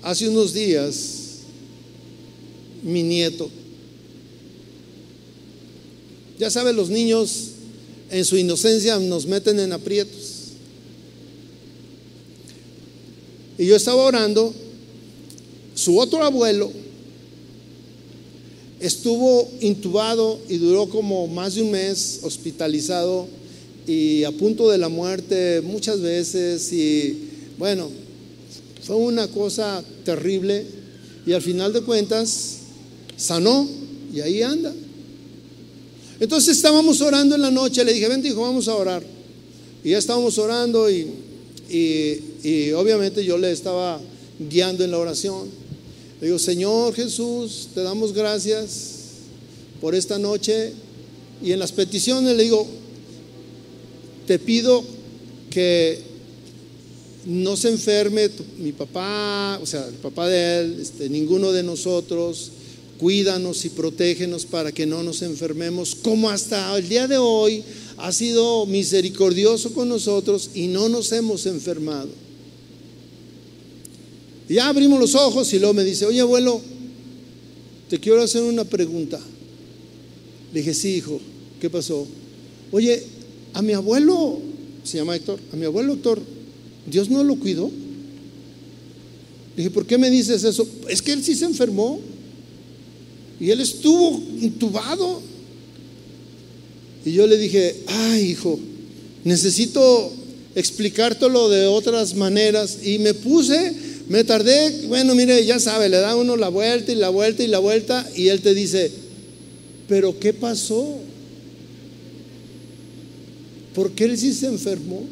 hace 0.00 0.28
unos 0.28 0.54
días 0.54 1.38
mi 2.84 3.02
nieto. 3.02 3.50
Ya 6.38 6.52
saben, 6.52 6.76
los 6.76 6.88
niños 6.88 7.46
en 8.12 8.24
su 8.24 8.36
inocencia 8.36 8.96
nos 9.00 9.26
meten 9.26 9.58
en 9.58 9.72
aprietos. 9.72 10.52
Y 13.58 13.66
yo 13.66 13.74
estaba 13.74 14.04
orando, 14.04 14.54
su 15.74 15.98
otro 15.98 16.22
abuelo 16.22 16.70
estuvo 18.78 19.50
intubado 19.60 20.38
y 20.48 20.58
duró 20.58 20.88
como 20.88 21.26
más 21.26 21.56
de 21.56 21.62
un 21.62 21.72
mes 21.72 22.20
hospitalizado 22.22 23.39
y 23.90 24.22
a 24.22 24.30
punto 24.30 24.70
de 24.70 24.78
la 24.78 24.88
muerte 24.88 25.60
muchas 25.62 26.00
veces 26.00 26.72
y 26.72 27.28
bueno, 27.58 27.90
fue 28.84 28.94
una 28.94 29.26
cosa 29.26 29.82
terrible 30.04 30.64
y 31.26 31.32
al 31.32 31.42
final 31.42 31.72
de 31.72 31.80
cuentas 31.80 32.58
sanó 33.16 33.68
y 34.14 34.20
ahí 34.20 34.42
anda. 34.42 34.72
Entonces 36.20 36.56
estábamos 36.56 37.00
orando 37.00 37.34
en 37.34 37.42
la 37.42 37.50
noche, 37.50 37.84
le 37.84 37.92
dije, 37.92 38.06
vente 38.06 38.28
hijo, 38.28 38.42
vamos 38.42 38.68
a 38.68 38.76
orar. 38.76 39.02
Y 39.82 39.90
ya 39.90 39.98
estábamos 39.98 40.38
orando 40.38 40.88
y, 40.88 41.08
y 41.68 42.70
obviamente 42.70 43.24
yo 43.24 43.38
le 43.38 43.50
estaba 43.50 44.00
guiando 44.38 44.84
en 44.84 44.92
la 44.92 44.98
oración. 44.98 45.48
Le 46.20 46.28
digo, 46.28 46.38
Señor 46.38 46.94
Jesús, 46.94 47.70
te 47.74 47.82
damos 47.82 48.12
gracias 48.12 48.98
por 49.80 49.96
esta 49.96 50.16
noche. 50.16 50.74
Y 51.42 51.50
en 51.50 51.58
las 51.58 51.72
peticiones 51.72 52.36
le 52.36 52.44
digo, 52.44 52.79
te 54.30 54.38
pido 54.38 54.84
que 55.50 55.98
no 57.26 57.56
se 57.56 57.68
enferme 57.68 58.30
mi 58.58 58.70
papá, 58.70 59.58
o 59.60 59.66
sea, 59.66 59.88
el 59.88 59.94
papá 59.94 60.28
de 60.28 60.60
él, 60.60 60.78
este, 60.80 61.08
ninguno 61.08 61.50
de 61.50 61.64
nosotros. 61.64 62.52
Cuídanos 63.00 63.64
y 63.64 63.70
protégenos 63.70 64.46
para 64.46 64.70
que 64.70 64.86
no 64.86 65.02
nos 65.02 65.22
enfermemos, 65.22 65.96
como 65.96 66.30
hasta 66.30 66.78
el 66.78 66.88
día 66.88 67.08
de 67.08 67.18
hoy 67.18 67.64
ha 67.96 68.12
sido 68.12 68.66
misericordioso 68.66 69.74
con 69.74 69.88
nosotros 69.88 70.50
y 70.54 70.68
no 70.68 70.88
nos 70.88 71.10
hemos 71.10 71.46
enfermado. 71.46 72.10
ya 74.48 74.68
abrimos 74.68 75.00
los 75.00 75.16
ojos 75.16 75.52
y 75.52 75.58
luego 75.58 75.74
me 75.74 75.82
dice, 75.82 76.06
oye 76.06 76.20
abuelo, 76.20 76.60
te 77.88 77.98
quiero 77.98 78.22
hacer 78.22 78.44
una 78.44 78.64
pregunta. 78.64 79.18
Le 80.52 80.60
dije, 80.60 80.72
sí, 80.72 80.98
hijo, 80.98 81.20
¿qué 81.60 81.68
pasó? 81.68 82.06
Oye, 82.70 83.18
a 83.52 83.62
mi 83.62 83.72
abuelo, 83.72 84.38
se 84.84 84.98
llama 84.98 85.16
Héctor, 85.16 85.38
a 85.52 85.56
mi 85.56 85.64
abuelo 85.64 85.94
Héctor, 85.94 86.20
Dios 86.86 87.10
no 87.10 87.22
lo 87.22 87.36
cuidó. 87.36 87.70
dije, 89.56 89.70
¿por 89.70 89.86
qué 89.86 89.98
me 89.98 90.10
dices 90.10 90.44
eso? 90.44 90.66
Es 90.88 91.02
que 91.02 91.12
él 91.12 91.22
sí 91.22 91.34
se 91.34 91.44
enfermó. 91.44 92.00
Y 93.38 93.50
él 93.50 93.60
estuvo 93.60 94.22
intubado. 94.40 95.22
Y 97.04 97.12
yo 97.12 97.26
le 97.26 97.38
dije, 97.38 97.76
ay 97.86 98.30
hijo, 98.30 98.58
necesito 99.24 100.12
explicártelo 100.54 101.48
de 101.48 101.66
otras 101.66 102.14
maneras. 102.14 102.78
Y 102.84 102.98
me 102.98 103.14
puse, 103.14 103.74
me 104.08 104.24
tardé, 104.24 104.86
bueno, 104.88 105.14
mire, 105.14 105.44
ya 105.46 105.58
sabe, 105.58 105.88
le 105.88 105.96
da 105.96 106.16
uno 106.16 106.36
la 106.36 106.48
vuelta 106.48 106.92
y 106.92 106.96
la 106.96 107.08
vuelta 107.08 107.42
y 107.42 107.46
la 107.46 107.58
vuelta. 107.58 108.06
Y 108.14 108.28
él 108.28 108.40
te 108.40 108.54
dice, 108.54 108.90
pero 109.88 110.18
¿qué 110.18 110.34
pasó? 110.34 110.98
Porque 113.74 114.04
él 114.04 114.18
sí 114.18 114.32
se 114.32 114.46
enfermó. 114.46 115.04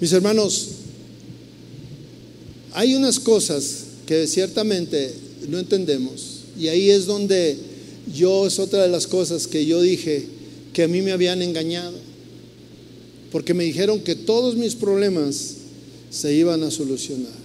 Mis 0.00 0.12
hermanos, 0.12 0.68
hay 2.72 2.94
unas 2.94 3.20
cosas 3.20 3.84
que 4.06 4.26
ciertamente 4.26 5.14
no 5.48 5.58
entendemos 5.58 6.40
y 6.58 6.68
ahí 6.68 6.90
es 6.90 7.06
donde 7.06 7.56
yo 8.12 8.46
es 8.46 8.58
otra 8.58 8.82
de 8.82 8.88
las 8.88 9.06
cosas 9.06 9.46
que 9.46 9.64
yo 9.64 9.80
dije 9.80 10.26
que 10.72 10.82
a 10.82 10.88
mí 10.88 11.02
me 11.02 11.12
habían 11.12 11.42
engañado, 11.42 11.96
porque 13.30 13.54
me 13.54 13.64
dijeron 13.64 14.00
que 14.00 14.16
todos 14.16 14.56
mis 14.56 14.74
problemas 14.74 15.54
se 16.10 16.34
iban 16.34 16.62
a 16.62 16.70
solucionar. 16.70 17.41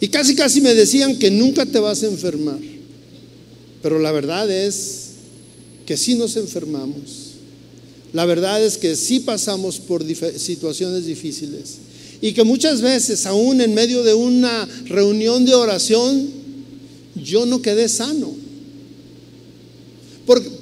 Y 0.00 0.08
casi 0.08 0.34
casi 0.34 0.60
me 0.60 0.74
decían 0.74 1.18
que 1.18 1.30
nunca 1.30 1.66
te 1.66 1.78
vas 1.78 2.02
a 2.02 2.06
enfermar. 2.06 2.58
Pero 3.82 3.98
la 3.98 4.12
verdad 4.12 4.50
es 4.50 5.10
que 5.84 5.96
sí 5.96 6.14
nos 6.14 6.36
enfermamos. 6.36 7.30
La 8.12 8.24
verdad 8.24 8.64
es 8.64 8.78
que 8.78 8.96
sí 8.96 9.20
pasamos 9.20 9.78
por 9.78 10.04
situaciones 10.38 11.04
difíciles. 11.04 11.76
Y 12.22 12.32
que 12.32 12.44
muchas 12.44 12.80
veces, 12.80 13.26
aún 13.26 13.60
en 13.60 13.74
medio 13.74 14.02
de 14.02 14.14
una 14.14 14.68
reunión 14.86 15.44
de 15.44 15.54
oración, 15.54 16.28
yo 17.14 17.46
no 17.46 17.60
quedé 17.62 17.88
sano. 17.88 18.34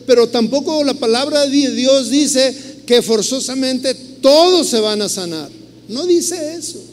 pero 0.07 0.29
tampoco 0.29 0.83
la 0.83 0.95
palabra 0.95 1.47
de 1.47 1.71
Dios 1.73 2.09
dice 2.09 2.55
que 2.87 3.03
forzosamente 3.03 3.95
todos 4.23 4.67
se 4.69 4.81
van 4.81 5.03
a 5.03 5.09
sanar. 5.09 5.51
No 5.89 6.07
dice 6.07 6.55
eso. 6.55 6.88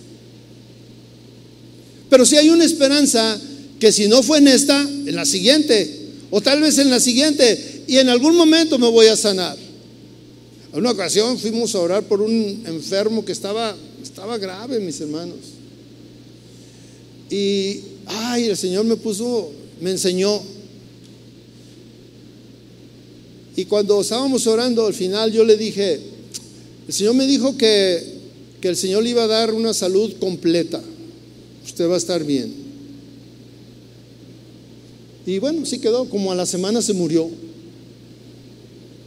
Pero 2.10 2.26
si 2.26 2.38
hay 2.38 2.50
una 2.50 2.66
esperanza 2.66 3.40
que 3.80 3.92
si 3.92 4.08
no 4.08 4.24
fue 4.24 4.38
en 4.38 4.48
esta, 4.48 4.82
en 4.82 5.16
la 5.16 5.26
siguiente, 5.26 6.00
o 6.32 6.42
tal 6.42 6.62
vez 6.62 6.78
en 6.78 6.90
la 6.90 7.00
siguiente, 7.00 7.84
y 7.88 7.98
en 7.98 8.10
algún 8.10 8.36
momento 8.36 8.78
me 8.78 8.90
voy 8.90 9.08
a 9.08 9.18
sanar. 9.18 9.58
En 10.74 10.80
una 10.80 10.92
ocasión 10.92 11.38
fuimos 11.38 11.74
a 11.76 11.80
orar 11.80 12.04
por 12.04 12.22
un 12.22 12.64
enfermo 12.66 13.24
que 13.24 13.32
estaba, 13.32 13.76
estaba 14.02 14.38
grave, 14.38 14.80
mis 14.80 15.00
hermanos. 15.02 15.38
Y, 17.30 17.80
ay, 18.06 18.46
el 18.46 18.58
Señor 18.58 18.86
me 18.86 18.98
puso, 18.98 19.52
me 19.82 19.92
enseñó. 19.92 20.42
Y 23.56 23.66
cuando 23.66 24.02
estábamos 24.02 24.46
orando, 24.48 24.86
al 24.86 24.94
final 24.94 25.32
yo 25.32 25.44
le 25.44 25.56
dije, 25.58 26.00
el 26.88 26.94
Señor 26.94 27.16
me 27.16 27.26
dijo 27.26 27.58
que, 27.58 28.04
que 28.62 28.68
el 28.68 28.76
Señor 28.76 29.04
le 29.04 29.12
iba 29.12 29.24
a 29.24 29.28
dar 29.28 29.54
una 29.54 29.74
salud 29.74 30.14
completa 30.20 30.82
usted 31.66 31.90
va 31.90 31.96
a 31.96 31.98
estar 31.98 32.24
bien. 32.24 32.54
Y 35.26 35.40
bueno, 35.40 35.66
sí 35.66 35.80
quedó, 35.80 36.08
como 36.08 36.32
a 36.32 36.36
la 36.36 36.46
semana 36.46 36.82
se 36.82 36.94
murió. 36.94 37.30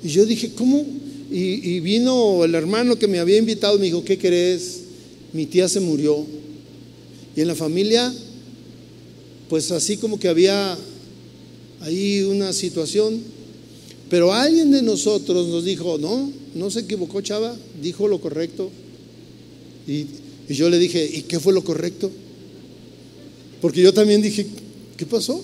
Y 0.02 0.08
yo 0.08 0.26
dije, 0.26 0.50
¿cómo? 0.56 0.84
Y, 1.30 1.80
vino 1.80 2.44
el 2.44 2.54
hermano 2.54 2.98
que 2.98 3.06
me 3.06 3.18
había 3.18 3.36
invitado 3.36 3.78
me 3.78 3.84
dijo, 3.84 4.04
¿qué 4.04 4.18
crees? 4.18 4.80
Mi 5.32 5.46
tía 5.46 5.68
se 5.68 5.80
murió. 5.80 6.24
Y 7.36 7.40
en 7.40 7.48
la 7.48 7.54
familia, 7.54 8.12
pues 9.48 9.70
así 9.70 9.96
como 9.96 10.18
que 10.18 10.28
había 10.28 10.76
ahí 11.80 12.22
una 12.22 12.52
situación, 12.52 13.20
pero 14.10 14.32
alguien 14.32 14.70
de 14.72 14.82
nosotros 14.82 15.46
nos 15.48 15.64
dijo, 15.64 15.98
no, 15.98 16.32
no 16.54 16.70
se 16.70 16.80
equivocó 16.80 17.20
Chava, 17.20 17.56
dijo 17.80 18.08
lo 18.08 18.20
correcto. 18.20 18.70
Y 19.86 20.06
yo 20.48 20.68
le 20.68 20.78
dije, 20.78 21.08
¿y 21.12 21.22
qué 21.22 21.38
fue 21.38 21.52
lo 21.52 21.62
correcto? 21.62 22.10
Porque 23.60 23.82
yo 23.82 23.92
también 23.92 24.22
dije, 24.22 24.46
¿qué 24.96 25.06
pasó? 25.06 25.42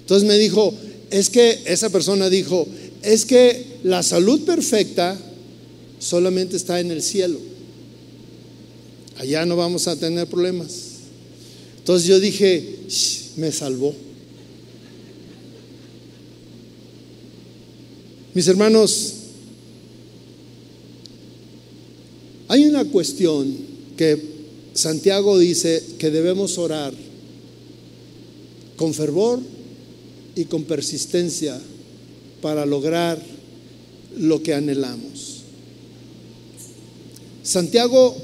Entonces 0.00 0.26
me 0.26 0.38
dijo, 0.38 0.74
es 1.10 1.28
que 1.28 1.62
esa 1.66 1.90
persona 1.90 2.30
dijo, 2.30 2.66
es 3.02 3.24
que 3.24 3.66
la 3.82 4.02
salud 4.02 4.42
perfecta 4.44 5.18
solamente 5.98 6.56
está 6.56 6.80
en 6.80 6.90
el 6.90 7.02
cielo. 7.02 7.38
Allá 9.18 9.44
no 9.44 9.56
vamos 9.56 9.88
a 9.88 9.96
tener 9.96 10.26
problemas. 10.28 10.70
Entonces 11.78 12.08
yo 12.08 12.20
dije, 12.20 12.76
me 13.36 13.52
salvó. 13.52 13.94
Mis 18.34 18.46
hermanos, 18.46 19.14
hay 22.46 22.64
una 22.64 22.84
cuestión 22.84 23.56
que 23.96 24.22
Santiago 24.74 25.38
dice 25.38 25.82
que 25.98 26.10
debemos 26.10 26.56
orar 26.56 26.94
con 28.78 28.94
fervor 28.94 29.40
y 30.34 30.44
con 30.44 30.62
persistencia 30.62 31.60
para 32.40 32.64
lograr 32.64 33.20
lo 34.16 34.42
que 34.42 34.54
anhelamos. 34.54 35.42
Santiago 37.42 38.16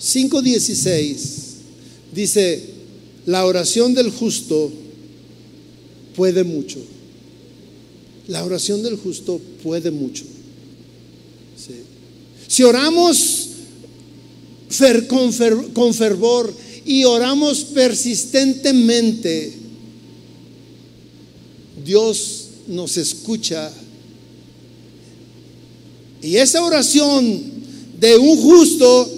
5:16 0.00 1.18
dice, 2.12 2.74
la 3.26 3.46
oración 3.46 3.94
del 3.94 4.10
justo 4.10 4.70
puede 6.14 6.44
mucho. 6.44 6.78
La 8.28 8.44
oración 8.44 8.82
del 8.82 8.96
justo 8.96 9.40
puede 9.62 9.90
mucho. 9.90 10.24
Si 12.48 12.62
oramos 12.62 13.48
con 15.74 15.94
fervor 15.94 16.52
y 16.84 17.04
oramos 17.04 17.64
persistentemente, 17.64 19.63
Dios 21.84 22.44
nos 22.66 22.96
escucha. 22.96 23.70
Y 26.22 26.36
esa 26.36 26.64
oración 26.64 27.42
de 27.98 28.16
un 28.16 28.40
justo 28.40 29.12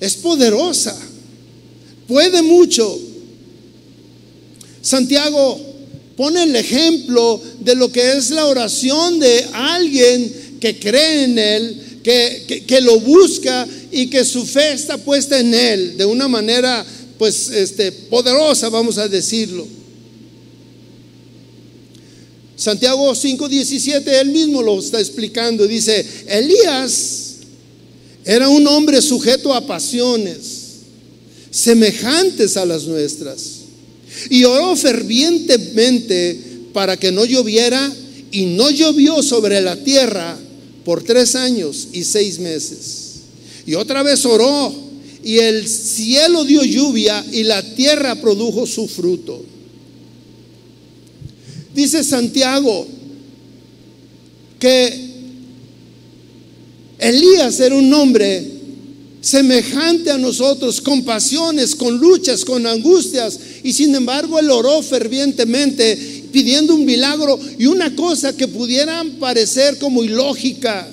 es 0.00 0.14
poderosa, 0.16 0.96
puede 2.08 2.42
mucho. 2.42 2.98
Santiago 4.80 5.60
pone 6.16 6.44
el 6.44 6.56
ejemplo 6.56 7.40
de 7.60 7.74
lo 7.74 7.92
que 7.92 8.12
es 8.12 8.30
la 8.30 8.46
oración 8.46 9.18
de 9.18 9.44
alguien 9.52 10.58
que 10.60 10.78
cree 10.78 11.24
en 11.24 11.38
Él, 11.38 11.82
que, 12.02 12.64
que, 12.66 12.80
lo 12.80 13.00
busca 13.00 13.66
y 13.90 14.06
que 14.06 14.24
su 14.24 14.46
fe 14.46 14.72
está 14.72 14.96
puesta 14.96 15.38
en 15.38 15.52
Él 15.52 15.96
de 15.96 16.04
una 16.04 16.28
manera 16.28 16.86
pues 17.18 17.50
este, 17.50 17.90
poderosa, 17.90 18.68
vamos 18.68 18.96
a 18.96 19.08
decirlo. 19.08 19.66
Santiago 22.56 23.14
5:17, 23.14 24.20
él 24.20 24.30
mismo 24.30 24.62
lo 24.62 24.78
está 24.78 24.98
explicando. 24.98 25.66
Dice, 25.66 26.04
Elías 26.26 27.34
era 28.24 28.48
un 28.48 28.66
hombre 28.66 29.00
sujeto 29.02 29.54
a 29.54 29.66
pasiones 29.66 30.66
semejantes 31.56 32.56
a 32.56 32.66
las 32.66 32.84
nuestras. 32.84 33.60
Y 34.30 34.44
oró 34.44 34.76
fervientemente 34.76 36.38
para 36.72 36.96
que 36.96 37.10
no 37.10 37.24
lloviera 37.24 37.94
y 38.30 38.46
no 38.46 38.70
llovió 38.70 39.22
sobre 39.22 39.60
la 39.60 39.76
tierra 39.76 40.36
por 40.84 41.02
tres 41.02 41.34
años 41.34 41.88
y 41.92 42.04
seis 42.04 42.38
meses. 42.38 43.12
Y 43.66 43.74
otra 43.74 44.02
vez 44.02 44.24
oró 44.26 44.74
y 45.24 45.38
el 45.38 45.66
cielo 45.66 46.44
dio 46.44 46.62
lluvia 46.62 47.24
y 47.32 47.42
la 47.42 47.62
tierra 47.74 48.14
produjo 48.16 48.66
su 48.66 48.86
fruto. 48.86 49.42
Dice 51.76 52.02
Santiago 52.02 52.86
que 54.58 55.06
Elías 56.98 57.60
era 57.60 57.74
un 57.74 57.92
hombre 57.92 58.52
semejante 59.20 60.10
a 60.10 60.16
nosotros, 60.16 60.80
con 60.80 61.04
pasiones, 61.04 61.74
con 61.74 61.98
luchas, 61.98 62.46
con 62.46 62.66
angustias, 62.66 63.38
y 63.62 63.74
sin 63.74 63.94
embargo 63.94 64.38
él 64.38 64.50
oró 64.50 64.80
fervientemente 64.82 66.24
pidiendo 66.32 66.74
un 66.74 66.86
milagro 66.86 67.38
y 67.58 67.66
una 67.66 67.94
cosa 67.94 68.34
que 68.34 68.48
pudieran 68.48 69.10
parecer 69.16 69.76
como 69.78 70.02
ilógica. 70.02 70.88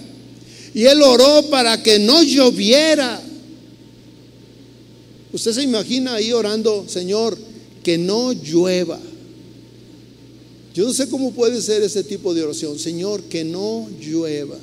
Y 0.73 0.83
él 0.83 1.01
oró 1.01 1.43
para 1.49 1.81
que 1.81 1.97
no 1.97 2.21
lloviera. 2.23 3.21
Usted 5.31 5.53
se 5.53 5.63
imagina 5.63 6.15
ahí 6.15 6.33
orando, 6.33 6.83
Señor, 6.89 7.37
que 7.83 7.97
no 7.97 8.33
llueva. 8.33 8.99
Yo 10.73 10.85
no 10.85 10.93
sé 10.93 11.07
cómo 11.07 11.31
puede 11.31 11.61
ser 11.61 11.83
ese 11.83 12.03
tipo 12.03 12.33
de 12.33 12.43
oración. 12.43 12.79
Señor, 12.79 13.21
que 13.23 13.43
no 13.43 13.87
llueva. 14.01 14.57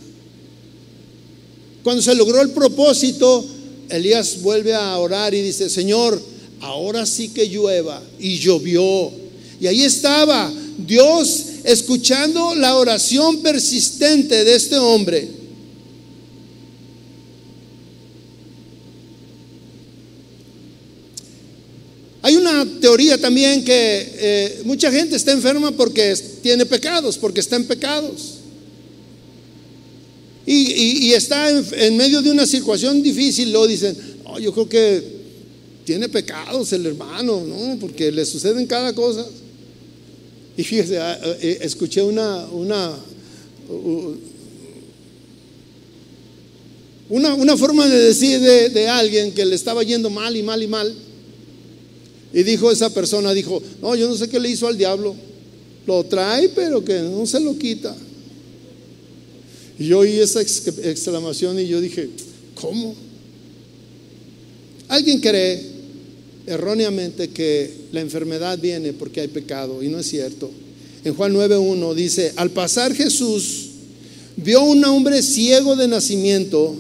Cuando 1.85 2.03
se 2.03 2.15
logró 2.15 2.41
el 2.43 2.51
propósito, 2.51 3.45
Elías 3.89 4.43
vuelve 4.43 4.75
a 4.75 4.99
orar 4.99 5.35
y 5.35 5.41
dice, 5.41 5.71
Señor, 5.71 6.21
ahora 6.61 7.07
sí 7.07 7.29
que 7.29 7.49
llueva. 7.49 8.03
Y 8.19 8.39
llovió. 8.39 9.11
Y 9.61 9.67
ahí 9.67 9.83
estaba 9.83 10.53
Dios 10.79 11.45
escuchando 11.65 12.55
la 12.55 12.77
oración 12.77 13.41
persistente 13.43 14.45
de 14.45 14.55
este 14.55 14.79
hombre. 14.79 15.29
Hay 22.23 22.37
una 22.37 22.67
teoría 22.81 23.19
también 23.19 23.65
que 23.65 23.73
eh, 23.75 24.63
mucha 24.65 24.91
gente 24.91 25.17
está 25.17 25.33
enferma 25.33 25.71
porque 25.73 26.15
tiene 26.43 26.67
pecados, 26.67 27.19
porque 27.19 27.41
está 27.41 27.57
en 27.57 27.65
pecados. 27.67 28.41
Y, 30.47 31.13
está 31.13 31.49
en, 31.51 31.97
medio 31.97 32.23
de 32.23 32.31
una 32.31 32.45
situación 32.45 33.03
difícil, 33.03 33.53
lo 33.53 33.69
dicen, 33.69 33.97
yo 34.41 34.53
creo 34.53 34.69
que 34.69 35.21
tiene 35.85 36.09
pecados 36.09 36.73
el 36.73 36.87
hermano, 36.87 37.45
¿no? 37.45 37.79
Porque 37.79 38.11
le 38.11 38.25
suceden 38.25 38.67
cada 38.67 38.93
cosa. 38.93 39.25
Y 40.57 40.65
fíjese, 40.65 40.99
ah, 40.99 41.21
eh, 41.41 41.59
escuché 41.63 42.03
una, 42.03 42.47
una, 42.49 42.99
una, 47.09 47.57
forma 47.57 47.87
de 47.87 47.99
decir 47.99 48.41
de, 48.41 48.71
de 48.71 48.89
alguien 48.89 49.33
que 49.33 49.45
le 49.45 49.55
estaba 49.55 49.85
yendo 49.85 50.11
mal 50.11 50.37
y 50.37 50.43
mal 50.43 50.63
y 50.63 50.67
mal. 50.67 50.97
Y 52.33 52.43
dijo 52.43 52.71
esa 52.71 52.93
persona, 52.93 53.33
dijo, 53.33 53.61
no, 53.83 53.95
yo 53.97 54.09
no 54.09 54.17
sé 54.17 54.29
qué 54.29 54.39
le 54.39 54.51
hizo 54.51 54.67
al 54.67 54.79
diablo. 54.79 55.15
Lo 55.87 56.05
trae, 56.05 56.49
pero 56.51 56.85
que 56.85 57.01
no 57.01 57.27
se 57.27 57.41
lo 57.41 57.57
quita. 57.57 57.97
Y 59.79 59.87
yo 59.87 60.01
oí 60.01 60.19
esa 60.19 60.41
exclamación 60.43 61.59
y 61.59 61.67
yo 61.67 61.81
dije, 61.81 62.09
¿cómo? 62.55 62.95
Alguien 64.89 65.21
cree 65.21 65.63
erróneamente 66.47 67.31
que 67.31 67.73
la 67.93 68.01
enfermedad 68.01 68.59
viene 68.59 68.93
porque 68.93 69.21
hay 69.21 69.29
pecado 69.29 69.83
y 69.83 69.89
no 69.89 69.99
es 69.99 70.07
cierto. 70.07 70.51
En 71.05 71.15
Juan 71.15 71.33
9.1 71.33 71.95
dice, 71.95 72.33
al 72.37 72.51
pasar 72.51 72.95
Jesús 72.95 73.67
vio 74.37 74.63
un 74.63 74.85
hombre 74.85 75.23
ciego 75.23 75.77
de 75.77 75.89
nacimiento 75.89 76.77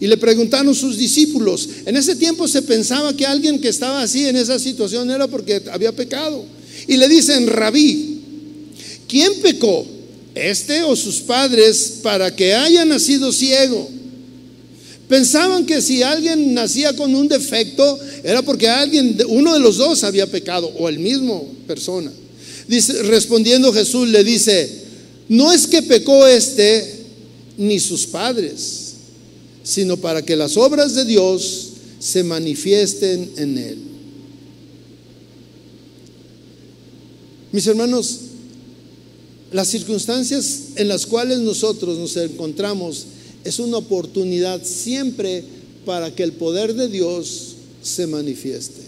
y 0.00 0.06
le 0.06 0.16
preguntaron 0.16 0.74
sus 0.74 0.98
discípulos. 0.98 1.68
En 1.86 1.96
ese 1.96 2.16
tiempo 2.16 2.46
se 2.46 2.62
pensaba 2.62 3.16
que 3.16 3.26
alguien 3.26 3.60
que 3.60 3.68
estaba 3.68 4.02
así 4.02 4.26
en 4.26 4.36
esa 4.36 4.58
situación 4.58 5.10
era 5.10 5.26
porque 5.26 5.62
había 5.72 5.92
pecado. 5.92 6.44
Y 6.86 6.96
le 6.96 7.08
dicen, 7.08 7.46
rabí, 7.46 8.20
¿quién 9.08 9.40
pecó? 9.40 9.86
¿Este 10.34 10.82
o 10.82 10.94
sus 10.94 11.20
padres 11.20 11.94
para 12.02 12.34
que 12.34 12.54
haya 12.54 12.84
nacido 12.84 13.32
ciego? 13.32 13.88
Pensaban 15.08 15.64
que 15.64 15.80
si 15.80 16.02
alguien 16.02 16.52
nacía 16.52 16.94
con 16.94 17.14
un 17.14 17.28
defecto 17.28 17.98
era 18.22 18.42
porque 18.42 18.68
alguien, 18.68 19.16
uno 19.28 19.54
de 19.54 19.60
los 19.60 19.78
dos 19.78 20.04
había 20.04 20.26
pecado 20.26 20.70
o 20.78 20.88
el 20.88 20.98
mismo 20.98 21.48
persona. 21.66 22.12
Dice, 22.68 23.02
respondiendo 23.04 23.72
Jesús 23.72 24.08
le 24.08 24.24
dice, 24.24 24.68
no 25.28 25.52
es 25.52 25.66
que 25.66 25.80
pecó 25.82 26.26
este 26.26 27.04
ni 27.56 27.80
sus 27.80 28.06
padres 28.06 28.85
sino 29.66 29.96
para 29.96 30.24
que 30.24 30.36
las 30.36 30.56
obras 30.56 30.94
de 30.94 31.04
Dios 31.04 31.70
se 31.98 32.22
manifiesten 32.22 33.32
en 33.36 33.58
él. 33.58 33.78
Mis 37.50 37.66
hermanos, 37.66 38.20
Las 39.52 39.68
circunstancias 39.68 40.70
en 40.74 40.88
las 40.88 41.06
cuales 41.06 41.38
nosotros 41.38 41.98
nos 41.98 42.16
encontramos 42.16 43.06
es 43.44 43.58
una 43.60 43.76
oportunidad 43.76 44.62
siempre 44.64 45.44
para 45.84 46.14
que 46.14 46.24
el 46.24 46.32
poder 46.32 46.74
de 46.74 46.88
Dios 46.88 47.54
se 47.80 48.08
manifieste. 48.08 48.82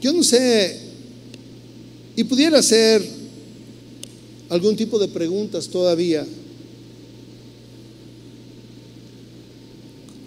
Yo 0.00 0.12
no 0.14 0.22
sé, 0.24 0.80
y 2.16 2.24
pudiera 2.24 2.58
hacer 2.58 3.21
algún 4.52 4.76
tipo 4.76 4.98
de 4.98 5.08
preguntas 5.08 5.66
todavía. 5.68 6.26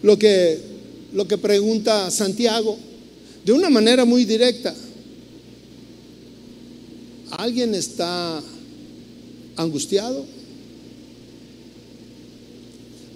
Lo 0.02 0.18
que, 0.18 0.60
lo 1.14 1.28
que 1.28 1.38
pregunta 1.38 2.10
Santiago, 2.10 2.76
de 3.46 3.52
una 3.52 3.70
manera 3.70 4.04
muy 4.04 4.26
directa. 4.26 4.74
¿Alguien 7.38 7.76
está 7.76 8.42
angustiado? 9.58 10.26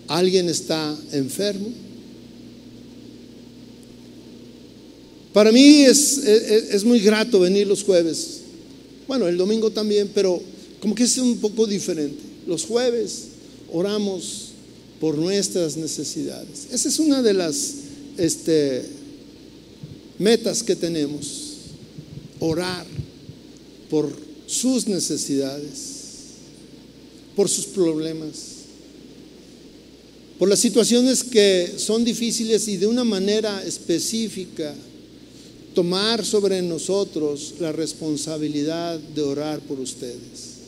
¿Alguien 0.09 0.47
está 0.47 0.95
enfermo? 1.11 1.69
Para 5.33 5.51
mí 5.51 5.81
es, 5.85 6.19
es, 6.19 6.83
muy 6.83 6.99
grato 6.99 7.39
venir 7.39 7.65
los 7.65 7.83
jueves. 7.83 8.41
Bueno, 9.07 9.27
el 9.27 9.37
domingo 9.37 9.71
también, 9.71 10.11
pero 10.13 10.39
como 10.79 10.95
que 10.95 11.03
es 11.03 11.17
un 11.17 11.37
poco 11.37 11.67
diferente. 11.67 12.21
Los 12.47 12.65
jueves 12.65 13.25
oramos 13.71 14.49
por 14.99 15.17
nuestras 15.17 15.77
necesidades. 15.77 16.67
Esa 16.71 16.89
es 16.89 16.99
una 16.99 17.21
de 17.21 17.33
las 17.33 17.73
este, 18.17 18.85
metas 20.17 20.63
que 20.63 20.75
tenemos. 20.75 21.45
Orar 22.39 22.85
por 23.89 24.15
sus 24.47 24.87
necesidades, 24.87 25.71
por 27.35 27.49
sus 27.49 27.65
problemas 27.65 28.59
por 30.39 30.47
las 30.47 30.59
situaciones 30.59 31.21
que 31.21 31.73
son 31.75 32.05
difíciles 32.05 32.69
y 32.69 32.77
de 32.77 32.87
una 32.87 33.03
manera 33.03 33.61
específica 33.61 34.73
tomar 35.75 36.25
sobre 36.25 36.61
nosotros 36.61 37.55
la 37.59 37.73
responsabilidad 37.73 38.97
de 38.97 39.21
orar 39.21 39.59
por 39.59 39.81
ustedes. 39.81 40.58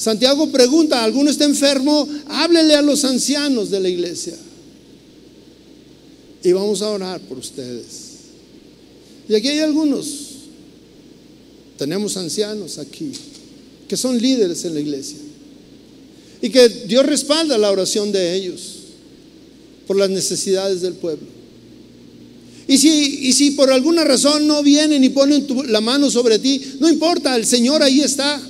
Santiago 0.00 0.50
pregunta, 0.50 1.04
¿alguno 1.04 1.28
está 1.28 1.44
enfermo? 1.44 2.08
Háblele 2.28 2.74
a 2.74 2.80
los 2.80 3.04
ancianos 3.04 3.68
de 3.68 3.80
la 3.80 3.88
iglesia. 3.90 4.34
Y 6.42 6.52
vamos 6.52 6.80
a 6.80 6.88
orar 6.88 7.20
por 7.20 7.36
ustedes. 7.36 7.84
Y 9.28 9.34
aquí 9.34 9.48
hay 9.48 9.58
algunos, 9.58 10.06
tenemos 11.76 12.16
ancianos 12.16 12.78
aquí, 12.78 13.12
que 13.86 13.98
son 13.98 14.18
líderes 14.18 14.64
en 14.64 14.72
la 14.72 14.80
iglesia. 14.80 15.18
Y 16.40 16.48
que 16.48 16.66
Dios 16.70 17.04
respalda 17.04 17.58
la 17.58 17.70
oración 17.70 18.10
de 18.10 18.34
ellos 18.34 18.76
por 19.86 19.98
las 19.98 20.08
necesidades 20.08 20.80
del 20.80 20.94
pueblo. 20.94 21.26
Y 22.66 22.78
si, 22.78 23.28
y 23.28 23.34
si 23.34 23.50
por 23.50 23.70
alguna 23.70 24.04
razón 24.04 24.46
no 24.46 24.62
vienen 24.62 25.04
y 25.04 25.10
ponen 25.10 25.46
la 25.66 25.82
mano 25.82 26.10
sobre 26.10 26.38
ti, 26.38 26.58
no 26.80 26.88
importa, 26.88 27.36
el 27.36 27.44
Señor 27.44 27.82
ahí 27.82 28.00
está. 28.00 28.49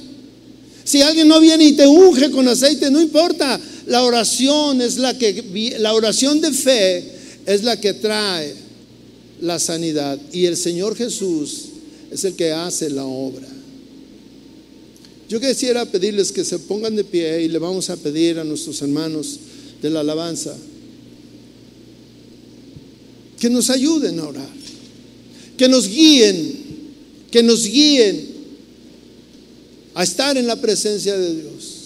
Si 0.84 1.02
alguien 1.02 1.28
no 1.28 1.40
viene 1.40 1.64
y 1.64 1.72
te 1.72 1.86
unge 1.86 2.30
con 2.30 2.48
aceite, 2.48 2.90
no 2.90 3.00
importa. 3.00 3.60
La 3.86 4.02
oración 4.04 4.80
es 4.80 4.98
la 4.98 5.16
que, 5.16 5.76
la 5.78 5.94
oración 5.94 6.40
de 6.40 6.52
fe 6.52 7.04
es 7.46 7.62
la 7.62 7.80
que 7.80 7.94
trae 7.94 8.54
la 9.40 9.58
sanidad. 9.58 10.18
Y 10.32 10.46
el 10.46 10.56
Señor 10.56 10.96
Jesús 10.96 11.66
es 12.10 12.24
el 12.24 12.34
que 12.34 12.52
hace 12.52 12.90
la 12.90 13.04
obra. 13.04 13.48
Yo 15.28 15.40
quisiera 15.40 15.84
pedirles 15.86 16.32
que 16.32 16.44
se 16.44 16.58
pongan 16.58 16.96
de 16.96 17.04
pie 17.04 17.42
y 17.42 17.48
le 17.48 17.58
vamos 17.58 17.88
a 17.88 17.96
pedir 17.96 18.38
a 18.38 18.44
nuestros 18.44 18.82
hermanos 18.82 19.38
de 19.80 19.90
la 19.90 20.00
alabanza 20.00 20.56
que 23.38 23.48
nos 23.48 23.70
ayuden 23.70 24.18
a 24.20 24.28
orar, 24.28 24.50
que 25.56 25.68
nos 25.68 25.88
guíen, 25.88 26.52
que 27.30 27.42
nos 27.42 27.64
guíen 27.64 28.29
a 30.00 30.02
estar 30.02 30.34
en 30.38 30.46
la 30.46 30.56
presencia 30.56 31.14
de 31.14 31.42
Dios. 31.42 31.76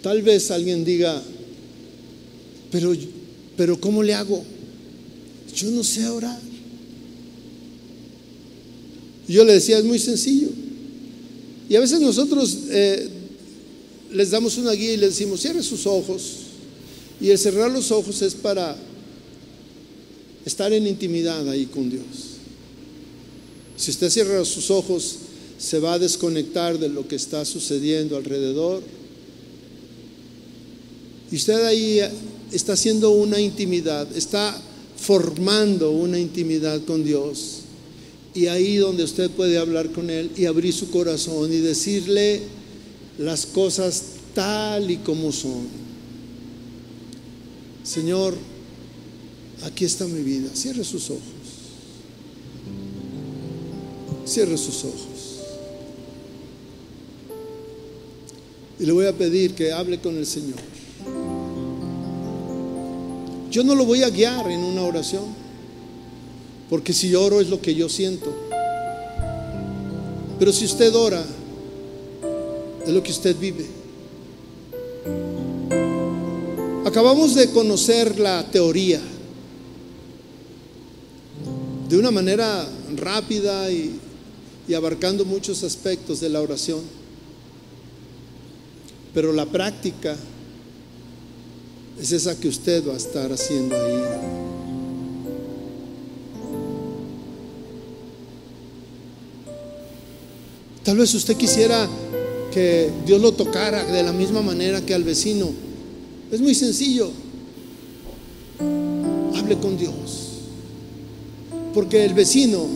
Tal 0.00 0.22
vez 0.22 0.50
alguien 0.50 0.82
diga, 0.82 1.22
pero 2.70 2.96
pero 3.54 3.78
¿cómo 3.78 4.02
le 4.02 4.14
hago? 4.14 4.42
Yo 5.54 5.70
no 5.72 5.84
sé 5.84 6.08
orar. 6.08 6.40
Yo 9.28 9.44
le 9.44 9.52
decía, 9.52 9.76
es 9.76 9.84
muy 9.84 9.98
sencillo. 9.98 10.48
Y 11.68 11.76
a 11.76 11.80
veces 11.80 12.00
nosotros 12.00 12.60
eh, 12.70 13.10
les 14.10 14.30
damos 14.30 14.56
una 14.56 14.72
guía 14.72 14.94
y 14.94 14.96
les 14.96 15.10
decimos, 15.10 15.42
cierre 15.42 15.62
sus 15.62 15.86
ojos. 15.86 16.45
Y 17.20 17.30
el 17.30 17.38
cerrar 17.38 17.70
los 17.70 17.90
ojos 17.90 18.22
es 18.22 18.34
para 18.34 18.76
estar 20.44 20.72
en 20.72 20.86
intimidad 20.86 21.48
ahí 21.48 21.66
con 21.66 21.90
Dios. 21.90 22.04
Si 23.76 23.90
usted 23.90 24.10
cierra 24.10 24.44
sus 24.44 24.70
ojos, 24.70 25.16
se 25.58 25.78
va 25.78 25.94
a 25.94 25.98
desconectar 25.98 26.78
de 26.78 26.88
lo 26.88 27.08
que 27.08 27.16
está 27.16 27.44
sucediendo 27.44 28.16
alrededor. 28.16 28.82
Y 31.30 31.36
usted 31.36 31.64
ahí 31.64 32.00
está 32.52 32.74
haciendo 32.74 33.10
una 33.10 33.40
intimidad, 33.40 34.06
está 34.16 34.60
formando 34.96 35.90
una 35.90 36.18
intimidad 36.18 36.82
con 36.84 37.04
Dios. 37.04 37.60
Y 38.34 38.46
ahí 38.46 38.76
donde 38.76 39.04
usted 39.04 39.30
puede 39.30 39.56
hablar 39.56 39.90
con 39.92 40.10
Él 40.10 40.30
y 40.36 40.44
abrir 40.44 40.72
su 40.72 40.90
corazón 40.90 41.52
y 41.52 41.56
decirle 41.56 42.42
las 43.18 43.46
cosas 43.46 44.02
tal 44.34 44.90
y 44.90 44.98
como 44.98 45.32
son. 45.32 45.85
Señor, 47.86 48.34
aquí 49.62 49.84
está 49.84 50.06
mi 50.06 50.20
vida. 50.20 50.50
Cierre 50.54 50.82
sus 50.82 51.08
ojos. 51.08 51.22
Cierre 54.24 54.58
sus 54.58 54.84
ojos. 54.84 54.96
Y 58.80 58.86
le 58.86 58.92
voy 58.92 59.06
a 59.06 59.16
pedir 59.16 59.54
que 59.54 59.72
hable 59.72 60.00
con 60.00 60.16
el 60.16 60.26
Señor. 60.26 60.58
Yo 63.52 63.62
no 63.62 63.76
lo 63.76 63.84
voy 63.84 64.02
a 64.02 64.10
guiar 64.10 64.50
en 64.50 64.60
una 64.60 64.82
oración, 64.82 65.24
porque 66.68 66.92
si 66.92 67.14
oro 67.14 67.40
es 67.40 67.48
lo 67.48 67.60
que 67.60 67.74
yo 67.74 67.88
siento. 67.88 68.34
Pero 70.40 70.52
si 70.52 70.64
usted 70.64 70.92
ora, 70.94 71.24
es 72.84 72.92
lo 72.92 73.02
que 73.02 73.12
usted 73.12 73.36
vive. 73.36 73.75
Acabamos 76.86 77.34
de 77.34 77.50
conocer 77.50 78.20
la 78.20 78.48
teoría 78.48 79.00
de 81.88 81.98
una 81.98 82.12
manera 82.12 82.64
rápida 82.94 83.68
y, 83.72 83.98
abarcando 84.72 85.24
muchos 85.24 85.64
aspectos 85.64 86.20
de 86.20 86.28
la 86.28 86.40
oración. 86.40 86.82
Pero 89.12 89.32
la 89.32 89.46
práctica 89.46 90.14
es 92.00 92.12
esa 92.12 92.38
que 92.38 92.46
usted 92.46 92.86
va 92.86 92.92
a 92.94 92.98
estar 92.98 93.32
haciendo 93.32 93.74
ahí. 93.74 94.02
Tal 100.84 100.96
vez 100.96 101.12
usted 101.14 101.36
quisiera 101.36 101.88
que 102.54 102.92
Dios 103.04 103.20
lo 103.20 103.32
tocara 103.32 103.82
de 103.86 104.04
la 104.04 104.12
misma 104.12 104.40
manera 104.40 104.80
que 104.86 104.94
al 104.94 105.02
vecino. 105.02 105.65
Es 106.30 106.40
muy 106.40 106.54
sencillo. 106.54 107.10
Hable 109.36 109.58
con 109.58 109.76
Dios. 109.76 109.92
Porque 111.72 112.04
el 112.04 112.14
vecino 112.14 112.66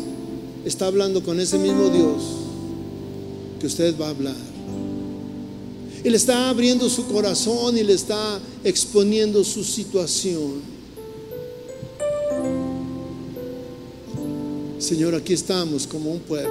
está 0.64 0.86
hablando 0.86 1.22
con 1.22 1.40
ese 1.40 1.58
mismo 1.58 1.88
Dios 1.88 2.22
que 3.58 3.66
usted 3.66 3.94
va 3.98 4.06
a 4.06 4.10
hablar. 4.10 4.36
Y 6.02 6.08
le 6.08 6.16
está 6.16 6.48
abriendo 6.48 6.88
su 6.88 7.06
corazón 7.06 7.76
y 7.76 7.82
le 7.82 7.92
está 7.92 8.40
exponiendo 8.64 9.44
su 9.44 9.64
situación. 9.64 10.80
Señor, 14.78 15.14
aquí 15.14 15.34
estamos 15.34 15.86
como 15.86 16.10
un 16.10 16.20
pueblo, 16.20 16.50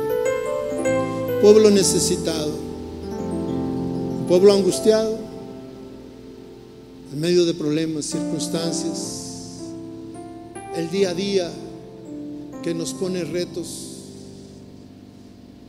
pueblo 1.42 1.72
necesitado, 1.72 2.52
pueblo 4.28 4.54
angustiado, 4.54 5.18
en 7.12 7.20
medio 7.20 7.46
de 7.46 7.54
problemas, 7.54 8.06
circunstancias, 8.06 9.26
el 10.76 10.90
día 10.92 11.10
a 11.10 11.14
día 11.14 11.52
que 12.64 12.74
nos 12.74 12.94
pone 12.94 13.24
retos, 13.24 13.96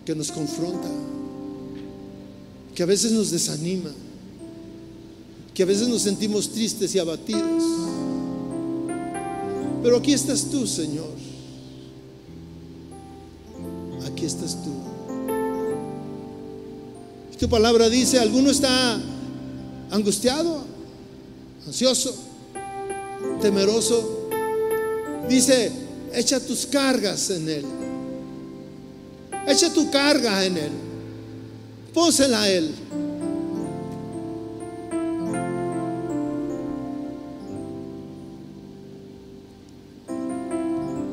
que 0.04 0.14
nos 0.14 0.30
confronta 0.30 0.88
que 2.74 2.82
a 2.82 2.86
veces 2.86 3.12
nos 3.12 3.30
desanima. 3.30 3.90
que 5.52 5.64
a 5.64 5.66
veces 5.66 5.88
nos 5.88 6.00
sentimos 6.00 6.48
tristes 6.48 6.94
y 6.94 6.98
abatidos. 6.98 7.62
Pero 9.82 9.98
aquí 9.98 10.14
estás 10.14 10.44
tú, 10.44 10.66
Señor. 10.66 11.10
Aquí 14.06 14.24
estás 14.24 14.56
tú. 14.62 14.70
Tu 17.38 17.48
palabra 17.48 17.90
dice, 17.90 18.18
alguno 18.18 18.50
está 18.50 18.98
angustiado, 19.90 20.64
ansioso, 21.66 22.14
temeroso. 23.40 24.28
Dice, 25.28 25.70
echa 26.14 26.40
tus 26.40 26.66
cargas 26.66 27.30
en 27.30 27.48
Él. 27.48 27.64
Echa 29.46 29.72
tu 29.72 29.90
carga 29.90 30.44
en 30.44 30.56
Él. 30.56 30.72
Pósela 31.94 32.42
a 32.42 32.48
Él. 32.48 32.74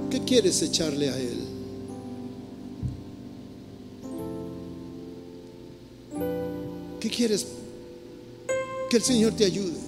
¿Qué 0.10 0.24
quieres 0.24 0.62
echarle 0.62 1.10
a 1.10 1.18
Él? 1.18 1.58
¿Qué 7.00 7.10
quieres? 7.10 7.46
Que 8.90 8.98
el 8.98 9.04
Señor 9.04 9.34
te 9.34 9.46
ayude. 9.46 9.87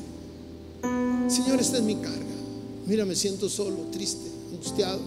Señor, 1.30 1.60
esta 1.60 1.78
es 1.78 1.84
mi 1.84 1.96
carga. 1.96 2.26
Mira, 2.88 3.06
me 3.06 3.16
siento 3.16 3.50
solo, 3.50 3.78
triste, 3.92 4.30
angustiado. 4.52 5.00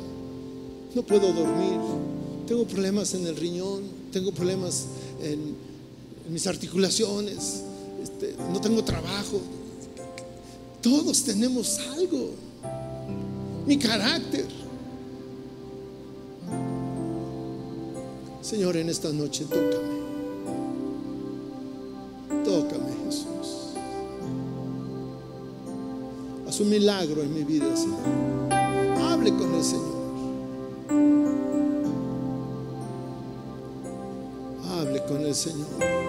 No 0.95 1.03
puedo 1.03 1.33
dormir. 1.33 1.81
Tengo 2.47 2.64
problemas 2.64 3.12
en 3.14 3.27
el 3.27 3.37
riñón. 3.37 3.83
Tengo 4.12 4.31
problemas 4.31 4.87
en, 5.20 5.57
mis 6.31 6.47
articulaciones. 6.47 7.62
Este, 8.03 8.37
no 8.53 8.61
tengo 8.61 8.85
trabajo. 8.85 9.41
Todos 10.81 11.25
tenemos 11.25 11.79
algo. 11.97 12.31
Mi 13.66 13.77
carácter. 13.79 14.47
Señor, 18.43 18.77
en 18.77 18.91
esta 18.91 19.11
noche 19.11 19.45
tócame. 19.45 19.91
Milagro 26.65 27.23
en 27.23 27.35
mi 27.35 27.45
vida, 27.45 27.77
Señor. 27.77 27.99
Hable 29.03 29.31
con 29.31 29.55
el 29.55 29.65
Señor. 29.65 30.03
Hable 34.71 35.05
con 35.05 35.21
el 35.23 35.35
Señor. 35.35 36.01